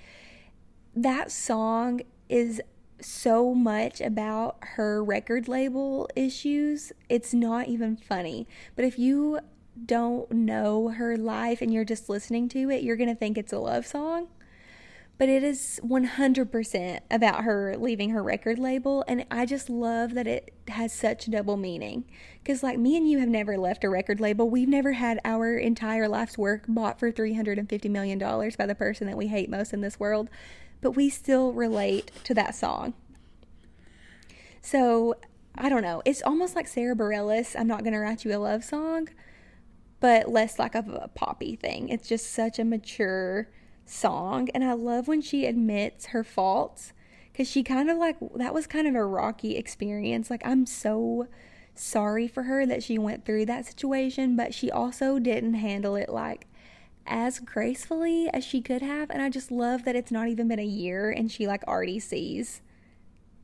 that 0.95 1.31
song 1.31 2.03
is 2.29 2.61
so 3.01 3.55
much 3.55 4.01
about 4.01 4.57
her 4.61 5.03
record 5.03 5.49
label 5.49 6.09
issues. 6.17 6.93
It's 7.09 7.33
not 7.33 7.69
even 7.69 7.97
funny. 7.97 8.47
But 8.77 8.85
if 8.85 8.99
you 8.99 9.41
don't 9.87 10.31
know 10.33 10.89
her 10.89 11.17
life 11.17 11.63
and 11.63 11.73
you're 11.73 11.85
just 11.85 12.09
listening 12.09 12.49
to 12.51 12.71
it, 12.71 12.83
you're 12.83 12.97
going 12.97 13.09
to 13.09 13.15
think 13.15 13.39
it's 13.39 13.53
a 13.53 13.59
love 13.59 13.87
song. 13.87 14.29
But 15.17 15.29
it 15.29 15.43
is 15.43 15.81
100% 15.85 17.01
about 17.11 17.43
her 17.43 17.77
leaving 17.77 18.11
her 18.11 18.23
record 18.23 18.59
label. 18.59 19.05
And 19.09 19.27
I 19.33 19.47
just 19.47 19.69
love 19.69 20.15
that 20.15 20.29
it 20.29 20.55
has 20.69 20.93
such 20.93 21.29
double 21.29 21.57
meaning. 21.57 22.05
Because, 22.43 22.63
like, 22.63 22.79
me 22.79 22.97
and 22.97 23.11
you 23.11 23.19
have 23.19 23.29
never 23.29 23.59
left 23.59 23.83
a 23.83 23.89
record 23.89 24.21
label. 24.21 24.49
We've 24.49 24.69
never 24.69 24.93
had 24.93 25.19
our 25.25 25.57
entire 25.57 26.09
life's 26.09 26.39
work 26.39 26.67
bought 26.69 27.01
for 27.01 27.11
$350 27.11 27.91
million 27.91 28.19
by 28.19 28.67
the 28.67 28.77
person 28.77 29.09
that 29.09 29.17
we 29.17 29.27
hate 29.27 29.51
most 29.51 29.73
in 29.73 29.81
this 29.81 29.99
world. 29.99 30.31
But 30.81 30.93
we 30.93 31.09
still 31.11 31.53
relate 31.53 32.11
to 32.25 32.35
that 32.35 32.55
song. 32.55 32.95
So, 34.63 35.15
I 35.57 35.69
don't 35.69 35.83
know. 35.83 36.03
It's 36.05 36.23
almost 36.23 36.55
like 36.55 36.69
Sara 36.69 36.95
Bareilles, 36.95 37.57
I'm 37.59 37.67
Not 37.67 37.85
Gonna 37.85 38.01
Write 38.01 38.25
You 38.25 38.37
a 38.37 38.39
Love 38.39 38.65
Song 38.65 39.09
but 40.01 40.31
less 40.31 40.59
like 40.59 40.75
of 40.75 40.89
a 40.89 41.11
poppy 41.15 41.57
thing. 41.57 41.89
It's 41.89 42.09
just 42.09 42.31
such 42.31 42.59
a 42.59 42.65
mature 42.65 43.49
song. 43.85 44.49
And 44.55 44.63
I 44.63 44.73
love 44.75 45.09
when 45.09 45.21
she 45.21 45.47
admits 45.47 46.07
her 46.07 46.23
faults 46.23 46.93
because 47.33 47.51
she 47.51 47.63
kind 47.63 47.91
of 47.91 47.99
like 47.99 48.17
that 48.37 48.55
was 48.55 48.67
kind 48.67 48.87
of 48.87 48.95
a 48.95 49.05
rocky 49.05 49.57
experience. 49.57 50.31
Like, 50.31 50.47
I'm 50.47 50.67
so 50.67 51.27
sorry 51.75 52.29
for 52.29 52.45
her 52.45 52.67
that 52.67 52.83
she 52.83 52.99
went 52.99 53.25
through 53.25 53.47
that 53.47 53.67
situation, 53.67 54.37
but 54.37 54.55
she 54.55 54.71
also 54.71 55.19
didn't 55.19 55.55
handle 55.55 55.97
it 55.97 56.09
like 56.09 56.47
as 57.09 57.41
gracefully 57.41 58.29
as 58.33 58.45
she 58.45 58.61
could 58.61 58.83
have. 58.83 59.11
And 59.11 59.23
I 59.23 59.31
just 59.31 59.51
love 59.51 59.85
that 59.85 59.97
it's 59.97 60.11
not 60.11 60.29
even 60.29 60.49
been 60.49 60.59
a 60.59 60.65
year 60.65 61.11
and 61.11 61.31
she 61.31 61.47
like 61.47 61.65
already 61.67 61.99
sees 61.99 62.63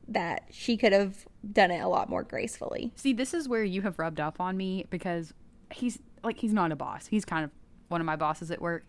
that 0.07 0.45
she 0.51 0.77
could 0.77 0.93
have 0.93 1.27
done 1.51 1.71
it 1.71 1.81
a 1.81 1.89
lot 1.89 2.09
more 2.09 2.23
gracefully. 2.23 2.93
See, 2.95 3.13
this 3.13 3.35
is 3.35 3.49
where 3.49 3.65
you 3.65 3.83
have 3.83 3.99
rubbed 3.99 4.21
up 4.21 4.41
on 4.41 4.57
me 4.57 4.87
because 4.91 5.33
he's 5.73 5.99
like 6.23 6.39
he's 6.39 6.53
not 6.53 6.73
a 6.73 6.77
boss. 6.77 7.07
He's 7.07 7.25
kind 7.25 7.45
of 7.45 7.51
one 7.89 8.01
of 8.01 8.05
my 8.05 8.17
bosses 8.17 8.51
at 8.51 8.61
work. 8.61 8.85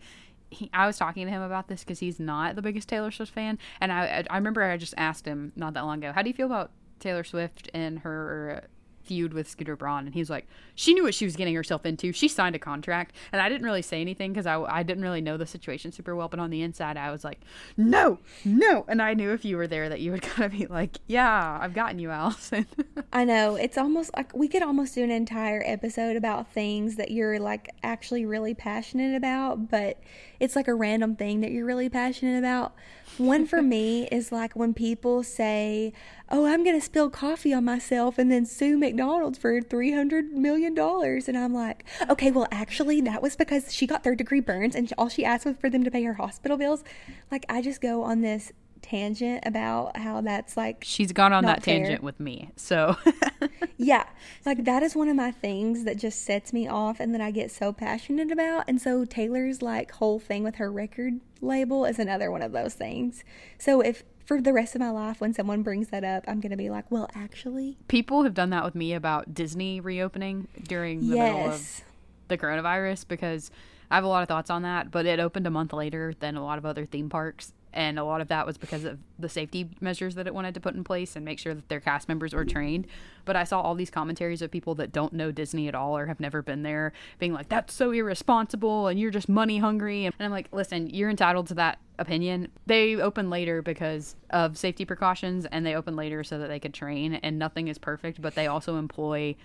He, 0.50 0.70
I 0.72 0.86
was 0.86 0.96
talking 0.96 1.26
to 1.26 1.32
him 1.32 1.42
about 1.42 1.68
this 1.68 1.82
because 1.82 1.98
he's 1.98 2.20
not 2.20 2.54
the 2.54 2.62
biggest 2.62 2.88
Taylor 2.88 3.10
Swift 3.10 3.32
fan, 3.32 3.58
and 3.80 3.92
I 3.92 4.24
I 4.30 4.36
remember 4.36 4.62
I 4.62 4.76
just 4.76 4.94
asked 4.96 5.26
him 5.26 5.52
not 5.56 5.74
that 5.74 5.84
long 5.84 5.98
ago, 5.98 6.12
how 6.12 6.22
do 6.22 6.28
you 6.28 6.34
feel 6.34 6.46
about 6.46 6.70
Taylor 7.00 7.24
Swift 7.24 7.70
and 7.74 8.00
her 8.00 8.64
feud 9.06 9.32
with 9.32 9.48
Scooter 9.48 9.76
Braun, 9.76 10.06
and 10.06 10.14
he's 10.14 10.28
like, 10.28 10.46
she 10.74 10.94
knew 10.94 11.04
what 11.04 11.14
she 11.14 11.24
was 11.24 11.36
getting 11.36 11.54
herself 11.54 11.86
into. 11.86 12.12
She 12.12 12.28
signed 12.28 12.54
a 12.54 12.58
contract, 12.58 13.14
and 13.32 13.40
I 13.40 13.48
didn't 13.48 13.64
really 13.64 13.82
say 13.82 14.00
anything 14.00 14.32
because 14.32 14.46
I, 14.46 14.60
I 14.60 14.82
didn't 14.82 15.02
really 15.02 15.20
know 15.20 15.36
the 15.36 15.46
situation 15.46 15.92
super 15.92 16.14
well. 16.14 16.28
But 16.28 16.40
on 16.40 16.50
the 16.50 16.62
inside, 16.62 16.96
I 16.96 17.10
was 17.10 17.24
like, 17.24 17.40
no, 17.76 18.18
no, 18.44 18.84
and 18.88 19.00
I 19.00 19.14
knew 19.14 19.32
if 19.32 19.44
you 19.44 19.56
were 19.56 19.66
there 19.66 19.88
that 19.88 20.00
you 20.00 20.12
would 20.12 20.22
kind 20.22 20.44
of 20.52 20.58
be 20.58 20.66
like, 20.66 20.98
yeah, 21.06 21.58
I've 21.60 21.74
gotten 21.74 21.98
you, 21.98 22.10
Allison. 22.10 22.66
I 23.12 23.24
know 23.24 23.56
it's 23.56 23.78
almost 23.78 24.10
like 24.16 24.34
we 24.34 24.48
could 24.48 24.62
almost 24.62 24.94
do 24.94 25.04
an 25.04 25.10
entire 25.10 25.62
episode 25.64 26.16
about 26.16 26.52
things 26.52 26.96
that 26.96 27.10
you're 27.10 27.38
like 27.38 27.70
actually 27.82 28.26
really 28.26 28.54
passionate 28.54 29.14
about, 29.14 29.70
but 29.70 30.00
it's 30.40 30.56
like 30.56 30.68
a 30.68 30.74
random 30.74 31.16
thing 31.16 31.40
that 31.40 31.50
you're 31.50 31.66
really 31.66 31.88
passionate 31.88 32.38
about. 32.38 32.74
One 33.18 33.46
for 33.46 33.62
me 33.62 34.06
is 34.08 34.30
like 34.30 34.54
when 34.54 34.74
people 34.74 35.22
say, 35.22 35.94
"Oh, 36.30 36.44
I'm 36.44 36.62
going 36.64 36.78
to 36.78 36.84
spill 36.84 37.08
coffee 37.08 37.54
on 37.54 37.64
myself 37.64 38.18
and 38.18 38.30
then 38.30 38.44
sue 38.44 38.76
McDonald's 38.76 39.38
for 39.38 39.60
300 39.62 40.32
million 40.32 40.74
dollars." 40.74 41.26
And 41.26 41.36
I'm 41.38 41.54
like, 41.54 41.84
"Okay, 42.10 42.30
well 42.30 42.46
actually 42.50 43.00
that 43.02 43.22
was 43.22 43.34
because 43.34 43.72
she 43.72 43.86
got 43.86 44.04
third 44.04 44.18
degree 44.18 44.40
burns 44.40 44.74
and 44.76 44.92
all 44.98 45.08
she 45.08 45.24
asked 45.24 45.46
was 45.46 45.56
for 45.56 45.70
them 45.70 45.82
to 45.84 45.90
pay 45.90 46.02
her 46.04 46.14
hospital 46.14 46.58
bills." 46.58 46.84
Like 47.30 47.46
I 47.48 47.62
just 47.62 47.80
go 47.80 48.02
on 48.02 48.20
this 48.20 48.52
tangent 48.82 49.42
about 49.46 49.96
how 49.96 50.20
that's 50.20 50.56
like 50.56 50.82
she's 50.84 51.12
gone 51.12 51.32
on 51.32 51.44
that 51.44 51.62
fair. 51.62 51.78
tangent 51.78 52.02
with 52.02 52.18
me 52.20 52.50
so 52.56 52.96
yeah 53.76 54.04
like 54.44 54.64
that 54.64 54.82
is 54.82 54.94
one 54.94 55.08
of 55.08 55.16
my 55.16 55.30
things 55.30 55.84
that 55.84 55.96
just 55.96 56.22
sets 56.22 56.52
me 56.52 56.68
off 56.68 57.00
and 57.00 57.12
that 57.14 57.20
i 57.20 57.30
get 57.30 57.50
so 57.50 57.72
passionate 57.72 58.30
about 58.30 58.64
and 58.68 58.80
so 58.80 59.04
taylor's 59.04 59.62
like 59.62 59.90
whole 59.92 60.18
thing 60.18 60.42
with 60.44 60.56
her 60.56 60.70
record 60.70 61.20
label 61.40 61.84
is 61.84 61.98
another 61.98 62.30
one 62.30 62.42
of 62.42 62.52
those 62.52 62.74
things 62.74 63.24
so 63.58 63.80
if 63.80 64.04
for 64.24 64.40
the 64.40 64.52
rest 64.52 64.74
of 64.74 64.80
my 64.80 64.90
life 64.90 65.20
when 65.20 65.32
someone 65.32 65.62
brings 65.62 65.88
that 65.88 66.04
up 66.04 66.24
i'm 66.26 66.40
gonna 66.40 66.56
be 66.56 66.70
like 66.70 66.90
well 66.90 67.08
actually 67.14 67.76
people 67.88 68.22
have 68.22 68.34
done 68.34 68.50
that 68.50 68.64
with 68.64 68.74
me 68.74 68.94
about 68.94 69.34
disney 69.34 69.80
reopening 69.80 70.46
during 70.68 71.08
the 71.08 71.16
yes. 71.16 71.32
middle 71.32 71.50
of 71.52 71.82
the 72.28 72.38
coronavirus 72.38 73.06
because 73.08 73.50
I 73.90 73.94
have 73.94 74.04
a 74.04 74.08
lot 74.08 74.22
of 74.22 74.28
thoughts 74.28 74.50
on 74.50 74.62
that, 74.62 74.90
but 74.90 75.06
it 75.06 75.20
opened 75.20 75.46
a 75.46 75.50
month 75.50 75.72
later 75.72 76.14
than 76.18 76.36
a 76.36 76.44
lot 76.44 76.58
of 76.58 76.66
other 76.66 76.86
theme 76.86 77.08
parks 77.08 77.52
and 77.76 77.98
a 77.98 78.04
lot 78.04 78.20
of 78.20 78.28
that 78.28 78.46
was 78.46 78.56
because 78.56 78.84
of 78.84 78.98
the 79.18 79.28
safety 79.28 79.68
measures 79.80 80.14
that 80.14 80.26
it 80.26 80.34
wanted 80.34 80.54
to 80.54 80.60
put 80.60 80.74
in 80.74 80.82
place 80.82 81.14
and 81.14 81.24
make 81.24 81.38
sure 81.38 81.54
that 81.54 81.68
their 81.68 81.78
cast 81.78 82.08
members 82.08 82.32
were 82.32 82.44
trained. 82.44 82.86
But 83.26 83.36
I 83.36 83.44
saw 83.44 83.60
all 83.60 83.74
these 83.74 83.90
commentaries 83.90 84.40
of 84.40 84.50
people 84.50 84.74
that 84.76 84.92
don't 84.92 85.12
know 85.12 85.30
Disney 85.30 85.68
at 85.68 85.74
all 85.74 85.96
or 85.96 86.06
have 86.06 86.18
never 86.18 86.40
been 86.42 86.62
there 86.62 86.92
being 87.18 87.32
like, 87.34 87.50
that's 87.50 87.74
so 87.74 87.90
irresponsible 87.92 88.86
and 88.86 88.98
you're 88.98 89.10
just 89.10 89.28
money 89.28 89.58
hungry. 89.58 90.06
And 90.06 90.14
I'm 90.18 90.30
like, 90.30 90.48
listen, 90.52 90.88
you're 90.88 91.10
entitled 91.10 91.48
to 91.48 91.54
that 91.54 91.78
opinion. 91.98 92.48
They 92.64 92.96
open 92.96 93.28
later 93.28 93.60
because 93.60 94.16
of 94.30 94.56
safety 94.56 94.86
precautions 94.86 95.44
and 95.44 95.66
they 95.66 95.74
open 95.74 95.96
later 95.96 96.24
so 96.24 96.38
that 96.38 96.48
they 96.48 96.58
could 96.58 96.74
train, 96.74 97.14
and 97.14 97.38
nothing 97.38 97.68
is 97.68 97.78
perfect, 97.78 98.22
but 98.22 98.34
they 98.34 98.46
also 98.46 98.76
employ 98.76 99.36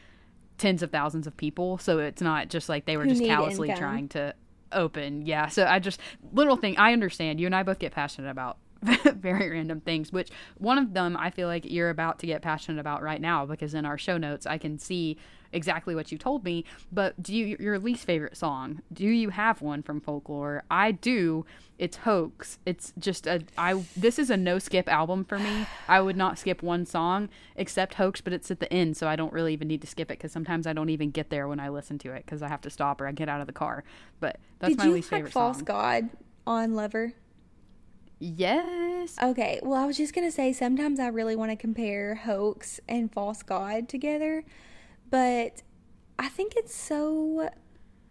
tens 0.57 0.83
of 0.83 0.91
thousands 0.91 1.27
of 1.27 1.35
people. 1.35 1.77
So 1.79 1.99
it's 1.99 2.21
not 2.21 2.49
just 2.49 2.69
like 2.69 2.85
they 2.85 2.95
were 2.95 3.05
just 3.05 3.23
callously 3.23 3.69
income. 3.69 3.81
trying 3.81 4.07
to 4.09 4.33
open. 4.73 5.25
Yeah. 5.25 5.47
So 5.47 5.65
I 5.65 5.79
just 5.79 5.99
little 6.31 6.55
thing 6.55 6.77
I 6.77 6.93
understand. 6.93 7.39
You 7.39 7.45
and 7.45 7.55
I 7.55 7.63
both 7.63 7.79
get 7.79 7.91
passionate 7.91 8.29
about 8.29 8.57
very 9.15 9.49
random 9.49 9.81
things, 9.81 10.11
which 10.11 10.29
one 10.57 10.77
of 10.77 10.93
them 10.93 11.15
I 11.17 11.29
feel 11.29 11.47
like 11.47 11.69
you're 11.69 11.89
about 11.89 12.19
to 12.19 12.25
get 12.25 12.41
passionate 12.41 12.79
about 12.79 13.01
right 13.01 13.21
now 13.21 13.45
because 13.45 13.73
in 13.73 13.85
our 13.85 13.97
show 13.97 14.17
notes 14.17 14.45
I 14.45 14.57
can 14.57 14.79
see 14.79 15.17
exactly 15.53 15.95
what 15.95 16.11
you 16.11 16.17
told 16.17 16.43
me. 16.43 16.65
But 16.91 17.21
do 17.21 17.35
you 17.35 17.57
your 17.59 17.77
least 17.79 18.05
favorite 18.05 18.37
song? 18.37 18.81
Do 18.91 19.05
you 19.05 19.29
have 19.29 19.61
one 19.61 19.83
from 19.83 20.01
folklore? 20.01 20.63
I 20.71 20.91
do. 20.91 21.45
It's 21.77 21.97
hoax. 21.97 22.59
It's 22.65 22.93
just 22.97 23.27
a 23.27 23.43
I. 23.57 23.83
This 23.95 24.19
is 24.19 24.29
a 24.29 24.37
no 24.37 24.59
skip 24.59 24.87
album 24.87 25.25
for 25.25 25.39
me. 25.39 25.65
I 25.87 26.01
would 26.01 26.17
not 26.17 26.39
skip 26.39 26.63
one 26.63 26.85
song 26.85 27.29
except 27.55 27.95
hoax, 27.95 28.21
but 28.21 28.33
it's 28.33 28.51
at 28.51 28.59
the 28.59 28.71
end, 28.71 28.97
so 28.97 29.07
I 29.07 29.15
don't 29.15 29.33
really 29.33 29.53
even 29.53 29.67
need 29.67 29.81
to 29.81 29.87
skip 29.87 30.11
it 30.11 30.17
because 30.17 30.31
sometimes 30.31 30.67
I 30.67 30.73
don't 30.73 30.89
even 30.89 31.11
get 31.11 31.29
there 31.29 31.47
when 31.47 31.59
I 31.59 31.69
listen 31.69 31.97
to 31.99 32.11
it 32.13 32.25
because 32.25 32.41
I 32.41 32.47
have 32.47 32.61
to 32.61 32.69
stop 32.69 33.01
or 33.01 33.07
I 33.07 33.11
get 33.11 33.29
out 33.29 33.41
of 33.41 33.47
the 33.47 33.53
car. 33.53 33.83
But 34.19 34.39
that's 34.59 34.75
Did 34.75 34.79
my 34.79 34.87
least 34.87 35.09
favorite 35.09 35.33
False 35.33 35.57
song. 35.57 35.65
God 35.65 36.09
on 36.45 36.73
Lover? 36.75 37.13
Yes. 38.21 39.15
Okay. 39.21 39.59
Well, 39.63 39.81
I 39.81 39.85
was 39.85 39.97
just 39.97 40.13
going 40.13 40.27
to 40.27 40.31
say 40.31 40.53
sometimes 40.53 40.99
I 40.99 41.07
really 41.07 41.35
want 41.35 41.51
to 41.51 41.55
compare 41.55 42.15
hoax 42.15 42.79
and 42.87 43.11
false 43.11 43.41
god 43.41 43.89
together 43.89 44.43
but 45.09 45.61
I 46.17 46.29
think 46.29 46.53
it's 46.55 46.73
so 46.73 47.49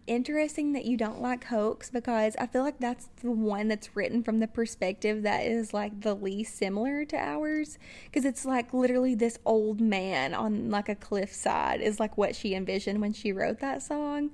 interesting 0.07 0.73
that 0.73 0.85
you 0.85 0.97
don't 0.97 1.21
like 1.21 1.45
hoax 1.45 1.89
because 1.89 2.35
I 2.37 2.47
feel 2.47 2.63
like 2.63 2.79
that's 2.79 3.09
the 3.21 3.31
one 3.31 3.67
that's 3.67 3.95
written 3.95 4.23
from 4.23 4.39
the 4.39 4.47
perspective 4.47 5.23
that 5.23 5.45
is 5.45 5.73
like 5.73 6.01
the 6.01 6.13
least 6.13 6.57
similar 6.57 7.05
to 7.05 7.17
ours 7.17 7.77
because 8.05 8.25
it's 8.25 8.45
like 8.45 8.73
literally 8.73 9.15
this 9.15 9.39
old 9.45 9.79
man 9.79 10.33
on 10.33 10.69
like 10.69 10.89
a 10.89 10.95
cliffside 10.95 11.81
is 11.81 11.99
like 11.99 12.17
what 12.17 12.35
she 12.35 12.53
envisioned 12.53 13.01
when 13.01 13.13
she 13.13 13.31
wrote 13.31 13.59
that 13.59 13.81
song. 13.81 14.31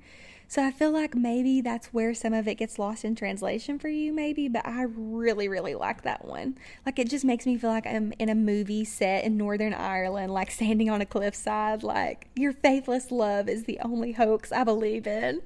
So 0.50 0.64
I 0.64 0.72
feel 0.72 0.92
like 0.92 1.14
maybe 1.14 1.60
that's 1.60 1.88
where 1.88 2.14
some 2.14 2.34
of 2.34 2.48
it 2.48 2.56
gets 2.56 2.80
lost 2.80 3.04
in 3.04 3.16
translation 3.16 3.78
for 3.78 3.90
you, 3.90 4.14
maybe, 4.14 4.48
but 4.48 4.66
I 4.66 4.84
really, 4.84 5.50
really 5.50 5.76
like 5.76 6.04
that 6.04 6.24
one. 6.24 6.58
Like 6.86 7.00
it 7.00 7.10
just 7.10 7.26
makes 7.26 7.46
me 7.46 7.58
feel 7.58 7.70
like 7.70 7.86
I'm 7.86 8.14
in 8.18 8.30
a 8.30 8.36
movie 8.36 8.86
set 8.86 9.26
in 9.26 9.36
Northern 9.36 9.74
Ireland, 9.74 10.34
like 10.34 10.50
standing 10.52 10.90
on 10.90 11.02
a 11.02 11.06
cliffside, 11.06 11.84
like 11.84 12.30
your 12.36 12.54
faithless 12.54 13.12
love 13.12 13.50
is 13.50 13.66
the 13.66 13.78
only 13.82 14.14
hoax 14.14 14.54
I 14.54 14.64
believe 14.64 15.06
in. 15.06 15.42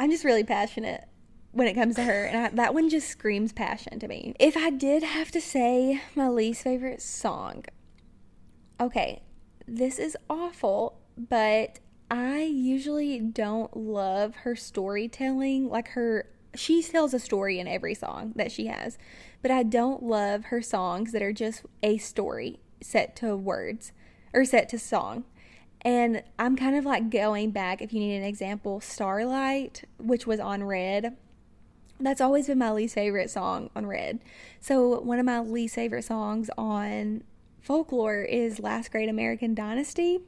I'm 0.00 0.10
just 0.10 0.24
really 0.24 0.44
passionate 0.44 1.04
when 1.52 1.68
it 1.68 1.74
comes 1.74 1.94
to 1.96 2.02
her, 2.02 2.24
and 2.24 2.36
I, 2.36 2.48
that 2.50 2.74
one 2.74 2.88
just 2.88 3.08
screams 3.08 3.52
passion 3.52 3.98
to 4.00 4.08
me. 4.08 4.34
If 4.40 4.56
I 4.56 4.70
did 4.70 5.02
have 5.02 5.30
to 5.32 5.40
say 5.40 6.00
my 6.16 6.28
least 6.28 6.62
favorite 6.62 7.02
song, 7.02 7.64
okay, 8.80 9.22
this 9.68 9.98
is 9.98 10.16
awful, 10.28 11.00
but 11.16 11.78
I 12.10 12.40
usually 12.42 13.20
don't 13.20 13.76
love 13.76 14.36
her 14.36 14.56
storytelling. 14.56 15.68
Like 15.68 15.88
her, 15.90 16.28
she 16.54 16.82
tells 16.82 17.14
a 17.14 17.20
story 17.20 17.60
in 17.60 17.68
every 17.68 17.94
song 17.94 18.32
that 18.34 18.50
she 18.50 18.66
has, 18.66 18.98
but 19.42 19.52
I 19.52 19.62
don't 19.62 20.02
love 20.02 20.46
her 20.46 20.60
songs 20.60 21.12
that 21.12 21.22
are 21.22 21.32
just 21.32 21.62
a 21.82 21.98
story 21.98 22.58
set 22.80 23.14
to 23.16 23.36
words 23.36 23.92
or 24.32 24.44
set 24.44 24.68
to 24.70 24.78
song. 24.78 25.24
And 25.82 26.22
I'm 26.38 26.56
kind 26.56 26.76
of 26.76 26.84
like 26.84 27.10
going 27.10 27.52
back, 27.52 27.80
if 27.80 27.92
you 27.92 28.00
need 28.00 28.16
an 28.16 28.24
example, 28.24 28.80
Starlight, 28.80 29.84
which 29.98 30.26
was 30.26 30.40
on 30.40 30.64
Red. 30.64 31.16
That's 32.00 32.20
always 32.20 32.48
been 32.48 32.58
my 32.58 32.72
least 32.72 32.94
favorite 32.94 33.30
song 33.30 33.70
on 33.76 33.86
Red. 33.86 34.20
So, 34.60 35.00
one 35.00 35.18
of 35.18 35.26
my 35.26 35.40
least 35.40 35.74
favorite 35.74 36.04
songs 36.04 36.50
on 36.58 37.22
Folklore 37.60 38.22
is 38.22 38.58
Last 38.58 38.90
Great 38.90 39.08
American 39.08 39.54
Dynasty. 39.54 40.20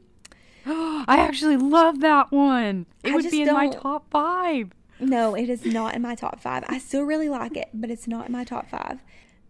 I 0.66 1.16
actually 1.18 1.56
love 1.56 2.00
that 2.00 2.30
one. 2.30 2.86
It 3.02 3.12
I 3.12 3.14
would 3.16 3.30
be 3.30 3.42
in 3.42 3.52
my 3.52 3.68
top 3.68 4.10
five. 4.10 4.70
No, 5.00 5.34
it 5.34 5.48
is 5.48 5.64
not 5.64 5.94
in 5.94 6.02
my 6.02 6.14
top 6.14 6.40
five. 6.40 6.64
I 6.68 6.78
still 6.78 7.02
really 7.02 7.28
like 7.28 7.56
it, 7.56 7.68
but 7.74 7.90
it's 7.90 8.06
not 8.06 8.26
in 8.26 8.32
my 8.32 8.44
top 8.44 8.68
five. 8.70 9.00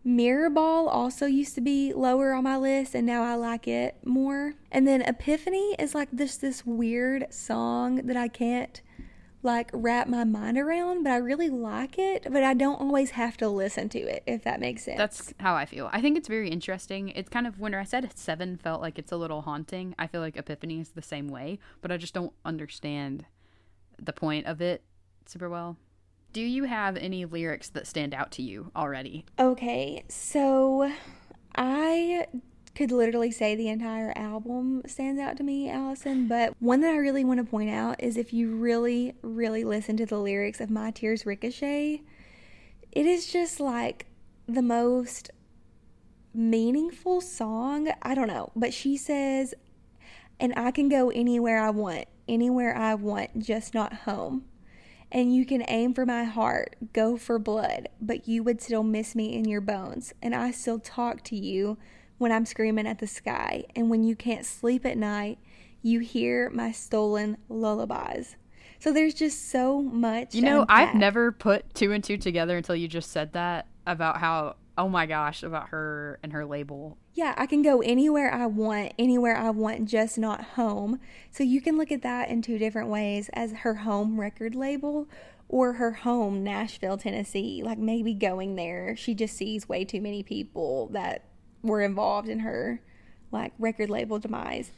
Mirror 0.04 0.50
Ball 0.50 0.88
also 0.88 1.26
used 1.26 1.54
to 1.54 1.60
be 1.60 1.92
lower 1.92 2.32
on 2.32 2.44
my 2.44 2.56
list, 2.56 2.94
and 2.94 3.06
now 3.06 3.22
I 3.22 3.34
like 3.34 3.68
it 3.68 3.96
more. 4.04 4.54
And 4.70 4.86
then 4.86 5.02
Epiphany 5.02 5.76
is 5.78 5.94
like 5.94 6.08
this 6.10 6.36
this 6.36 6.66
weird 6.66 7.26
song 7.30 7.96
that 8.06 8.16
I 8.16 8.28
can't 8.28 8.80
like 9.42 9.70
wrap 9.72 10.06
my 10.06 10.24
mind 10.24 10.58
around, 10.58 11.02
but 11.04 11.12
I 11.12 11.16
really 11.16 11.50
like 11.50 11.98
it. 11.98 12.26
But 12.30 12.44
I 12.44 12.54
don't 12.54 12.80
always 12.80 13.10
have 13.12 13.36
to 13.38 13.48
listen 13.48 13.88
to 13.90 13.98
it, 13.98 14.22
if 14.26 14.44
that 14.44 14.60
makes 14.60 14.84
sense. 14.84 14.98
That's 14.98 15.34
how 15.40 15.54
I 15.54 15.66
feel. 15.66 15.90
I 15.92 16.00
think 16.00 16.16
it's 16.16 16.28
very 16.28 16.48
interesting. 16.48 17.08
It's 17.10 17.28
kind 17.28 17.46
of 17.46 17.58
when 17.58 17.74
I 17.74 17.84
said 17.84 18.10
seven 18.16 18.56
felt 18.56 18.80
like 18.80 18.98
it's 18.98 19.12
a 19.12 19.16
little 19.16 19.42
haunting. 19.42 19.94
I 19.98 20.06
feel 20.06 20.20
like 20.20 20.36
Epiphany 20.36 20.80
is 20.80 20.90
the 20.90 21.02
same 21.02 21.28
way, 21.28 21.58
but 21.80 21.90
I 21.90 21.96
just 21.96 22.14
don't 22.14 22.32
understand 22.44 23.26
the 24.00 24.12
point 24.12 24.46
of 24.46 24.60
it 24.60 24.82
super 25.26 25.48
well. 25.48 25.76
Do 26.32 26.40
you 26.40 26.64
have 26.64 26.96
any 26.96 27.24
lyrics 27.24 27.68
that 27.70 27.86
stand 27.86 28.14
out 28.14 28.30
to 28.32 28.42
you 28.42 28.70
already? 28.74 29.26
Okay, 29.38 30.04
so 30.08 30.90
I 31.54 32.26
could 32.74 32.90
literally 32.90 33.30
say 33.30 33.54
the 33.54 33.68
entire 33.68 34.12
album 34.16 34.82
stands 34.86 35.20
out 35.20 35.36
to 35.36 35.42
me, 35.42 35.70
Allison, 35.70 36.26
but 36.26 36.54
one 36.58 36.80
that 36.80 36.92
I 36.92 36.96
really 36.96 37.24
want 37.24 37.38
to 37.38 37.44
point 37.44 37.70
out 37.70 38.02
is 38.02 38.16
if 38.16 38.32
you 38.32 38.56
really, 38.56 39.14
really 39.22 39.64
listen 39.64 39.96
to 39.98 40.06
the 40.06 40.18
lyrics 40.18 40.60
of 40.60 40.70
My 40.70 40.90
Tears 40.90 41.26
Ricochet, 41.26 42.02
it 42.90 43.06
is 43.06 43.26
just 43.26 43.60
like 43.60 44.06
the 44.46 44.62
most 44.62 45.30
meaningful 46.34 47.20
song. 47.20 47.92
I 48.02 48.14
don't 48.14 48.28
know, 48.28 48.52
but 48.56 48.72
she 48.72 48.96
says, 48.96 49.54
and 50.40 50.54
I 50.56 50.70
can 50.70 50.88
go 50.88 51.10
anywhere 51.10 51.62
I 51.62 51.70
want, 51.70 52.06
anywhere 52.26 52.74
I 52.74 52.94
want, 52.94 53.38
just 53.38 53.74
not 53.74 53.92
home. 53.92 54.44
And 55.10 55.34
you 55.34 55.44
can 55.44 55.62
aim 55.68 55.92
for 55.92 56.06
my 56.06 56.24
heart, 56.24 56.76
go 56.94 57.18
for 57.18 57.38
blood, 57.38 57.90
but 58.00 58.26
you 58.26 58.42
would 58.42 58.62
still 58.62 58.82
miss 58.82 59.14
me 59.14 59.36
in 59.36 59.44
your 59.44 59.60
bones. 59.60 60.14
And 60.22 60.34
I 60.34 60.52
still 60.52 60.78
talk 60.78 61.22
to 61.24 61.36
you 61.36 61.76
when 62.22 62.32
I'm 62.32 62.46
screaming 62.46 62.86
at 62.86 63.00
the 63.00 63.06
sky. 63.06 63.64
And 63.74 63.90
when 63.90 64.04
you 64.04 64.14
can't 64.14 64.46
sleep 64.46 64.86
at 64.86 64.96
night, 64.96 65.38
you 65.82 65.98
hear 65.98 66.48
my 66.50 66.70
stolen 66.70 67.36
lullabies. 67.48 68.36
So 68.78 68.92
there's 68.92 69.12
just 69.12 69.50
so 69.50 69.82
much. 69.82 70.34
You 70.34 70.42
know, 70.42 70.64
I've 70.68 70.94
never 70.94 71.32
put 71.32 71.74
two 71.74 71.92
and 71.92 72.02
two 72.02 72.16
together 72.16 72.56
until 72.56 72.76
you 72.76 72.88
just 72.88 73.10
said 73.10 73.32
that 73.32 73.66
about 73.86 74.18
how, 74.18 74.54
oh 74.78 74.88
my 74.88 75.06
gosh, 75.06 75.42
about 75.42 75.70
her 75.70 76.20
and 76.22 76.32
her 76.32 76.46
label. 76.46 76.96
Yeah, 77.14 77.34
I 77.36 77.46
can 77.46 77.60
go 77.60 77.82
anywhere 77.82 78.32
I 78.32 78.46
want, 78.46 78.94
anywhere 78.98 79.36
I 79.36 79.50
want, 79.50 79.86
just 79.86 80.16
not 80.16 80.42
home. 80.42 81.00
So 81.32 81.42
you 81.42 81.60
can 81.60 81.76
look 81.76 81.90
at 81.90 82.02
that 82.02 82.28
in 82.28 82.40
two 82.40 82.56
different 82.56 82.88
ways 82.88 83.30
as 83.34 83.52
her 83.52 83.74
home 83.74 84.20
record 84.20 84.54
label 84.54 85.08
or 85.48 85.74
her 85.74 85.90
home, 85.92 86.44
Nashville, 86.44 86.98
Tennessee. 86.98 87.62
Like 87.64 87.78
maybe 87.78 88.14
going 88.14 88.54
there, 88.54 88.94
she 88.96 89.12
just 89.12 89.36
sees 89.36 89.68
way 89.68 89.84
too 89.84 90.00
many 90.00 90.22
people 90.22 90.88
that 90.92 91.24
were 91.62 91.80
involved 91.80 92.28
in 92.28 92.40
her 92.40 92.80
like 93.30 93.52
record 93.58 93.90
label 93.90 94.18
demise. 94.18 94.72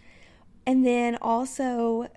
And 0.67 0.87
then 0.87 1.17
also, 1.21 2.09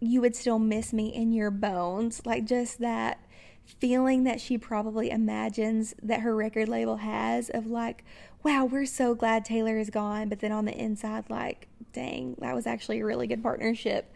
you 0.00 0.20
would 0.20 0.34
still 0.34 0.58
miss 0.58 0.92
me 0.92 1.14
in 1.14 1.32
your 1.32 1.50
bones. 1.50 2.22
Like 2.24 2.44
just 2.44 2.78
that 2.78 3.20
feeling 3.64 4.24
that 4.24 4.40
she 4.40 4.56
probably 4.56 5.10
imagines 5.10 5.94
that 6.02 6.20
her 6.20 6.34
record 6.34 6.68
label 6.68 6.96
has 6.96 7.50
of 7.50 7.66
like, 7.66 8.04
wow, 8.42 8.64
we're 8.64 8.86
so 8.86 9.14
glad 9.14 9.44
Taylor 9.44 9.78
is 9.78 9.90
gone. 9.90 10.28
But 10.28 10.40
then 10.40 10.52
on 10.52 10.64
the 10.64 10.76
inside, 10.76 11.28
like, 11.28 11.68
dang, 11.92 12.36
that 12.38 12.54
was 12.54 12.66
actually 12.66 13.00
a 13.00 13.04
really 13.04 13.26
good 13.26 13.42
partnership. 13.42 14.12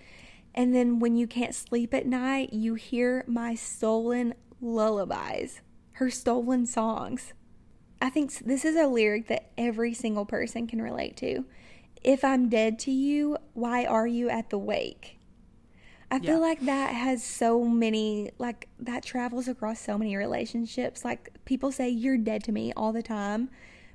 And 0.54 0.74
then 0.74 0.98
when 0.98 1.16
you 1.16 1.26
can't 1.26 1.54
sleep 1.54 1.94
at 1.94 2.06
night, 2.06 2.52
you 2.52 2.74
hear 2.74 3.24
my 3.26 3.54
stolen 3.54 4.34
lullabies, 4.60 5.60
her 5.92 6.10
stolen 6.10 6.66
songs. 6.66 7.32
I 8.02 8.10
think 8.10 8.36
this 8.40 8.64
is 8.64 8.74
a 8.74 8.88
lyric 8.88 9.28
that 9.28 9.52
every 9.56 9.94
single 9.94 10.26
person 10.26 10.66
can 10.66 10.82
relate 10.82 11.16
to. 11.18 11.44
If 12.02 12.24
I'm 12.24 12.48
dead 12.48 12.80
to 12.80 12.90
you, 12.90 13.36
why 13.54 13.84
are 13.84 14.08
you 14.08 14.28
at 14.28 14.50
the 14.50 14.58
wake? 14.58 15.20
I 16.10 16.18
feel 16.18 16.40
Yeah. 16.40 16.48
like 16.48 16.60
that 16.66 16.94
has 16.94 17.22
so 17.22 17.64
many, 17.64 18.32
like, 18.38 18.68
that 18.80 19.04
travels 19.04 19.46
across 19.46 19.78
so 19.78 19.96
many 19.96 20.16
relationships. 20.16 21.04
Like, 21.04 21.30
people 21.44 21.70
say 21.70 21.88
you're 21.88 22.18
dead 22.18 22.42
to 22.44 22.52
me 22.52 22.72
all 22.76 22.92
the 22.92 23.04
time, 23.04 23.48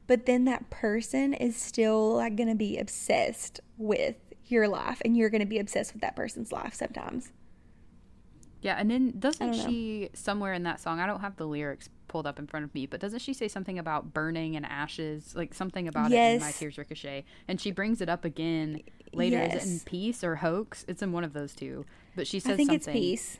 but 0.08 0.26
then 0.26 0.46
that 0.46 0.70
person 0.70 1.34
is 1.34 1.58
still, 1.58 2.14
like, 2.14 2.38
gonna 2.38 2.56
be 2.56 2.78
obsessed 2.78 3.60
with 3.78 4.16
your 4.46 4.70
life, 4.70 5.02
and 5.04 5.18
you're 5.18 5.30
gonna 5.30 5.46
be 5.46 5.60
obsessed 5.60 5.92
with 5.92 6.02
that 6.02 6.16
person's 6.16 6.54
life 6.54 6.74
sometimes. 6.74 7.34
Yeah, 8.62 8.78
and 8.80 8.90
then 8.90 9.20
doesn't 9.20 9.54
she 9.54 10.10
somewhere 10.14 10.54
in 10.54 10.64
that 10.64 10.80
song? 10.80 11.02
I 11.02 11.06
don't 11.06 11.20
have 11.20 11.36
the 11.36 11.46
lyrics 11.46 11.90
pulled 12.08 12.28
up 12.28 12.40
in 12.40 12.48
front 12.48 12.64
of 12.64 12.74
me, 12.74 12.86
but 12.86 13.00
doesn't 13.00 13.20
she 13.20 13.34
say 13.34 13.48
something 13.48 13.78
about 13.80 14.14
burning 14.14 14.56
and 14.56 14.66
ashes, 14.66 15.36
like 15.36 15.54
something 15.54 15.88
about 15.88 16.12
it 16.12 16.16
in 16.16 16.40
My 16.40 16.52
Tears 16.52 16.78
Ricochet? 16.78 17.26
And 17.48 17.60
she 17.60 17.72
brings 17.72 18.02
it 18.02 18.10
up 18.10 18.26
again 18.26 18.82
later. 19.14 19.42
Is 19.42 19.54
it 19.54 19.72
in 19.72 19.80
Peace 19.82 20.24
or 20.24 20.38
Hoax? 20.38 20.86
It's 20.88 21.02
in 21.02 21.12
one 21.12 21.24
of 21.24 21.34
those 21.34 21.54
two. 21.54 21.86
But 22.16 22.28
she 22.28 22.40
says 22.40 22.54
I 22.54 22.56
think 22.56 22.70
something. 22.70 22.94
it's 22.96 23.00
peace. 23.00 23.40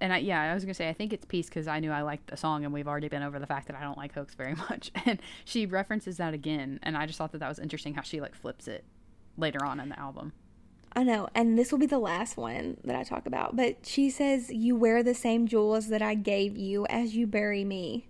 And 0.00 0.12
I, 0.12 0.18
yeah, 0.18 0.42
I 0.42 0.54
was 0.54 0.64
gonna 0.64 0.74
say 0.74 0.88
I 0.88 0.92
think 0.92 1.12
it's 1.12 1.24
Peace 1.24 1.48
because 1.48 1.68
I 1.68 1.78
knew 1.78 1.92
I 1.92 2.02
liked 2.02 2.28
the 2.28 2.36
song, 2.36 2.64
and 2.64 2.74
we've 2.74 2.88
already 2.88 3.08
been 3.08 3.22
over 3.22 3.38
the 3.38 3.46
fact 3.46 3.68
that 3.68 3.76
I 3.76 3.82
don't 3.82 3.96
like 3.96 4.14
Hoax 4.14 4.34
very 4.34 4.54
much. 4.70 4.90
And 5.06 5.20
she 5.44 5.66
references 5.66 6.16
that 6.16 6.34
again, 6.34 6.80
and 6.82 6.96
I 6.96 7.06
just 7.06 7.18
thought 7.18 7.32
that 7.32 7.38
that 7.38 7.48
was 7.48 7.58
interesting 7.58 7.94
how 7.94 8.02
she 8.02 8.20
like 8.20 8.34
flips 8.34 8.66
it 8.66 8.84
later 9.36 9.64
on 9.64 9.78
in 9.78 9.88
the 9.88 9.98
album. 9.98 10.32
I 10.94 11.04
know, 11.04 11.28
and 11.34 11.58
this 11.58 11.72
will 11.72 11.78
be 11.78 11.86
the 11.86 11.98
last 11.98 12.36
one 12.36 12.76
that 12.84 12.94
I 12.96 13.02
talk 13.02 13.26
about. 13.26 13.56
But 13.56 13.86
she 13.86 14.10
says, 14.10 14.50
You 14.50 14.76
wear 14.76 15.02
the 15.02 15.14
same 15.14 15.46
jewels 15.46 15.88
that 15.88 16.02
I 16.02 16.14
gave 16.14 16.56
you 16.56 16.86
as 16.86 17.16
you 17.16 17.26
bury 17.26 17.64
me. 17.64 18.08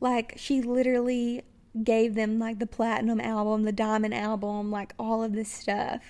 Like, 0.00 0.34
she 0.36 0.62
literally 0.62 1.42
gave 1.84 2.14
them, 2.14 2.38
like, 2.38 2.58
the 2.58 2.66
platinum 2.66 3.20
album, 3.20 3.64
the 3.64 3.72
diamond 3.72 4.14
album, 4.14 4.70
like, 4.70 4.94
all 4.98 5.22
of 5.22 5.34
this 5.34 5.52
stuff. 5.52 6.02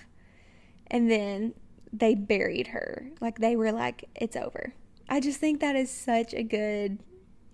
And 0.87 1.11
then 1.11 1.53
they 1.91 2.15
buried 2.15 2.67
her. 2.67 3.09
Like, 3.19 3.39
they 3.39 3.55
were 3.55 3.71
like, 3.71 4.09
It's 4.15 4.37
over. 4.37 4.73
I 5.09 5.19
just 5.19 5.39
think 5.39 5.59
that 5.59 5.75
is 5.75 5.91
such 5.91 6.33
a 6.33 6.43
good, 6.43 6.99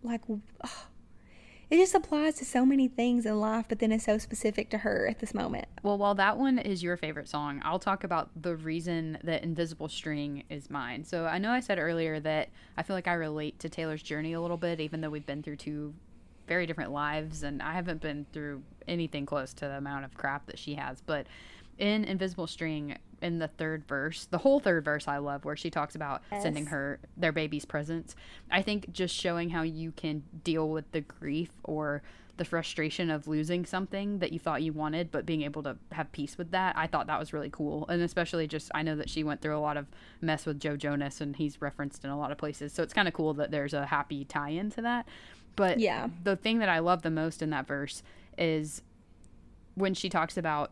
like, 0.04 0.22
ugh. 0.62 0.70
It 1.70 1.78
just 1.78 1.94
applies 1.94 2.36
to 2.36 2.46
so 2.46 2.66
many 2.66 2.88
things 2.88 3.26
in 3.26 3.40
life, 3.40 3.66
but 3.70 3.80
then 3.80 3.92
it's 3.92 4.06
so 4.06 4.18
specific 4.18 4.70
to 4.72 4.80
her 4.80 5.08
at 5.08 5.20
this 5.20 5.34
moment. 5.34 5.66
Well, 5.84 5.98
while 5.98 6.16
that 6.16 6.38
one 6.38 6.58
is 6.58 6.82
your 6.82 6.98
favorite 6.98 7.30
song, 7.30 7.62
I'll 7.64 7.80
talk 7.80 8.04
about 8.04 8.30
the 8.42 8.56
reason 8.56 9.20
that 9.24 9.44
Invisible 9.44 9.88
String 9.88 10.44
is 10.50 10.70
mine. 10.70 11.04
So 11.04 11.26
I 11.26 11.38
know 11.38 11.52
I 11.52 11.60
said 11.60 11.78
earlier 11.78 12.20
that 12.22 12.50
I 12.76 12.84
feel 12.84 12.96
like 12.96 13.08
I 13.08 13.14
relate 13.14 13.60
to 13.60 13.70
Taylor's 13.70 14.02
journey 14.02 14.34
a 14.34 14.42
little 14.42 14.58
bit, 14.58 14.80
even 14.80 15.02
though 15.02 15.12
we've 15.12 15.26
been 15.26 15.44
through 15.44 15.58
two 15.58 15.94
very 16.48 16.66
different 16.66 16.92
lives, 16.92 17.44
and 17.44 17.62
I 17.62 17.74
haven't 17.74 18.02
been 18.02 18.26
through 18.34 18.64
anything 18.88 19.28
close 19.28 19.54
to 19.54 19.66
the 19.66 19.78
amount 19.78 20.06
of 20.06 20.16
crap 20.16 20.48
that 20.48 20.58
she 20.58 20.74
has. 20.74 21.02
But 21.02 21.28
in 21.78 22.04
Invisible 22.04 22.48
String, 22.48 22.98
in 23.22 23.40
the 23.40 23.48
third 23.48 23.88
verse, 23.88 24.26
the 24.26 24.40
whole 24.40 24.60
third 24.60 24.86
verse 24.86 25.08
I 25.08 25.18
love, 25.18 25.46
where 25.46 25.56
she 25.56 25.70
talks 25.70 25.96
about 25.96 26.22
sending 26.42 26.68
her 26.68 27.00
their 27.18 27.32
baby's 27.32 27.66
presents. 27.66 28.16
I 28.52 28.62
think 28.62 28.92
just 28.92 29.16
showing 29.16 29.50
how 29.50 29.62
you 29.64 29.92
can 29.92 30.24
deal 30.44 30.70
with 30.70 30.92
the 30.92 31.02
grief 31.02 31.50
or 31.64 32.02
the 32.38 32.46
frustration 32.46 33.10
of 33.12 33.28
losing 33.28 33.66
something 33.66 34.20
that 34.20 34.32
you 34.32 34.40
thought 34.40 34.62
you 34.62 34.72
wanted, 34.72 35.12
but 35.12 35.26
being 35.26 35.42
able 35.42 35.62
to 35.62 35.76
have 35.92 36.10
peace 36.14 36.38
with 36.38 36.52
that, 36.52 36.74
I 36.78 36.88
thought 36.88 37.08
that 37.08 37.20
was 37.20 37.34
really 37.34 37.50
cool. 37.50 37.86
And 37.90 38.02
especially 38.02 38.48
just, 38.48 38.72
I 38.74 38.82
know 38.82 38.96
that 38.96 39.10
she 39.10 39.26
went 39.26 39.42
through 39.42 39.58
a 39.58 39.60
lot 39.60 39.76
of 39.76 39.88
mess 40.22 40.46
with 40.46 40.58
Joe 40.58 40.78
Jonas, 40.78 41.20
and 41.20 41.36
he's 41.36 41.62
referenced 41.62 42.06
in 42.06 42.10
a 42.10 42.18
lot 42.18 42.32
of 42.32 42.38
places. 42.38 42.72
So 42.72 42.82
it's 42.82 42.94
kind 42.94 43.10
of 43.10 43.14
cool 43.14 43.34
that 43.34 43.52
there's 43.52 43.74
a 43.74 43.88
happy 43.88 44.24
tie 44.24 44.52
in 44.52 44.70
to 44.72 44.82
that. 44.84 45.06
But 45.58 45.80
Yeah. 45.80 46.08
the 46.24 46.38
thing 46.38 46.60
that 46.60 46.70
I 46.70 46.80
love 46.80 47.02
the 47.02 47.10
most 47.10 47.42
in 47.42 47.50
that 47.50 47.68
verse 47.68 48.04
is 48.38 48.84
when 49.76 49.94
she 49.94 50.08
talks 50.08 50.38
about 50.38 50.72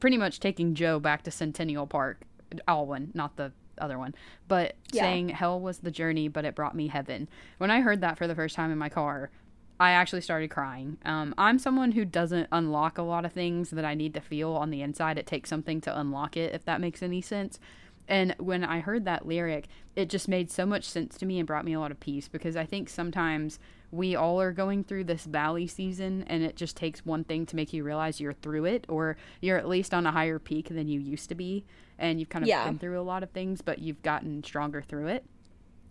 pretty 0.00 0.16
much 0.16 0.40
taking 0.40 0.74
Joe 0.74 0.98
back 1.00 1.22
to 1.24 1.30
Centennial 1.30 1.86
Park, 1.86 2.22
Alwyn, 2.68 3.10
not 3.14 3.36
the 3.36 3.52
other 3.78 3.98
one, 3.98 4.14
but 4.48 4.74
Yeah. 4.92 5.02
saying 5.02 5.28
hell 5.30 5.60
was 5.60 5.78
the 5.78 5.90
journey, 5.90 6.28
but 6.28 6.44
it 6.44 6.54
brought 6.54 6.74
me 6.74 6.88
heaven. 6.88 7.28
When 7.58 7.70
I 7.70 7.80
heard 7.80 8.00
that 8.00 8.16
for 8.16 8.26
the 8.26 8.34
first 8.34 8.54
time 8.56 8.70
in 8.70 8.78
my 8.78 8.88
car, 8.88 9.30
I 9.78 9.90
actually 9.90 10.22
started 10.22 10.48
crying. 10.48 10.96
Um, 11.04 11.34
I'm 11.36 11.58
someone 11.58 11.92
who 11.92 12.06
doesn't 12.06 12.48
unlock 12.50 12.96
a 12.96 13.02
lot 13.02 13.26
of 13.26 13.32
things 13.32 13.70
that 13.70 13.84
I 13.84 13.92
need 13.94 14.14
to 14.14 14.20
feel 14.22 14.52
on 14.52 14.70
the 14.70 14.80
inside. 14.80 15.18
It 15.18 15.26
takes 15.26 15.50
something 15.50 15.82
to 15.82 15.98
unlock 15.98 16.36
it, 16.36 16.54
if 16.54 16.64
that 16.64 16.80
makes 16.80 17.02
any 17.02 17.20
sense. 17.20 17.60
And 18.08 18.34
when 18.38 18.62
I 18.64 18.80
heard 18.80 19.04
that 19.04 19.26
lyric, 19.26 19.66
it 19.96 20.08
just 20.08 20.28
made 20.28 20.50
so 20.50 20.64
much 20.66 20.84
sense 20.84 21.16
to 21.18 21.26
me 21.26 21.38
and 21.38 21.46
brought 21.46 21.64
me 21.64 21.72
a 21.72 21.80
lot 21.80 21.90
of 21.90 21.98
peace 22.00 22.28
because 22.28 22.56
I 22.56 22.64
think 22.64 22.88
sometimes 22.88 23.58
we 23.90 24.14
all 24.14 24.40
are 24.40 24.52
going 24.52 24.84
through 24.84 25.04
this 25.04 25.24
valley 25.24 25.66
season 25.66 26.24
and 26.28 26.42
it 26.42 26.56
just 26.56 26.76
takes 26.76 27.04
one 27.06 27.24
thing 27.24 27.46
to 27.46 27.56
make 27.56 27.72
you 27.72 27.82
realize 27.84 28.20
you're 28.20 28.32
through 28.32 28.64
it 28.64 28.84
or 28.88 29.16
you're 29.40 29.58
at 29.58 29.68
least 29.68 29.94
on 29.94 30.06
a 30.06 30.12
higher 30.12 30.38
peak 30.38 30.68
than 30.68 30.88
you 30.88 31.00
used 31.00 31.28
to 31.28 31.34
be 31.34 31.64
and 31.98 32.18
you've 32.20 32.28
kind 32.28 32.42
of 32.44 32.48
Yeah. 32.48 32.64
been 32.64 32.78
through 32.78 33.00
a 33.00 33.02
lot 33.02 33.22
of 33.22 33.30
things 33.30 33.60
but 33.62 33.78
you've 33.78 34.02
gotten 34.02 34.42
stronger 34.44 34.82
through 34.82 35.06
it. 35.06 35.24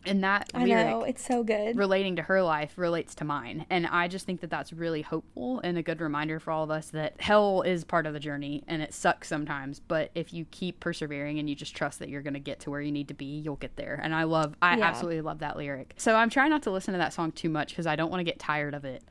And 0.06 0.24
that 0.24 0.50
I 0.54 0.64
lyric 0.64 0.88
know 0.88 1.04
it's 1.04 1.26
so 1.26 1.44
good. 1.44 1.76
relating 1.78 2.16
to 2.18 2.22
her 2.24 2.42
life 2.42 2.74
relates 2.78 3.16
to 3.16 3.26
mine 3.26 3.66
and 3.70 3.88
i 3.88 4.08
just 4.08 4.26
think 4.26 4.42
that 4.42 4.50
that's 4.50 4.72
really 4.74 5.02
hopeful 5.02 5.60
and 5.64 5.78
a 5.78 5.84
good 5.84 6.02
reminder 6.02 6.40
for 6.40 6.52
all 6.52 6.64
of 6.64 6.72
us 6.72 6.90
that 6.92 7.20
hell 7.20 7.62
is 7.62 7.84
part 7.84 8.06
of 8.06 8.14
the 8.14 8.20
journey 8.20 8.64
and 8.68 8.82
it 8.82 8.94
sucks 8.94 9.28
sometimes 9.28 9.80
but 9.80 10.12
if 10.16 10.34
you 10.34 10.46
keep 10.52 10.80
persevering 10.80 11.40
and 11.40 11.50
you 11.50 11.56
just 11.56 11.76
trust 11.76 12.00
that 12.00 12.10
you're 12.10 12.22
going 12.22 12.34
to 12.34 12.40
get 12.40 12.60
to 12.62 12.70
where 12.70 12.82
you 12.82 12.92
need 12.92 13.08
to 13.08 13.14
be 13.14 13.26
you'll 13.40 13.56
get 13.58 13.76
there 13.76 14.00
and 14.04 14.14
i 14.16 14.24
love 14.24 14.56
i 14.62 14.78
Yeah. 14.78 14.86
absolutely 14.86 15.22
love 15.22 15.40
that 15.40 15.58
lyric 15.58 15.94
so 15.98 16.16
i'm 16.16 16.30
trying 16.30 16.50
not 16.50 16.64
to 16.64 16.72
listen 16.72 16.94
to 16.94 16.98
that 17.00 17.14
song 17.14 17.32
too 17.32 17.50
much 17.50 17.70
because 17.70 17.88
i 17.88 17.96
don't 17.96 18.10
want 18.12 18.20
to 18.20 18.26
get 18.26 18.40
tired 18.40 18.74
of 18.74 18.86
it 18.86 19.04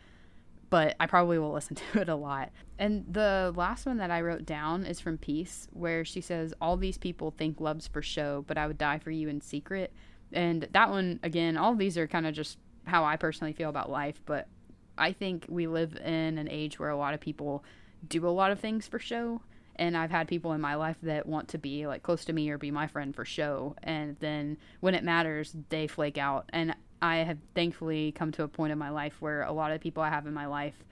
but 0.70 0.96
I 0.98 1.06
probably 1.06 1.38
will 1.38 1.52
listen 1.58 1.76
to 1.76 2.00
it 2.00 2.08
a 2.08 2.16
lot. 2.16 2.50
And 2.80 3.04
the 3.08 3.52
last 3.54 3.86
one 3.86 3.98
that 3.98 4.10
I 4.10 4.22
wrote 4.22 4.44
down 4.44 4.84
is 4.86 4.98
from 4.98 5.18
Peace, 5.18 5.68
where 5.72 6.04
she 6.04 6.20
says, 6.20 6.52
All 6.60 6.76
these 6.76 6.98
people 6.98 7.30
think 7.30 7.60
love's 7.60 7.86
for 7.86 8.02
show, 8.02 8.44
but 8.48 8.58
I 8.58 8.66
would 8.66 8.78
die 8.78 8.98
for 8.98 9.12
you 9.12 9.28
in 9.28 9.40
secret. 9.40 9.92
And 10.32 10.68
that 10.72 10.90
one, 10.90 11.20
again, 11.22 11.56
all 11.56 11.74
these 11.74 11.96
are 11.96 12.06
kind 12.06 12.26
of 12.26 12.34
just 12.34 12.58
how 12.86 13.04
I 13.04 13.16
personally 13.16 13.52
feel 13.52 13.70
about 13.70 13.90
life, 13.90 14.20
but 14.26 14.48
I 14.96 15.12
think 15.12 15.46
we 15.48 15.66
live 15.66 15.96
in 15.96 16.38
an 16.38 16.48
age 16.48 16.78
where 16.78 16.90
a 16.90 16.96
lot 16.96 17.14
of 17.14 17.20
people 17.20 17.64
do 18.06 18.26
a 18.26 18.30
lot 18.30 18.50
of 18.50 18.60
things 18.60 18.86
for 18.86 18.98
show. 18.98 19.40
And 19.76 19.96
I've 19.96 20.10
had 20.10 20.28
people 20.28 20.52
in 20.52 20.60
my 20.60 20.76
life 20.76 20.98
that 21.02 21.26
want 21.26 21.48
to 21.48 21.58
be 21.58 21.86
like 21.86 22.02
close 22.02 22.24
to 22.26 22.32
me 22.32 22.48
or 22.50 22.58
be 22.58 22.70
my 22.70 22.86
friend 22.86 23.14
for 23.14 23.24
show. 23.24 23.74
And 23.82 24.16
then 24.20 24.56
when 24.80 24.94
it 24.94 25.02
matters, 25.02 25.56
they 25.68 25.88
flake 25.88 26.16
out. 26.16 26.48
And 26.52 26.76
I 27.02 27.16
have 27.16 27.38
thankfully 27.54 28.12
come 28.12 28.30
to 28.32 28.44
a 28.44 28.48
point 28.48 28.72
in 28.72 28.78
my 28.78 28.90
life 28.90 29.20
where 29.20 29.42
a 29.42 29.52
lot 29.52 29.72
of 29.72 29.80
people 29.80 30.02
I 30.02 30.10
have 30.10 30.26
in 30.26 30.34
my 30.34 30.46
life 30.46 30.84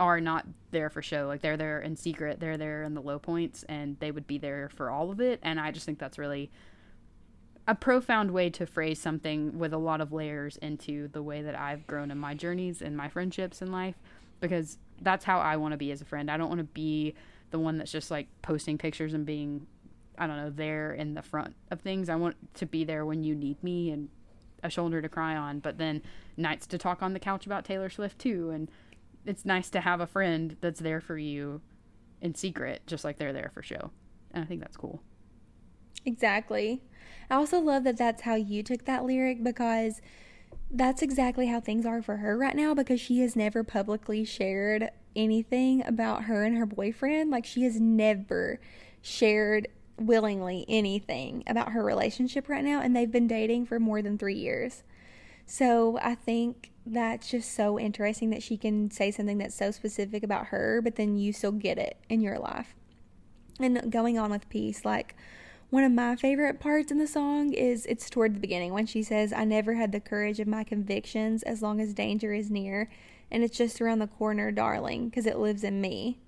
are 0.00 0.20
not 0.20 0.46
there 0.70 0.88
for 0.90 1.02
show. 1.02 1.26
Like 1.26 1.42
they're 1.42 1.56
there 1.56 1.80
in 1.80 1.96
secret, 1.96 2.40
they're 2.40 2.56
there 2.56 2.82
in 2.82 2.94
the 2.94 3.02
low 3.02 3.18
points, 3.18 3.62
and 3.68 3.98
they 4.00 4.10
would 4.10 4.26
be 4.26 4.38
there 4.38 4.70
for 4.74 4.90
all 4.90 5.10
of 5.10 5.20
it. 5.20 5.38
And 5.42 5.60
I 5.60 5.70
just 5.70 5.86
think 5.86 5.98
that's 5.98 6.18
really 6.18 6.50
a 7.66 7.74
profound 7.74 8.30
way 8.30 8.50
to 8.50 8.66
phrase 8.66 9.00
something 9.00 9.58
with 9.58 9.72
a 9.72 9.78
lot 9.78 10.00
of 10.00 10.12
layers 10.12 10.56
into 10.58 11.08
the 11.08 11.22
way 11.22 11.42
that 11.42 11.58
I've 11.58 11.86
grown 11.86 12.10
in 12.10 12.18
my 12.18 12.34
journeys 12.34 12.82
and 12.82 12.96
my 12.96 13.08
friendships 13.08 13.62
in 13.62 13.72
life 13.72 13.94
because 14.40 14.78
that's 15.00 15.24
how 15.24 15.38
I 15.40 15.56
want 15.56 15.72
to 15.72 15.78
be 15.78 15.90
as 15.90 16.02
a 16.02 16.04
friend. 16.04 16.30
I 16.30 16.36
don't 16.36 16.48
want 16.48 16.58
to 16.58 16.64
be 16.64 17.14
the 17.50 17.58
one 17.58 17.78
that's 17.78 17.92
just 17.92 18.10
like 18.10 18.28
posting 18.42 18.76
pictures 18.76 19.14
and 19.14 19.24
being 19.24 19.66
I 20.16 20.26
don't 20.28 20.36
know 20.36 20.50
there 20.50 20.92
in 20.92 21.14
the 21.14 21.22
front 21.22 21.56
of 21.70 21.80
things. 21.80 22.08
I 22.08 22.14
want 22.14 22.36
to 22.54 22.66
be 22.66 22.84
there 22.84 23.04
when 23.04 23.24
you 23.24 23.34
need 23.34 23.62
me 23.64 23.90
and 23.90 24.08
a 24.62 24.70
shoulder 24.70 25.02
to 25.02 25.08
cry 25.08 25.34
on, 25.34 25.58
but 25.58 25.78
then 25.78 26.02
nights 26.36 26.66
to 26.68 26.78
talk 26.78 27.02
on 27.02 27.14
the 27.14 27.18
couch 27.18 27.46
about 27.46 27.64
Taylor 27.64 27.90
Swift 27.90 28.18
too 28.18 28.50
and 28.50 28.70
it's 29.26 29.46
nice 29.46 29.70
to 29.70 29.80
have 29.80 30.00
a 30.00 30.06
friend 30.06 30.56
that's 30.60 30.80
there 30.80 31.00
for 31.00 31.16
you 31.16 31.62
in 32.20 32.34
secret 32.34 32.82
just 32.86 33.04
like 33.04 33.18
they're 33.18 33.32
there 33.32 33.50
for 33.54 33.62
show. 33.62 33.90
And 34.32 34.44
I 34.44 34.46
think 34.46 34.60
that's 34.60 34.76
cool. 34.76 35.02
Exactly. 36.04 36.82
I 37.30 37.36
also 37.36 37.58
love 37.60 37.84
that 37.84 37.96
that's 37.96 38.22
how 38.22 38.34
you 38.34 38.62
took 38.62 38.84
that 38.84 39.04
lyric 39.04 39.42
because 39.42 40.00
that's 40.70 41.02
exactly 41.02 41.46
how 41.46 41.60
things 41.60 41.86
are 41.86 42.02
for 42.02 42.18
her 42.18 42.36
right 42.36 42.56
now 42.56 42.74
because 42.74 43.00
she 43.00 43.20
has 43.20 43.36
never 43.36 43.62
publicly 43.64 44.24
shared 44.24 44.90
anything 45.16 45.84
about 45.86 46.24
her 46.24 46.44
and 46.44 46.56
her 46.56 46.66
boyfriend. 46.66 47.30
Like, 47.30 47.44
she 47.46 47.62
has 47.62 47.80
never 47.80 48.60
shared 49.00 49.68
willingly 49.98 50.64
anything 50.68 51.44
about 51.46 51.72
her 51.72 51.84
relationship 51.84 52.48
right 52.48 52.64
now, 52.64 52.80
and 52.80 52.94
they've 52.96 53.10
been 53.10 53.28
dating 53.28 53.66
for 53.66 53.78
more 53.78 54.02
than 54.02 54.18
three 54.18 54.34
years. 54.34 54.82
So, 55.46 55.98
I 56.02 56.14
think 56.16 56.72
that's 56.86 57.30
just 57.30 57.54
so 57.54 57.78
interesting 57.78 58.30
that 58.30 58.42
she 58.42 58.56
can 58.56 58.90
say 58.90 59.10
something 59.10 59.38
that's 59.38 59.54
so 59.54 59.70
specific 59.70 60.22
about 60.22 60.46
her, 60.46 60.80
but 60.82 60.96
then 60.96 61.16
you 61.16 61.32
still 61.32 61.52
get 61.52 61.78
it 61.78 61.98
in 62.08 62.20
your 62.20 62.38
life. 62.38 62.74
And 63.60 63.92
going 63.92 64.18
on 64.18 64.30
with 64.30 64.48
peace, 64.48 64.84
like, 64.84 65.14
one 65.74 65.82
of 65.82 65.90
my 65.90 66.14
favorite 66.14 66.60
parts 66.60 66.92
in 66.92 66.98
the 66.98 67.06
song 67.06 67.52
is 67.52 67.84
it's 67.86 68.08
toward 68.08 68.32
the 68.32 68.38
beginning 68.38 68.72
when 68.72 68.86
she 68.86 69.02
says, 69.02 69.32
I 69.32 69.42
never 69.42 69.74
had 69.74 69.90
the 69.90 69.98
courage 69.98 70.38
of 70.38 70.46
my 70.46 70.62
convictions 70.62 71.42
as 71.42 71.62
long 71.62 71.80
as 71.80 71.92
danger 71.92 72.32
is 72.32 72.48
near, 72.48 72.88
and 73.28 73.42
it's 73.42 73.58
just 73.58 73.80
around 73.80 73.98
the 73.98 74.06
corner, 74.06 74.52
darling, 74.52 75.08
because 75.08 75.26
it 75.26 75.36
lives 75.36 75.64
in 75.64 75.80
me. 75.80 76.20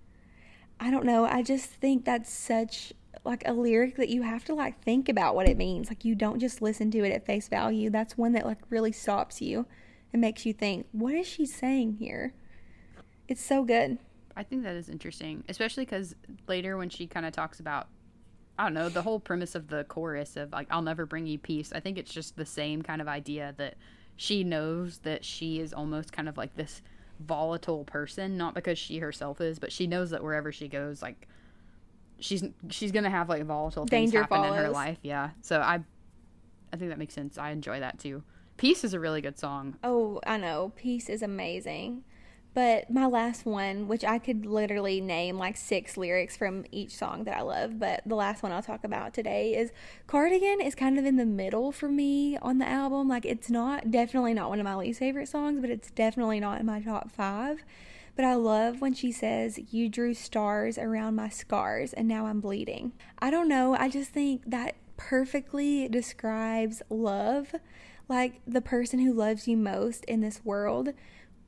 I 0.81 0.91
don't 0.91 1.07
know. 1.07 1.27
I 1.27 1.45
just 1.45 1.71
think 1.71 2.05
that's 2.05 2.29
such 2.29 2.93
like 3.25 3.47
a 3.47 3.53
lyric 3.53 3.95
that 3.99 4.09
you 4.09 4.23
have 4.23 4.45
to 4.47 4.55
like 4.55 4.83
think 4.83 5.09
about 5.09 5.37
what 5.37 5.49
it 5.49 5.57
means. 5.57 5.91
Like 5.91 6.05
you 6.05 6.17
don't 6.17 6.41
just 6.41 6.61
listen 6.61 6.91
to 6.91 7.05
it 7.05 7.13
at 7.13 7.25
face 7.25 7.47
value. 7.47 7.89
That's 7.89 8.19
one 8.19 8.33
that 8.33 8.47
like 8.47 8.59
really 8.69 8.91
stops 8.91 9.41
you 9.41 9.65
and 10.13 10.21
makes 10.21 10.45
you 10.45 10.55
think, 10.55 10.89
what 10.91 11.15
is 11.15 11.29
she 11.29 11.47
saying 11.47 11.99
here? 12.01 12.35
It's 13.29 13.45
so 13.45 13.63
good. 13.63 13.99
I 14.37 14.43
think 14.43 14.65
that 14.65 14.75
is 14.75 14.89
interesting, 14.89 15.45
especially 15.49 15.85
because 15.85 16.17
later 16.49 16.77
when 16.77 16.89
she 16.91 17.07
kind 17.07 17.25
of 17.25 17.33
talks 17.33 17.61
about, 17.61 17.87
I 18.59 18.65
don't 18.65 18.75
know, 18.75 18.89
the 18.89 19.03
whole 19.03 19.21
premise 19.21 19.55
of 19.55 19.69
the 19.69 19.85
chorus 19.85 20.37
of 20.37 20.53
like, 20.53 20.67
I'll 20.71 20.83
never 20.83 21.07
bring 21.07 21.27
you 21.27 21.39
peace. 21.39 21.73
I 21.75 21.81
think 21.81 21.99
it's 21.99 22.13
just 22.13 22.37
the 22.37 22.47
same 22.47 22.83
kind 22.83 23.03
of 23.03 23.09
idea 23.09 23.55
that 23.59 23.75
she 24.17 24.45
knows 24.45 24.99
that 24.99 25.25
she 25.25 25.61
is 25.61 25.75
almost 25.75 26.13
kind 26.13 26.29
of 26.29 26.39
like 26.39 26.55
this 26.57 26.81
volatile 27.21 27.85
person, 27.85 28.37
not 28.37 28.55
because 28.55 28.79
she 28.79 28.99
herself 28.99 29.41
is, 29.41 29.59
but 29.59 29.73
she 29.73 29.87
knows 29.87 30.11
that 30.11 30.23
wherever 30.23 30.53
she 30.53 30.69
goes, 30.69 31.03
like, 31.03 31.29
she's 32.19 32.45
she's 32.71 32.93
gonna 32.93 33.11
have 33.11 33.29
like 33.29 33.45
volatile 33.45 33.85
things 33.87 34.11
Danger 34.11 34.23
happen 34.23 34.45
in 34.45 34.55
her 34.55 34.71
life. 34.71 34.99
Yeah, 35.03 35.31
so 35.43 35.61
I, 35.61 35.81
I 36.73 36.77
think 36.77 36.91
that 36.91 36.99
makes 36.99 37.15
sense. 37.15 37.37
I 37.39 37.51
enjoy 37.51 37.81
that 37.81 37.99
too. 37.99 38.23
Peace 38.57 38.85
is 38.85 38.95
a 38.95 39.01
really 39.01 39.21
good 39.21 39.39
song. 39.39 39.77
Oh, 39.85 40.21
I 40.27 40.39
know. 40.39 40.73
Peace 40.77 41.11
is 41.11 41.23
amazing. 41.23 42.05
But 42.57 42.91
my 42.91 43.05
last 43.05 43.45
one, 43.45 43.87
which 43.87 44.03
I 44.03 44.19
could 44.19 44.47
literally 44.47 44.99
name 44.99 45.37
like 45.37 45.59
six 45.59 45.99
lyrics 45.99 46.39
from 46.39 46.65
each 46.73 46.97
song 46.97 47.25
that 47.25 47.37
I 47.37 47.43
love, 47.43 47.79
but 47.79 48.01
the 48.07 48.15
last 48.15 48.43
one 48.43 48.51
I'll 48.51 48.63
talk 48.63 48.83
about 48.83 49.13
today 49.13 49.55
is 49.55 49.73
Cardigan 50.07 50.63
is 50.63 50.75
kind 50.75 50.99
of 50.99 51.05
in 51.05 51.17
the 51.17 51.27
middle 51.27 51.71
for 51.71 51.91
me 51.91 52.39
on 52.39 52.57
the 52.57 52.67
album. 52.67 53.09
Like 53.09 53.27
it's 53.27 53.51
not 53.51 53.91
definitely 53.91 54.33
not 54.33 54.49
one 54.49 54.59
of 54.59 54.65
my 54.65 54.75
least 54.75 55.01
favorite 55.01 55.29
songs, 55.29 55.61
but 55.61 55.69
it's 55.69 55.91
definitely 55.91 56.41
not 56.41 56.59
in 56.59 56.65
my 56.65 56.81
top 56.81 57.11
5. 57.11 57.63
But 58.15 58.25
I 58.25 58.37
love 58.37 58.81
when 58.81 58.95
she 58.95 59.13
says, 59.13 59.61
You 59.71 59.91
drew 59.91 60.15
stars 60.15 60.79
around 60.79 61.15
my 61.15 61.29
scars 61.29 61.93
and 61.93 62.09
now 62.09 62.25
I'm 62.25 62.41
bleeding. 62.41 62.93
I 63.19 63.31
don't 63.31 63.49
know. 63.49 63.77
I 63.79 63.91
just 63.91 64.13
think 64.13 64.41
that 64.47 64.77
perfectly 64.97 65.89
describes 65.89 66.81
love. 66.89 67.55
Like 68.09 68.41
the 68.47 68.63
person 68.63 69.01
who 69.01 69.13
loves 69.13 69.47
you 69.47 69.59
most 69.59 70.07
in 70.07 70.23
this 70.23 70.41
world 70.43 70.95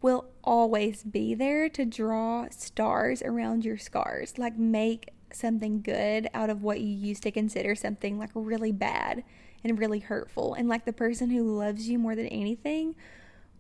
will 0.01 0.27
always 0.45 1.03
be 1.03 1.35
there 1.35 1.69
to 1.69 1.85
draw 1.85 2.47
stars 2.51 3.23
around 3.23 3.65
your 3.65 3.79
scars. 3.79 4.39
Like 4.39 4.57
make 4.57 5.11
something 5.33 5.83
good 5.83 6.29
out 6.33 6.51
of 6.51 6.63
what 6.63 6.81
you 6.81 6.89
used 6.89 7.23
to 7.25 7.31
consider 7.31 7.75
something 7.75 8.19
like 8.19 8.31
really 8.35 8.73
bad 8.73 9.25
and 9.65 9.79
really 9.79 9.99
hurtful. 9.99 10.55
And 10.55 10.69
like 10.69 10.85
the 10.85 10.93
person 10.93 11.31
who 11.31 11.57
loves 11.57 11.89
you 11.89 11.99
more 11.99 12.15
than 12.15 12.27
anything 12.29 12.95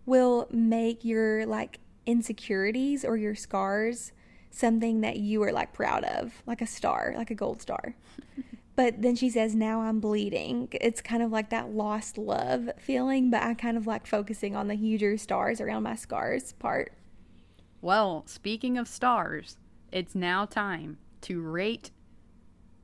will 0.07 0.49
make 0.51 1.05
your 1.05 1.45
like 1.45 1.81
insecurities 2.07 3.05
or 3.05 3.17
your 3.17 3.35
scars 3.35 4.13
something 4.51 5.03
that 5.03 5.17
you 5.17 5.43
are 5.43 5.53
like 5.53 5.73
proud 5.73 6.05
of, 6.05 6.43
like 6.47 6.63
a 6.63 6.67
star, 6.67 7.15
like 7.17 7.31
a 7.31 7.35
gold 7.35 7.61
star. 7.61 7.95
but 8.79 9.03
then 9.03 9.17
she 9.17 9.29
says, 9.29 9.57
Now 9.57 9.83
I'm 9.83 9.99
bleeding. 9.99 10.69
It's 10.71 11.03
kind 11.03 11.21
of 11.21 11.33
like 11.33 11.51
that 11.51 11.71
lost 11.71 12.17
love 12.17 12.71
feeling, 12.79 13.29
but 13.29 13.43
I 13.43 13.55
kind 13.55 13.77
of 13.77 13.89
like 13.89 14.07
focusing 14.07 14.55
on 14.55 14.69
the 14.69 14.77
huger 14.77 15.19
stars 15.19 15.61
around 15.61 15.83
my 15.83 15.97
scars 15.97 16.53
part. 16.61 16.93
Well, 17.83 18.23
speaking 18.27 18.79
of 18.79 18.87
stars, 18.87 19.57
it's 19.91 20.15
now 20.15 20.45
time 20.45 20.99
to 21.23 21.41
rate 21.41 21.91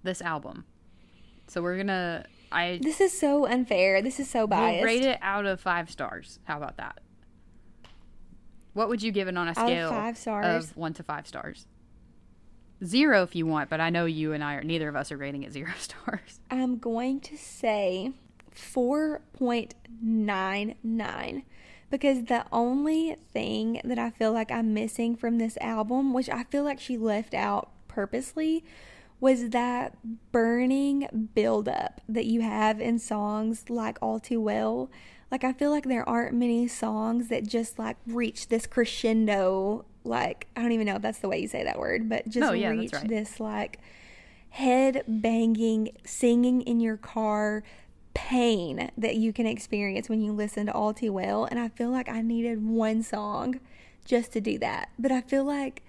this 0.02 0.20
album. 0.20 0.64
So 1.46 1.62
we're 1.62 1.76
gonna 1.76 2.24
I 2.50 2.80
This 2.82 3.00
is 3.00 3.16
so 3.16 3.46
unfair. 3.46 4.02
This 4.02 4.18
is 4.18 4.28
so 4.28 4.48
biased. 4.48 4.84
rate 4.84 5.04
it 5.04 5.20
out 5.22 5.46
of 5.46 5.60
five 5.60 5.88
stars. 5.88 6.40
How 6.42 6.56
about 6.56 6.76
that? 6.78 6.98
What 8.72 8.88
would 8.88 9.00
you 9.00 9.12
give 9.12 9.28
it 9.28 9.36
on 9.36 9.46
a 9.46 9.52
of 9.52 9.56
scale 9.58 9.90
five 9.90 10.18
stars? 10.18 10.70
of 10.70 10.76
one 10.76 10.92
to 10.94 11.04
five 11.04 11.28
stars? 11.28 11.68
Zero 12.84 13.22
if 13.22 13.34
you 13.34 13.46
want, 13.46 13.70
but 13.70 13.80
I 13.80 13.90
know 13.90 14.04
you 14.04 14.32
and 14.32 14.44
I 14.44 14.54
are 14.54 14.62
neither 14.62 14.88
of 14.88 14.96
us 14.96 15.12
are 15.12 15.16
rating 15.16 15.42
it 15.42 15.52
zero 15.52 15.72
stars. 15.78 16.40
I'm 16.50 16.78
going 16.78 17.20
to 17.20 17.36
say 17.36 18.12
4.99 18.54 21.42
because 21.90 22.24
the 22.24 22.44
only 22.52 23.16
thing 23.32 23.80
that 23.84 23.98
I 23.98 24.10
feel 24.10 24.32
like 24.32 24.50
I'm 24.50 24.74
missing 24.74 25.16
from 25.16 25.38
this 25.38 25.56
album, 25.60 26.12
which 26.12 26.28
I 26.28 26.44
feel 26.44 26.64
like 26.64 26.80
she 26.80 26.96
left 26.96 27.34
out 27.34 27.70
purposely, 27.88 28.64
was 29.20 29.50
that 29.50 29.96
burning 30.32 31.30
buildup 31.34 32.00
that 32.08 32.26
you 32.26 32.40
have 32.40 32.80
in 32.80 32.98
songs 32.98 33.70
like 33.70 33.98
All 34.02 34.18
Too 34.18 34.40
Well. 34.40 34.90
Like, 35.30 35.44
I 35.44 35.52
feel 35.52 35.70
like 35.70 35.84
there 35.84 36.08
aren't 36.08 36.34
many 36.34 36.68
songs 36.68 37.28
that 37.28 37.46
just 37.46 37.78
like 37.78 37.96
reach 38.06 38.48
this 38.48 38.66
crescendo. 38.66 39.84
Like, 40.04 40.46
I 40.54 40.62
don't 40.62 40.72
even 40.72 40.86
know 40.86 40.96
if 40.96 41.02
that's 41.02 41.18
the 41.18 41.28
way 41.28 41.38
you 41.40 41.48
say 41.48 41.64
that 41.64 41.78
word, 41.78 42.08
but 42.08 42.24
just 42.26 42.38
No, 42.40 42.52
yeah, 42.52 42.68
reach 42.70 42.92
right. 42.92 43.08
this 43.08 43.40
like 43.40 43.78
head 44.50 45.02
banging, 45.08 45.90
singing 46.04 46.60
in 46.62 46.80
your 46.80 46.96
car 46.96 47.62
pain 48.12 48.90
that 48.96 49.16
you 49.16 49.32
can 49.32 49.46
experience 49.46 50.08
when 50.08 50.20
you 50.20 50.32
listen 50.32 50.66
to 50.66 50.72
All 50.72 50.94
Too 50.94 51.12
Well. 51.12 51.44
And 51.46 51.58
I 51.58 51.68
feel 51.68 51.90
like 51.90 52.08
I 52.08 52.20
needed 52.20 52.64
one 52.64 53.02
song 53.02 53.58
just 54.04 54.32
to 54.32 54.40
do 54.40 54.58
that. 54.58 54.90
But 54.98 55.10
I 55.10 55.22
feel 55.22 55.44
like 55.44 55.82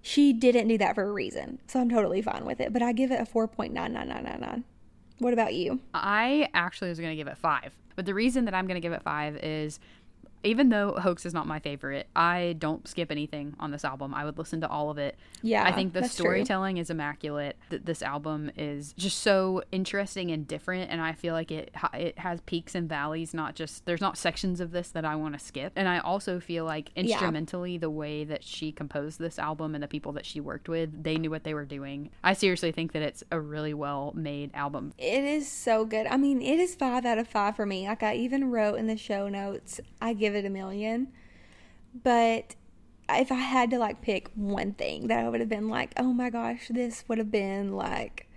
she 0.00 0.32
didn't 0.32 0.68
do 0.68 0.78
that 0.78 0.94
for 0.94 1.04
a 1.04 1.12
reason. 1.12 1.58
So 1.66 1.80
I'm 1.80 1.88
totally 1.88 2.22
fine 2.22 2.44
with 2.44 2.60
it. 2.60 2.72
But 2.72 2.82
I 2.82 2.92
give 2.92 3.10
it 3.10 3.20
a 3.20 3.24
4.99999. 3.24 4.64
What 5.18 5.32
about 5.32 5.54
you? 5.54 5.80
I 5.94 6.48
actually 6.54 6.90
was 6.90 7.00
gonna 7.00 7.16
give 7.16 7.28
it 7.28 7.38
five. 7.38 7.72
But 7.96 8.06
the 8.06 8.14
reason 8.14 8.44
that 8.46 8.54
I'm 8.54 8.66
going 8.66 8.76
to 8.76 8.80
give 8.80 8.92
it 8.94 9.02
five 9.02 9.36
is 9.36 9.78
even 10.44 10.68
though 10.68 10.92
Hoax 10.92 11.26
is 11.26 11.34
not 11.34 11.46
my 11.46 11.58
favorite, 11.58 12.08
I 12.14 12.56
don't 12.58 12.86
skip 12.86 13.10
anything 13.10 13.54
on 13.58 13.70
this 13.70 13.84
album. 13.84 14.14
I 14.14 14.24
would 14.24 14.38
listen 14.38 14.60
to 14.62 14.68
all 14.68 14.90
of 14.90 14.98
it. 14.98 15.16
Yeah, 15.42 15.64
I 15.64 15.72
think 15.72 15.92
the 15.92 16.00
that's 16.00 16.14
true. 16.14 16.24
storytelling 16.24 16.78
is 16.78 16.90
immaculate. 16.90 17.56
Th- 17.70 17.82
this 17.84 18.02
album 18.02 18.50
is 18.56 18.92
just 18.94 19.18
so 19.18 19.62
interesting 19.72 20.30
and 20.30 20.46
different, 20.46 20.90
and 20.90 21.00
I 21.00 21.12
feel 21.12 21.34
like 21.34 21.50
it 21.50 21.74
ha- 21.74 21.90
it 21.94 22.18
has 22.18 22.40
peaks 22.42 22.74
and 22.74 22.88
valleys. 22.88 23.34
Not 23.34 23.54
just 23.54 23.86
there's 23.86 24.00
not 24.00 24.16
sections 24.16 24.60
of 24.60 24.72
this 24.72 24.90
that 24.90 25.04
I 25.04 25.16
want 25.16 25.34
to 25.34 25.40
skip, 25.44 25.72
and 25.76 25.88
I 25.88 25.98
also 25.98 26.40
feel 26.40 26.64
like 26.64 26.90
instrumentally 26.96 27.78
the 27.78 27.90
way 27.90 28.24
that 28.24 28.44
she 28.44 28.72
composed 28.72 29.18
this 29.18 29.38
album 29.38 29.74
and 29.74 29.82
the 29.82 29.88
people 29.88 30.12
that 30.12 30.26
she 30.26 30.40
worked 30.40 30.68
with, 30.68 31.02
they 31.02 31.16
knew 31.16 31.30
what 31.30 31.44
they 31.44 31.54
were 31.54 31.64
doing. 31.64 32.10
I 32.22 32.32
seriously 32.34 32.72
think 32.72 32.92
that 32.92 33.02
it's 33.02 33.24
a 33.30 33.40
really 33.40 33.74
well 33.74 34.12
made 34.14 34.50
album. 34.54 34.92
It 34.98 35.24
is 35.24 35.50
so 35.50 35.84
good. 35.84 36.06
I 36.06 36.16
mean, 36.16 36.40
it 36.42 36.58
is 36.58 36.74
five 36.74 37.04
out 37.04 37.18
of 37.18 37.28
five 37.28 37.56
for 37.56 37.66
me. 37.66 37.86
Like 37.86 38.02
I 38.02 38.14
even 38.16 38.50
wrote 38.50 38.76
in 38.76 38.86
the 38.86 38.96
show 38.96 39.28
notes, 39.28 39.80
I 40.00 40.12
give 40.12 40.31
it 40.34 40.44
a 40.44 40.50
million. 40.50 41.08
But 42.02 42.56
if 43.10 43.30
I 43.30 43.36
had 43.36 43.70
to 43.70 43.78
like 43.78 44.02
pick 44.02 44.30
one 44.34 44.72
thing 44.72 45.08
that 45.08 45.18
I 45.18 45.28
would 45.28 45.40
have 45.40 45.48
been 45.48 45.68
like, 45.68 45.92
oh 45.96 46.12
my 46.12 46.30
gosh, 46.30 46.68
this 46.68 47.04
would 47.08 47.18
have 47.18 47.30
been 47.30 47.72
like 47.72 48.28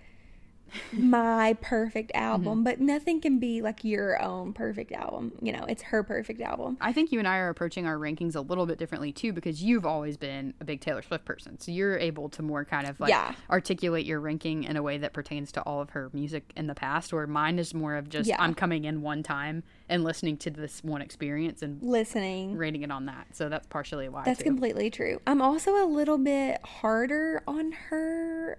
my 0.92 1.56
perfect 1.60 2.12
album. 2.14 2.56
Mm-hmm. 2.56 2.62
But 2.64 2.80
nothing 2.80 3.20
can 3.20 3.38
be 3.38 3.62
like 3.62 3.84
your 3.84 4.20
own 4.22 4.52
perfect 4.52 4.92
album. 4.92 5.32
You 5.40 5.52
know, 5.52 5.64
it's 5.68 5.82
her 5.82 6.02
perfect 6.02 6.40
album. 6.40 6.76
I 6.80 6.92
think 6.92 7.12
you 7.12 7.18
and 7.18 7.28
I 7.28 7.38
are 7.38 7.48
approaching 7.48 7.86
our 7.86 7.96
rankings 7.96 8.34
a 8.36 8.40
little 8.40 8.66
bit 8.66 8.78
differently 8.78 9.12
too 9.12 9.32
because 9.32 9.62
you've 9.62 9.86
always 9.86 10.16
been 10.16 10.54
a 10.60 10.64
big 10.64 10.80
Taylor 10.80 11.02
Swift 11.02 11.24
person. 11.24 11.58
So 11.60 11.70
you're 11.72 11.98
able 11.98 12.28
to 12.30 12.42
more 12.42 12.64
kind 12.64 12.88
of 12.88 12.98
like 13.00 13.10
Yeah. 13.10 13.34
articulate 13.50 14.06
your 14.06 14.20
ranking 14.20 14.64
in 14.64 14.76
a 14.76 14.82
way 14.82 14.98
that 14.98 15.12
pertains 15.12 15.52
to 15.52 15.62
all 15.62 15.80
of 15.80 15.90
her 15.90 16.10
music 16.12 16.52
in 16.56 16.66
the 16.66 16.74
past, 16.74 17.12
where 17.12 17.26
mine 17.26 17.58
is 17.58 17.74
more 17.74 17.96
of 17.96 18.08
just 18.08 18.28
Yeah. 18.28 18.36
I'm 18.40 18.54
coming 18.54 18.84
in 18.84 19.02
one 19.02 19.22
time 19.22 19.62
and 19.88 20.02
listening 20.04 20.36
to 20.38 20.50
this 20.50 20.82
one 20.82 21.00
experience 21.02 21.62
and 21.62 21.82
Listening. 21.82 22.56
rating 22.56 22.82
it 22.82 22.90
on 22.90 23.06
that. 23.06 23.28
So 23.36 23.48
that's 23.48 23.66
partially 23.68 24.08
why 24.08 24.24
That's 24.24 24.38
too. 24.38 24.44
completely 24.44 24.90
true. 24.90 25.20
I'm 25.26 25.40
also 25.40 25.76
a 25.76 25.86
little 25.86 26.18
bit 26.18 26.60
harder 26.64 27.42
on 27.46 27.72
her, 27.72 28.58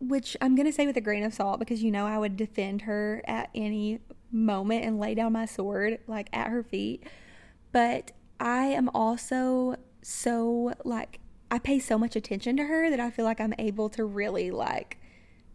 which 0.00 0.36
I'm 0.40 0.54
going 0.54 0.66
to 0.66 0.72
say 0.72 0.86
with 0.86 0.96
a 0.96 1.00
grain 1.00 1.24
of 1.24 1.34
salt 1.34 1.58
because 1.58 1.82
you 1.82 1.90
know 1.90 2.06
I 2.06 2.18
would 2.18 2.36
defend 2.36 2.82
her 2.82 3.22
at 3.26 3.50
any 3.54 4.00
moment 4.32 4.84
and 4.84 4.98
lay 4.98 5.14
down 5.14 5.32
my 5.32 5.46
sword 5.46 5.98
like 6.06 6.28
at 6.32 6.48
her 6.48 6.62
feet. 6.62 7.04
But 7.72 8.12
I 8.38 8.66
am 8.66 8.88
also 8.94 9.76
so 10.02 10.72
like 10.84 11.20
I 11.50 11.58
pay 11.58 11.78
so 11.78 11.98
much 11.98 12.16
attention 12.16 12.56
to 12.56 12.64
her 12.64 12.90
that 12.90 13.00
I 13.00 13.10
feel 13.10 13.24
like 13.24 13.40
I'm 13.40 13.54
able 13.58 13.88
to 13.90 14.04
really 14.04 14.50
like 14.50 14.98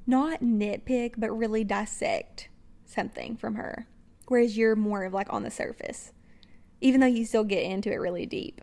not 0.06 0.42
nitpick 0.42 1.14
but 1.18 1.32
really 1.32 1.64
dissect 1.64 2.50
something 2.86 3.36
from 3.36 3.56
her. 3.56 3.88
Whereas 4.28 4.58
you're 4.58 4.76
more 4.76 5.04
of 5.04 5.14
like 5.14 5.32
on 5.32 5.44
the 5.44 5.52
surface. 5.52 6.12
Even 6.82 7.02
though 7.02 7.08
you 7.08 7.26
still 7.26 7.44
get 7.44 7.64
into 7.64 7.92
it 7.92 7.96
really 7.96 8.26
deep 8.26 8.62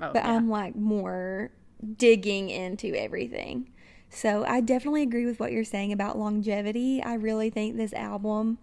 Oh, 0.00 0.10
but 0.12 0.24
yeah. 0.24 0.32
I'm 0.32 0.48
like 0.48 0.76
more 0.76 1.50
digging 1.96 2.50
into 2.50 2.94
everything. 2.94 3.70
So 4.14 4.44
I 4.46 4.60
definitely 4.60 5.02
agree 5.02 5.26
with 5.26 5.40
what 5.40 5.50
you're 5.50 5.64
saying 5.64 5.92
about 5.92 6.16
longevity. 6.16 7.02
I 7.02 7.14
really 7.14 7.50
think 7.50 7.76
this 7.76 7.92
album 7.92 8.58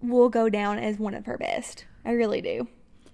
will 0.00 0.28
go 0.28 0.48
down 0.48 0.78
as 0.78 0.98
one 0.98 1.14
of 1.14 1.26
her 1.26 1.36
best. 1.36 1.84
I 2.04 2.12
really 2.12 2.40
do. 2.40 2.68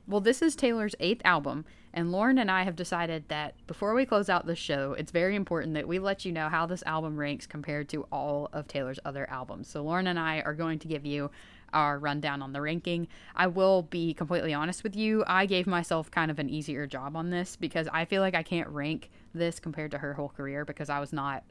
Well, 0.07 0.21
this 0.21 0.43
is 0.43 0.55
Taylor's 0.55 0.95
eighth 1.01 1.23
album, 1.25 1.65
and 1.95 2.12
Lauren 2.12 2.37
and 2.39 2.51
I 2.51 2.65
have 2.65 2.77
decided 2.77 3.25
that 3.29 3.55
before 3.67 3.95
we 3.95 4.05
close 4.05 4.29
out 4.29 4.45
the 4.45 4.55
show, 4.55 4.93
it's 4.93 5.11
very 5.11 5.35
important 5.35 5.73
that 5.75 5.89
we 5.89 5.99
let 5.99 6.27
you 6.27 6.33
know 6.33 6.51
how 6.51 6.67
this 6.67 6.83
album 6.85 7.17
ranks 7.17 7.47
compared 7.47 7.89
to 7.89 8.03
all 8.12 8.51
of 8.53 8.69
Taylor's 8.69 9.01
other 9.07 9.29
albums. 9.31 9.67
So, 9.67 9.83
Lauren 9.83 10.07
and 10.07 10.19
I 10.19 10.41
are 10.43 10.53
going 10.53 10.79
to 10.81 10.89
give 10.89 11.07
you 11.07 11.31
our 11.73 11.99
rundown 11.99 12.43
on 12.43 12.53
the 12.53 12.61
ranking. 12.61 13.09
I 13.35 13.47
will 13.47 13.83
be 13.83 14.12
completely 14.12 14.53
honest 14.53 14.85
with 14.85 14.95
you. 14.95 15.25
I 15.27 15.47
gave 15.47 15.67
myself 15.67 16.11
kind 16.11 16.31
of 16.31 16.39
an 16.39 16.51
easier 16.51 16.87
job 16.87 17.17
on 17.17 17.31
this 17.31 17.57
because 17.57 17.89
I 17.91 18.05
feel 18.05 18.21
like 18.21 18.35
I 18.35 18.43
can't 18.43 18.69
rank 18.69 19.11
this 19.35 19.59
compared 19.59 19.91
to 19.93 19.99
her 19.99 20.12
whole 20.12 20.29
career 20.29 20.67
because 20.67 20.91
I 20.91 21.01
was 21.01 21.12
not 21.12 21.43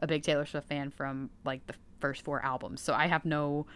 a 0.00 0.06
big 0.06 0.22
Taylor 0.22 0.46
Swift 0.46 0.68
fan 0.68 0.90
from 0.90 1.30
like 1.44 1.66
the 1.66 1.74
first 2.00 2.22
four 2.22 2.44
albums. 2.44 2.80
So, 2.80 2.94
I 2.94 3.06
have 3.06 3.24
no 3.24 3.66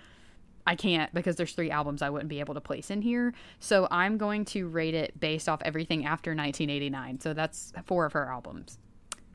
I 0.69 0.75
can't 0.75 1.13
because 1.15 1.37
there's 1.37 1.55
three 1.55 1.71
albums 1.71 2.03
I 2.03 2.11
wouldn't 2.11 2.29
be 2.29 2.41
able 2.41 2.53
to 2.53 2.61
place 2.61 2.91
in 2.91 3.01
here. 3.01 3.33
So 3.59 3.89
I'm 3.91 4.19
going 4.19 4.45
to 4.47 4.69
rate 4.69 4.93
it 4.93 5.19
based 5.19 5.49
off 5.49 5.63
everything 5.65 6.05
after 6.05 6.33
1989. 6.33 7.21
So 7.21 7.33
that's 7.33 7.73
four 7.87 8.05
of 8.05 8.13
her 8.13 8.27
albums. 8.27 8.79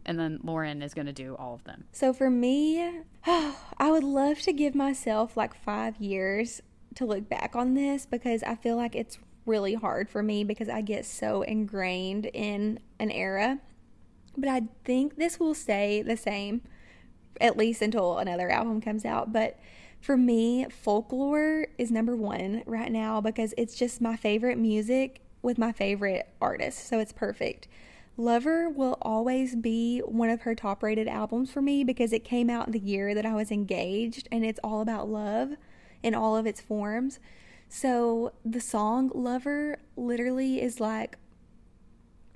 And 0.06 0.20
then 0.20 0.40
Lauren 0.44 0.84
is 0.84 0.94
going 0.94 1.08
to 1.08 1.14
do 1.14 1.36
all 1.36 1.56
of 1.56 1.64
them. 1.64 1.86
So 1.92 2.14
for 2.14 2.30
me, 2.30 3.02
I 3.26 3.90
would 3.90 4.04
love 4.04 4.42
to 4.42 4.54
give 4.54 4.76
myself 4.76 5.36
like 5.36 5.56
five 5.56 5.98
years 5.98 6.62
to 6.96 7.06
look 7.08 7.28
back 7.28 7.56
on 7.56 7.74
this 7.74 8.06
because 8.06 8.44
I 8.44 8.54
feel 8.54 8.76
like 8.76 8.96
it's 8.96 9.18
really 9.48 9.74
hard 9.74 10.12
for 10.12 10.22
me 10.22 10.44
because 10.44 10.70
I 10.70 10.82
get 10.82 11.04
so 11.04 11.42
ingrained 11.42 12.28
in 12.28 12.80
an 13.00 13.10
era. 13.10 13.58
But 14.38 14.50
I 14.50 14.62
think 14.86 15.16
this 15.16 15.40
will 15.40 15.56
stay 15.56 16.04
the 16.04 16.16
same 16.16 16.62
at 17.42 17.58
least 17.58 17.82
until 17.82 18.18
another 18.18 18.50
album 18.50 18.82
comes 18.82 19.06
out. 19.06 19.34
But 19.34 19.60
for 20.00 20.18
me, 20.18 20.66
folklore 20.70 21.68
is 21.78 21.92
number 21.92 22.16
one 22.16 22.64
right 22.66 22.92
now 22.92 23.22
because 23.22 23.54
it's 23.58 23.76
just 23.76 24.02
my 24.02 24.16
favorite 24.16 24.58
music 24.58 25.22
with 25.42 25.58
my 25.58 25.72
favorite 25.72 26.28
artist. 26.42 26.88
So 26.88 27.00
it's 27.00 27.12
perfect. 27.12 27.68
Lover 28.16 28.70
will 28.70 28.98
always 29.02 29.56
be 29.56 30.00
one 30.00 30.30
of 30.30 30.42
her 30.42 30.54
top 30.54 30.84
rated 30.84 31.08
albums 31.08 31.52
for 31.52 31.62
me 31.62 31.84
because 31.84 32.14
it 32.14 32.24
came 32.24 32.50
out 32.50 32.72
the 32.72 32.80
year 32.80 33.16
that 33.16 33.26
I 33.26 33.34
was 33.34 33.52
engaged 33.52 34.28
and 34.32 34.46
it's 34.46 34.60
all 34.64 34.82
about 34.82 35.10
love 35.10 35.56
in 36.04 36.14
all 36.14 36.38
of 36.38 36.46
its 36.46 36.62
forms. 36.62 37.20
So 37.70 38.34
the 38.46 38.62
song 38.62 39.10
Lover 39.16 39.80
literally 39.96 40.62
is 40.62 40.80
like 40.80 41.18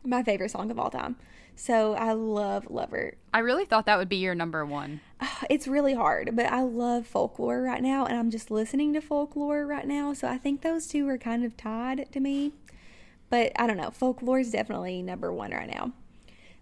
my 0.04 0.24
favorite 0.24 0.50
song 0.50 0.72
of 0.72 0.80
all 0.80 0.90
time. 0.90 1.18
So 1.60 1.96
I 1.96 2.14
love 2.14 2.70
Lover. 2.70 3.16
I 3.34 3.40
really 3.40 3.66
thought 3.66 3.88
that 3.88 3.98
would 3.98 4.08
be 4.08 4.18
your 4.18 4.36
number 4.36 4.64
one. 4.64 5.02
Ah, 5.20 5.44
it's 5.50 5.68
really 5.68 5.96
hard, 5.96 6.36
but 6.36 6.46
I 6.46 6.62
love 6.62 7.08
folklore 7.08 7.64
right 7.64 7.82
now 7.82 8.06
and 8.06 8.16
I'm 8.16 8.30
just 8.30 8.52
listening 8.52 8.94
to 8.94 9.02
folklore 9.02 9.66
right 9.66 9.88
now. 9.88 10.14
So 10.14 10.28
I 10.28 10.38
think 10.38 10.62
those 10.62 10.86
two 10.86 11.10
are 11.10 11.18
kind 11.18 11.44
of 11.44 11.58
tied 11.58 12.12
to 12.12 12.20
me. 12.20 12.54
But 13.32 13.54
I 13.58 13.66
don't 13.66 13.78
know. 13.78 13.90
Folklore 13.90 14.40
is 14.40 14.52
definitely 14.52 15.02
number 15.02 15.34
one 15.34 15.50
right 15.50 15.68
now. 15.68 15.94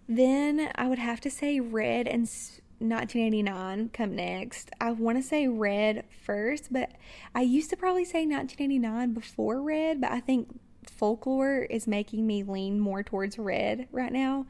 Then 0.08 0.70
I 0.76 0.88
would 0.88 0.98
have 0.98 1.20
to 1.20 1.30
say 1.30 1.60
Red 1.60 2.08
and 2.08 2.22
1989 2.22 3.90
come 3.90 4.16
next. 4.16 4.70
I 4.80 4.92
want 4.92 5.18
to 5.18 5.22
say 5.22 5.46
Red 5.46 6.04
first, 6.24 6.72
but 6.72 6.92
I 7.34 7.42
used 7.42 7.68
to 7.68 7.76
probably 7.76 8.06
say 8.06 8.20
1989 8.20 9.12
before 9.12 9.60
Red, 9.60 10.00
but 10.00 10.10
I 10.10 10.20
think 10.20 10.58
Folklore 10.84 11.66
is 11.68 11.86
making 11.86 12.26
me 12.26 12.42
lean 12.42 12.80
more 12.80 13.02
towards 13.02 13.38
Red 13.38 13.88
right 13.92 14.12
now. 14.12 14.46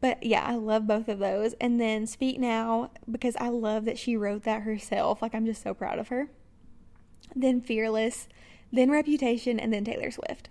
But 0.00 0.22
yeah, 0.22 0.44
I 0.44 0.54
love 0.54 0.86
both 0.86 1.08
of 1.08 1.18
those. 1.18 1.54
And 1.54 1.80
then 1.80 2.06
Speak 2.06 2.38
Now, 2.38 2.90
because 3.10 3.34
I 3.36 3.48
love 3.48 3.84
that 3.86 3.98
she 3.98 4.16
wrote 4.16 4.42
that 4.44 4.62
herself. 4.62 5.22
Like, 5.22 5.34
I'm 5.34 5.46
just 5.46 5.62
so 5.62 5.72
proud 5.74 5.98
of 5.98 6.08
her. 6.08 6.28
Then 7.34 7.60
Fearless, 7.60 8.28
then 8.72 8.90
Reputation, 8.90 9.58
and 9.58 9.72
then 9.72 9.84
Taylor 9.84 10.10
Swift. 10.10 10.48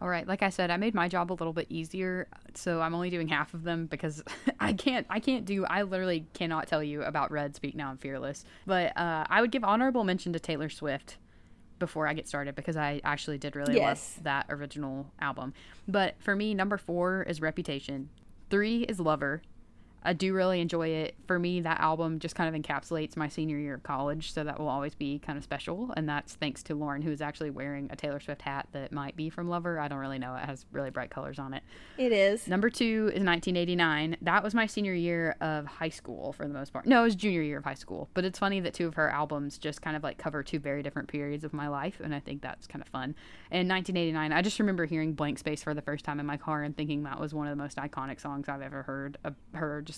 All 0.00 0.08
right, 0.08 0.26
like 0.28 0.42
I 0.42 0.50
said, 0.50 0.70
I 0.70 0.76
made 0.76 0.94
my 0.94 1.08
job 1.08 1.32
a 1.32 1.34
little 1.34 1.54
bit 1.54 1.66
easier, 1.70 2.28
so 2.52 2.82
I'm 2.82 2.94
only 2.94 3.08
doing 3.08 3.28
half 3.28 3.54
of 3.54 3.62
them 3.62 3.86
because 3.86 4.22
I 4.60 4.74
can't 4.74 5.06
I 5.08 5.18
can't 5.20 5.46
do 5.46 5.64
I 5.64 5.82
literally 5.82 6.26
cannot 6.34 6.66
tell 6.66 6.82
you 6.82 7.02
about 7.02 7.30
Red, 7.30 7.56
Speak 7.56 7.74
Now, 7.74 7.90
and 7.90 7.98
Fearless. 8.00 8.44
But 8.66 8.94
uh, 8.98 9.24
I 9.30 9.40
would 9.40 9.50
give 9.50 9.64
honorable 9.64 10.04
mention 10.04 10.34
to 10.34 10.38
Taylor 10.40 10.68
Swift 10.68 11.16
before 11.78 12.06
I 12.06 12.12
get 12.12 12.28
started 12.28 12.54
because 12.54 12.76
I 12.76 13.00
actually 13.02 13.38
did 13.38 13.56
really 13.56 13.76
Yes. 13.76 14.14
love 14.16 14.24
that 14.24 14.46
original 14.50 15.10
album. 15.20 15.54
But 15.88 16.16
for 16.20 16.36
me, 16.36 16.52
number 16.54 16.76
four 16.76 17.22
is 17.22 17.40
Reputation. 17.40 18.10
Three 18.54 18.84
is 18.84 19.00
Lover. 19.00 19.42
I 20.04 20.12
do 20.12 20.34
really 20.34 20.60
enjoy 20.60 20.88
it. 20.88 21.14
For 21.26 21.38
me, 21.38 21.60
that 21.62 21.80
album 21.80 22.18
just 22.18 22.34
kind 22.34 22.54
of 22.54 22.60
encapsulates 22.60 23.16
my 23.16 23.28
senior 23.28 23.58
year 23.58 23.74
of 23.74 23.82
college, 23.82 24.32
so 24.32 24.44
that 24.44 24.58
will 24.58 24.68
always 24.68 24.94
be 24.94 25.18
kind 25.18 25.36
of 25.36 25.44
special. 25.44 25.92
And 25.96 26.08
that's 26.08 26.34
thanks 26.34 26.62
to 26.64 26.74
Lauren, 26.74 27.02
who 27.02 27.10
is 27.10 27.20
actually 27.20 27.50
wearing 27.50 27.88
a 27.90 27.96
Taylor 27.96 28.20
Swift 28.20 28.42
hat 28.42 28.68
that 28.72 28.92
might 28.92 29.16
be 29.16 29.30
from 29.30 29.48
Lover. 29.48 29.78
I 29.78 29.88
don't 29.88 29.98
really 29.98 30.18
know. 30.18 30.34
It 30.34 30.44
has 30.44 30.64
really 30.72 30.90
bright 30.90 31.10
colors 31.10 31.38
on 31.38 31.54
it. 31.54 31.62
It 31.98 32.12
is. 32.12 32.48
Number 32.48 32.70
two 32.70 33.10
is 33.14 33.22
1989. 33.24 34.16
That 34.22 34.42
was 34.42 34.54
my 34.54 34.66
senior 34.66 34.94
year 34.94 35.36
of 35.40 35.66
high 35.66 35.88
school 35.90 36.32
for 36.32 36.46
the 36.46 36.54
most 36.54 36.72
part. 36.72 36.86
No, 36.86 37.00
it 37.00 37.04
was 37.04 37.14
junior 37.14 37.42
year 37.42 37.58
of 37.58 37.64
high 37.64 37.74
school. 37.74 38.08
But 38.14 38.24
it's 38.24 38.38
funny 38.38 38.60
that 38.60 38.74
two 38.74 38.86
of 38.86 38.94
her 38.94 39.10
albums 39.10 39.58
just 39.58 39.82
kind 39.82 39.96
of 39.96 40.02
like 40.02 40.18
cover 40.18 40.42
two 40.42 40.58
very 40.58 40.82
different 40.82 41.08
periods 41.08 41.44
of 41.44 41.52
my 41.52 41.68
life, 41.68 42.00
and 42.02 42.14
I 42.14 42.20
think 42.20 42.42
that's 42.42 42.66
kind 42.66 42.82
of 42.82 42.88
fun. 42.88 43.14
And 43.50 43.68
1989, 43.68 44.32
I 44.32 44.42
just 44.42 44.58
remember 44.58 44.86
hearing 44.86 45.12
Blank 45.12 45.38
Space 45.38 45.62
for 45.62 45.74
the 45.74 45.82
first 45.82 46.04
time 46.04 46.18
in 46.18 46.26
my 46.26 46.36
car 46.36 46.62
and 46.62 46.76
thinking 46.76 47.02
that 47.04 47.20
was 47.20 47.34
one 47.34 47.46
of 47.46 47.56
the 47.56 47.62
most 47.62 47.76
iconic 47.76 48.20
songs 48.20 48.48
I've 48.48 48.62
ever 48.62 48.82
heard 48.82 49.18
uh, 49.24 49.28
of 49.34 49.58
her 49.58 49.82
just 49.82 49.93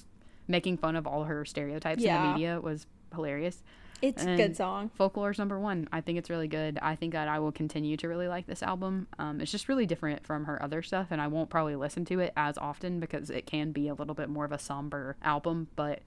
making 0.48 0.78
fun 0.78 0.96
of 0.96 1.06
all 1.06 1.24
her 1.24 1.44
stereotypes 1.44 2.02
in 2.02 2.08
the 2.08 2.14
Yeah. 2.14 2.32
media 2.32 2.60
was 2.60 2.86
hilarious. 3.14 3.62
It's 4.02 4.22
a 4.24 4.36
good 4.36 4.54
song. 4.56 4.90
Folklore's 4.98 5.38
number 5.38 5.58
one. 5.58 5.88
I 5.90 6.02
think 6.02 6.18
it's 6.18 6.28
really 6.28 6.48
good. 6.48 6.78
I 6.82 6.96
think 6.96 7.14
that 7.14 7.28
I 7.28 7.38
will 7.38 7.50
continue 7.50 7.96
to 7.96 8.08
really 8.08 8.28
like 8.28 8.46
this 8.46 8.62
album. 8.62 9.06
Um, 9.18 9.40
it's 9.40 9.50
just 9.50 9.70
really 9.70 9.86
different 9.86 10.26
from 10.26 10.44
her 10.44 10.62
other 10.62 10.82
stuff, 10.82 11.06
and 11.10 11.20
I 11.20 11.28
won't 11.28 11.48
probably 11.48 11.76
listen 11.76 12.04
to 12.06 12.20
it 12.20 12.32
as 12.36 12.58
often 12.58 13.00
because 13.00 13.30
it 13.30 13.46
can 13.46 13.72
be 13.72 13.88
a 13.88 13.94
little 13.94 14.14
bit 14.14 14.28
more 14.28 14.44
of 14.44 14.52
a 14.52 14.58
somber 14.58 15.16
album, 15.22 15.68
but 15.76 16.00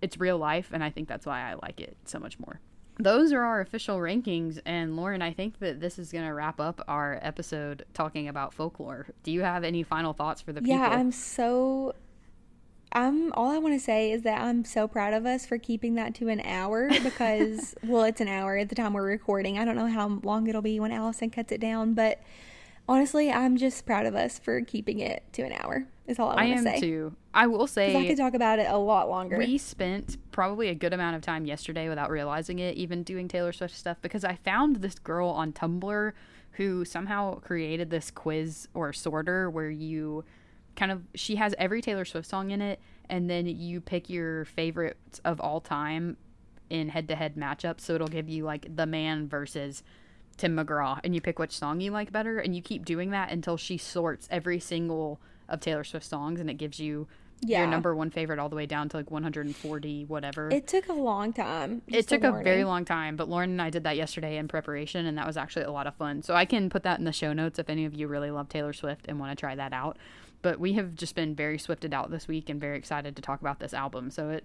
it's 0.00 0.18
real 0.20 0.38
life, 0.38 0.70
and 0.72 0.84
I 0.84 0.90
think 0.90 1.08
that's 1.08 1.26
why 1.26 1.40
I 1.50 1.54
like 1.62 1.80
it 1.80 1.96
so 2.04 2.18
much 2.20 2.38
more. 2.38 2.60
those 2.98 3.30
are 3.30 3.42
our 3.42 3.60
official 3.60 3.98
rankings. 3.98 4.58
And 4.64 4.96
Lauren, 4.96 5.20
I 5.20 5.30
think 5.32 5.58
that 5.58 5.80
this 5.80 5.98
is 5.98 6.10
going 6.12 6.24
to 6.24 6.32
wrap 6.32 6.58
up 6.60 6.80
our 6.88 7.18
episode 7.20 7.84
talking 7.92 8.26
about 8.26 8.54
folklore. 8.54 9.08
Do 9.22 9.32
you 9.32 9.42
have 9.42 9.64
any 9.64 9.82
final 9.82 10.14
thoughts 10.14 10.40
for 10.40 10.54
the 10.54 10.62
people? 10.62 10.78
Yeah, 10.78 10.88
I'm 10.88 11.12
so. 11.12 11.94
I'm 12.92 13.32
all 13.32 13.50
I 13.50 13.58
want 13.58 13.74
to 13.74 13.80
say 13.80 14.12
is 14.12 14.22
that 14.22 14.40
I'm 14.40 14.64
so 14.64 14.88
proud 14.88 15.12
of 15.12 15.26
us 15.26 15.44
for 15.44 15.58
keeping 15.58 15.94
that 15.96 16.14
to 16.16 16.28
an 16.28 16.40
hour 16.40 16.88
because 17.02 17.74
well 17.82 18.04
it's 18.04 18.20
an 18.20 18.28
hour 18.28 18.56
at 18.56 18.68
the 18.68 18.74
time 18.74 18.92
we're 18.92 19.06
recording. 19.06 19.58
I 19.58 19.64
don't 19.64 19.76
know 19.76 19.88
how 19.88 20.20
long 20.22 20.46
it'll 20.46 20.62
be 20.62 20.80
when 20.80 20.92
Allison 20.92 21.30
cuts 21.30 21.52
it 21.52 21.60
down, 21.60 21.94
but 21.94 22.20
honestly, 22.88 23.30
I'm 23.30 23.56
just 23.56 23.84
proud 23.86 24.06
of 24.06 24.14
us 24.14 24.38
for 24.38 24.60
keeping 24.60 25.00
it 25.00 25.24
to 25.32 25.42
an 25.42 25.52
hour. 25.52 25.86
Is 26.06 26.20
all 26.20 26.30
I 26.30 26.46
want 26.46 26.58
to 26.58 26.62
say. 26.62 26.70
I 26.70 26.74
am 26.74 26.80
too. 26.80 27.16
I 27.34 27.46
will 27.48 27.66
say 27.66 27.96
I 27.96 28.06
could 28.06 28.16
talk 28.16 28.34
about 28.34 28.60
it 28.60 28.66
a 28.70 28.78
lot 28.78 29.08
longer. 29.08 29.38
We 29.38 29.58
spent 29.58 30.16
probably 30.30 30.68
a 30.68 30.74
good 30.74 30.92
amount 30.92 31.16
of 31.16 31.22
time 31.22 31.46
yesterday 31.46 31.88
without 31.88 32.10
realizing 32.10 32.60
it, 32.60 32.76
even 32.76 33.02
doing 33.02 33.26
Taylor 33.26 33.52
Swift 33.52 33.74
stuff, 33.74 33.96
because 34.00 34.24
I 34.24 34.36
found 34.36 34.76
this 34.76 34.94
girl 35.00 35.28
on 35.28 35.52
Tumblr 35.52 36.12
who 36.52 36.84
somehow 36.84 37.38
created 37.40 37.90
this 37.90 38.10
quiz 38.10 38.68
or 38.72 38.92
sorter 38.92 39.50
where 39.50 39.68
you 39.68 40.24
kind 40.76 40.92
of 40.92 41.02
she 41.14 41.36
has 41.36 41.54
every 41.58 41.80
Taylor 41.82 42.04
Swift 42.04 42.28
song 42.28 42.50
in 42.50 42.60
it, 42.62 42.80
and 43.08 43.28
then 43.28 43.46
you 43.46 43.80
pick 43.80 44.08
your 44.10 44.44
favorites 44.44 45.20
of 45.24 45.40
all 45.40 45.60
time 45.60 46.16
in 46.70 46.88
head-to-head 46.90 47.36
matchups. 47.36 47.80
So 47.80 47.94
it'll 47.94 48.08
give 48.08 48.28
you 48.28 48.44
like 48.44 48.74
the 48.76 48.86
man 48.86 49.28
versus 49.28 49.82
Tim 50.36 50.56
McGraw, 50.56 51.00
and 51.02 51.14
you 51.14 51.20
pick 51.20 51.38
which 51.38 51.52
song 51.52 51.80
you 51.80 51.90
like 51.90 52.12
better, 52.12 52.38
and 52.38 52.54
you 52.54 52.62
keep 52.62 52.84
doing 52.84 53.10
that 53.10 53.30
until 53.30 53.56
she 53.56 53.78
sorts 53.78 54.28
every 54.30 54.60
single 54.60 55.20
of 55.48 55.60
Taylor 55.60 55.84
Swift 55.84 56.04
songs, 56.06 56.40
and 56.40 56.50
it 56.50 56.54
gives 56.54 56.78
you 56.80 57.06
Yeah. 57.42 57.60
your 57.60 57.68
number 57.68 57.94
one 57.94 58.10
favorite 58.10 58.38
all 58.38 58.48
the 58.48 58.56
way 58.56 58.66
down 58.66 58.88
to 58.88 58.96
like 58.96 59.10
140 59.10 60.04
whatever. 60.06 60.50
It, 60.50 60.66
took 60.66 60.88
a 60.88 60.92
long 60.92 61.32
time. 61.32 61.82
It 61.86 62.08
took 62.08 62.24
a 62.24 62.32
very 62.42 62.64
long 62.64 62.84
time, 62.84 63.14
but 63.14 63.28
Lauren 63.28 63.50
and 63.50 63.62
I 63.62 63.70
did 63.70 63.84
that 63.84 63.96
yesterday 63.96 64.36
in 64.38 64.48
preparation, 64.48 65.06
and 65.06 65.16
that 65.18 65.26
was 65.26 65.36
actually 65.36 65.66
a 65.66 65.70
lot 65.70 65.86
of 65.86 65.94
fun. 65.94 66.22
So 66.22 66.34
I 66.34 66.44
can 66.46 66.68
put 66.70 66.82
that 66.82 66.98
in 66.98 67.04
the 67.04 67.12
show 67.12 67.32
notes 67.32 67.58
if 67.58 67.68
any 67.70 67.84
of 67.84 67.94
you 67.94 68.08
really 68.08 68.30
love 68.30 68.48
Taylor 68.48 68.72
Swift 68.72 69.04
and 69.06 69.20
want 69.20 69.30
to 69.32 69.40
try 69.40 69.54
that 69.54 69.72
out. 69.72 69.98
But 70.42 70.60
we 70.60 70.74
have 70.74 70.94
just 70.94 71.14
been 71.14 71.34
very 71.34 71.58
swifted 71.58 71.92
out 71.92 72.10
this 72.10 72.28
week 72.28 72.48
and 72.48 72.60
very 72.60 72.76
excited 72.76 73.16
to 73.16 73.22
talk 73.22 73.40
about 73.40 73.60
this 73.60 73.74
album. 73.74 74.10
So 74.10 74.30
it 74.30 74.44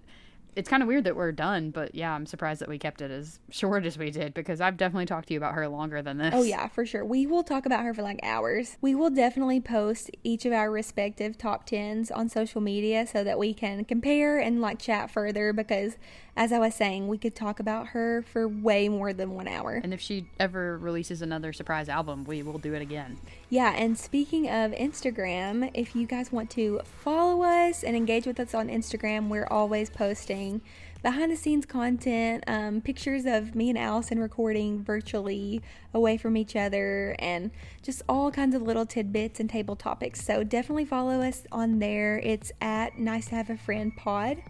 it's 0.54 0.68
kind 0.68 0.82
of 0.82 0.86
weird 0.86 1.04
that 1.04 1.16
we're 1.16 1.32
done, 1.32 1.70
but 1.70 1.94
yeah, 1.94 2.12
I'm 2.12 2.26
surprised 2.26 2.60
that 2.60 2.68
we 2.68 2.78
kept 2.78 3.00
it 3.00 3.10
as 3.10 3.40
short 3.50 3.86
as 3.86 3.96
we 3.96 4.10
did 4.10 4.34
because 4.34 4.60
I've 4.60 4.76
definitely 4.76 5.06
talked 5.06 5.28
to 5.28 5.34
you 5.34 5.38
about 5.38 5.54
her 5.54 5.66
longer 5.68 6.02
than 6.02 6.18
this. 6.18 6.34
Oh 6.34 6.42
yeah, 6.42 6.68
for 6.68 6.84
sure. 6.84 7.04
We 7.04 7.26
will 7.26 7.42
talk 7.42 7.64
about 7.64 7.84
her 7.84 7.94
for 7.94 8.02
like 8.02 8.20
hours. 8.22 8.76
We 8.80 8.94
will 8.94 9.10
definitely 9.10 9.60
post 9.60 10.10
each 10.22 10.44
of 10.44 10.52
our 10.52 10.70
respective 10.70 11.38
top 11.38 11.64
tens 11.66 12.10
on 12.10 12.28
social 12.28 12.60
media 12.60 13.06
so 13.06 13.24
that 13.24 13.38
we 13.38 13.54
can 13.54 13.84
compare 13.84 14.38
and 14.38 14.60
like 14.60 14.78
chat 14.78 15.10
further 15.10 15.52
because 15.52 15.96
as 16.34 16.52
I 16.52 16.58
was 16.58 16.74
saying, 16.74 17.08
we 17.08 17.18
could 17.18 17.34
talk 17.34 17.60
about 17.60 17.88
her 17.88 18.22
for 18.22 18.48
way 18.48 18.88
more 18.88 19.12
than 19.12 19.34
one 19.34 19.46
hour. 19.46 19.80
And 19.82 19.92
if 19.92 20.00
she 20.00 20.26
ever 20.40 20.78
releases 20.78 21.20
another 21.20 21.52
surprise 21.52 21.88
album, 21.90 22.24
we 22.24 22.42
will 22.42 22.58
do 22.58 22.72
it 22.72 22.80
again. 22.80 23.18
Yeah, 23.50 23.74
and 23.76 23.98
speaking 23.98 24.48
of 24.48 24.72
Instagram, 24.72 25.70
if 25.74 25.94
you 25.94 26.06
guys 26.06 26.32
want 26.32 26.48
to 26.52 26.80
follow 26.84 27.42
us 27.42 27.84
and 27.84 27.94
engage 27.94 28.26
with 28.26 28.40
us 28.40 28.54
on 28.54 28.68
Instagram, 28.68 29.28
we're 29.28 29.46
always 29.50 29.90
posting 29.90 30.62
behind 31.02 31.32
the 31.32 31.36
scenes 31.36 31.66
content, 31.66 32.44
um, 32.46 32.80
pictures 32.80 33.26
of 33.26 33.54
me 33.54 33.68
and 33.68 33.76
Allison 33.76 34.18
recording 34.20 34.82
virtually 34.82 35.60
away 35.92 36.16
from 36.16 36.36
each 36.36 36.56
other, 36.56 37.14
and 37.18 37.50
just 37.82 38.02
all 38.08 38.30
kinds 38.30 38.54
of 38.54 38.62
little 38.62 38.86
tidbits 38.86 39.38
and 39.38 39.50
table 39.50 39.76
topics. 39.76 40.24
So 40.24 40.44
definitely 40.44 40.84
follow 40.84 41.20
us 41.20 41.42
on 41.52 41.80
there. 41.80 42.18
It's 42.20 42.52
at 42.60 42.98
Nice 42.98 43.26
to 43.26 43.34
Have 43.34 43.50
a 43.50 43.56
Friend 43.56 43.94
Pod 43.96 44.42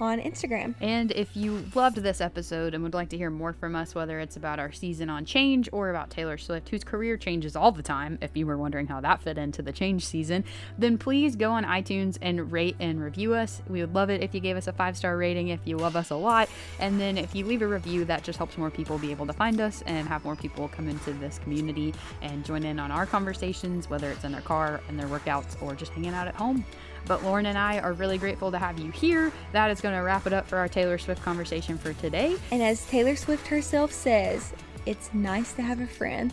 on 0.00 0.20
Instagram. 0.20 0.74
And 0.80 1.12
if 1.12 1.36
you 1.36 1.64
loved 1.74 1.98
this 1.98 2.20
episode 2.20 2.74
and 2.74 2.82
would 2.82 2.94
like 2.94 3.10
to 3.10 3.16
hear 3.16 3.30
more 3.30 3.52
from 3.52 3.76
us, 3.76 3.94
whether 3.94 4.18
it's 4.18 4.36
about 4.36 4.58
our 4.58 4.72
season 4.72 5.10
on 5.10 5.24
Change 5.24 5.68
or 5.72 5.90
about 5.90 6.10
Taylor 6.10 6.38
Swift, 6.38 6.68
whose 6.70 6.84
career 6.84 7.16
changes 7.16 7.54
all 7.54 7.72
the 7.72 7.82
time, 7.82 8.18
if 8.20 8.36
you 8.36 8.46
were 8.46 8.56
wondering 8.56 8.86
how 8.86 9.00
that 9.00 9.22
fit 9.22 9.38
into 9.38 9.62
the 9.62 9.72
Change 9.72 10.04
season, 10.04 10.44
then 10.78 10.98
please 10.98 11.36
go 11.36 11.50
on 11.52 11.64
iTunes 11.64 12.18
and 12.22 12.50
rate 12.50 12.76
and 12.80 13.02
review 13.02 13.34
us. 13.34 13.62
We 13.68 13.80
would 13.80 13.94
love 13.94 14.10
it 14.10 14.22
if 14.22 14.34
you 14.34 14.40
gave 14.40 14.56
us 14.56 14.66
a 14.66 14.72
five 14.72 14.96
star 14.96 15.16
rating 15.16 15.48
if 15.48 15.60
you 15.64 15.76
love 15.76 15.96
us 15.96 16.10
a 16.10 16.16
lot. 16.16 16.48
And 16.78 17.00
then 17.00 17.18
if 17.18 17.34
you 17.34 17.44
leave 17.44 17.62
a 17.62 17.68
review, 17.68 18.04
that 18.06 18.24
just 18.24 18.38
helps 18.38 18.56
more 18.56 18.70
people 18.70 18.98
be 18.98 19.10
able 19.10 19.26
to 19.26 19.32
find 19.32 19.60
us 19.60 19.82
and 19.86 20.08
have 20.08 20.24
more 20.24 20.36
people 20.36 20.68
come 20.68 20.88
into 20.88 21.12
this 21.14 21.38
community 21.38 21.94
and 22.22 22.44
join 22.44 22.64
in 22.64 22.78
on 22.80 22.90
our 22.90 23.06
conversations, 23.06 23.90
whether 23.90 24.10
it's 24.10 24.24
in 24.24 24.32
their 24.32 24.40
car, 24.40 24.80
in 24.88 24.96
their 24.96 25.08
workouts, 25.08 25.60
or 25.62 25.74
just 25.74 25.92
hanging 25.92 26.14
out 26.14 26.26
at 26.26 26.34
home. 26.34 26.64
But 27.06 27.22
Lauren 27.24 27.46
and 27.46 27.58
I 27.58 27.78
are 27.78 27.92
really 27.92 28.18
grateful 28.18 28.50
to 28.50 28.58
have 28.58 28.78
you 28.78 28.90
here. 28.90 29.32
That 29.52 29.70
is 29.70 29.80
going 29.80 29.94
to 29.94 30.02
wrap 30.02 30.26
it 30.26 30.32
up 30.32 30.46
for 30.46 30.58
our 30.58 30.68
Taylor 30.68 30.98
Swift 30.98 31.22
conversation 31.22 31.78
for 31.78 31.92
today. 31.94 32.36
And 32.50 32.62
as 32.62 32.84
Taylor 32.86 33.16
Swift 33.16 33.46
herself 33.48 33.92
says, 33.92 34.52
it's 34.86 35.12
nice 35.12 35.52
to 35.54 35.62
have 35.62 35.80
a 35.80 35.86
friend. 35.86 36.32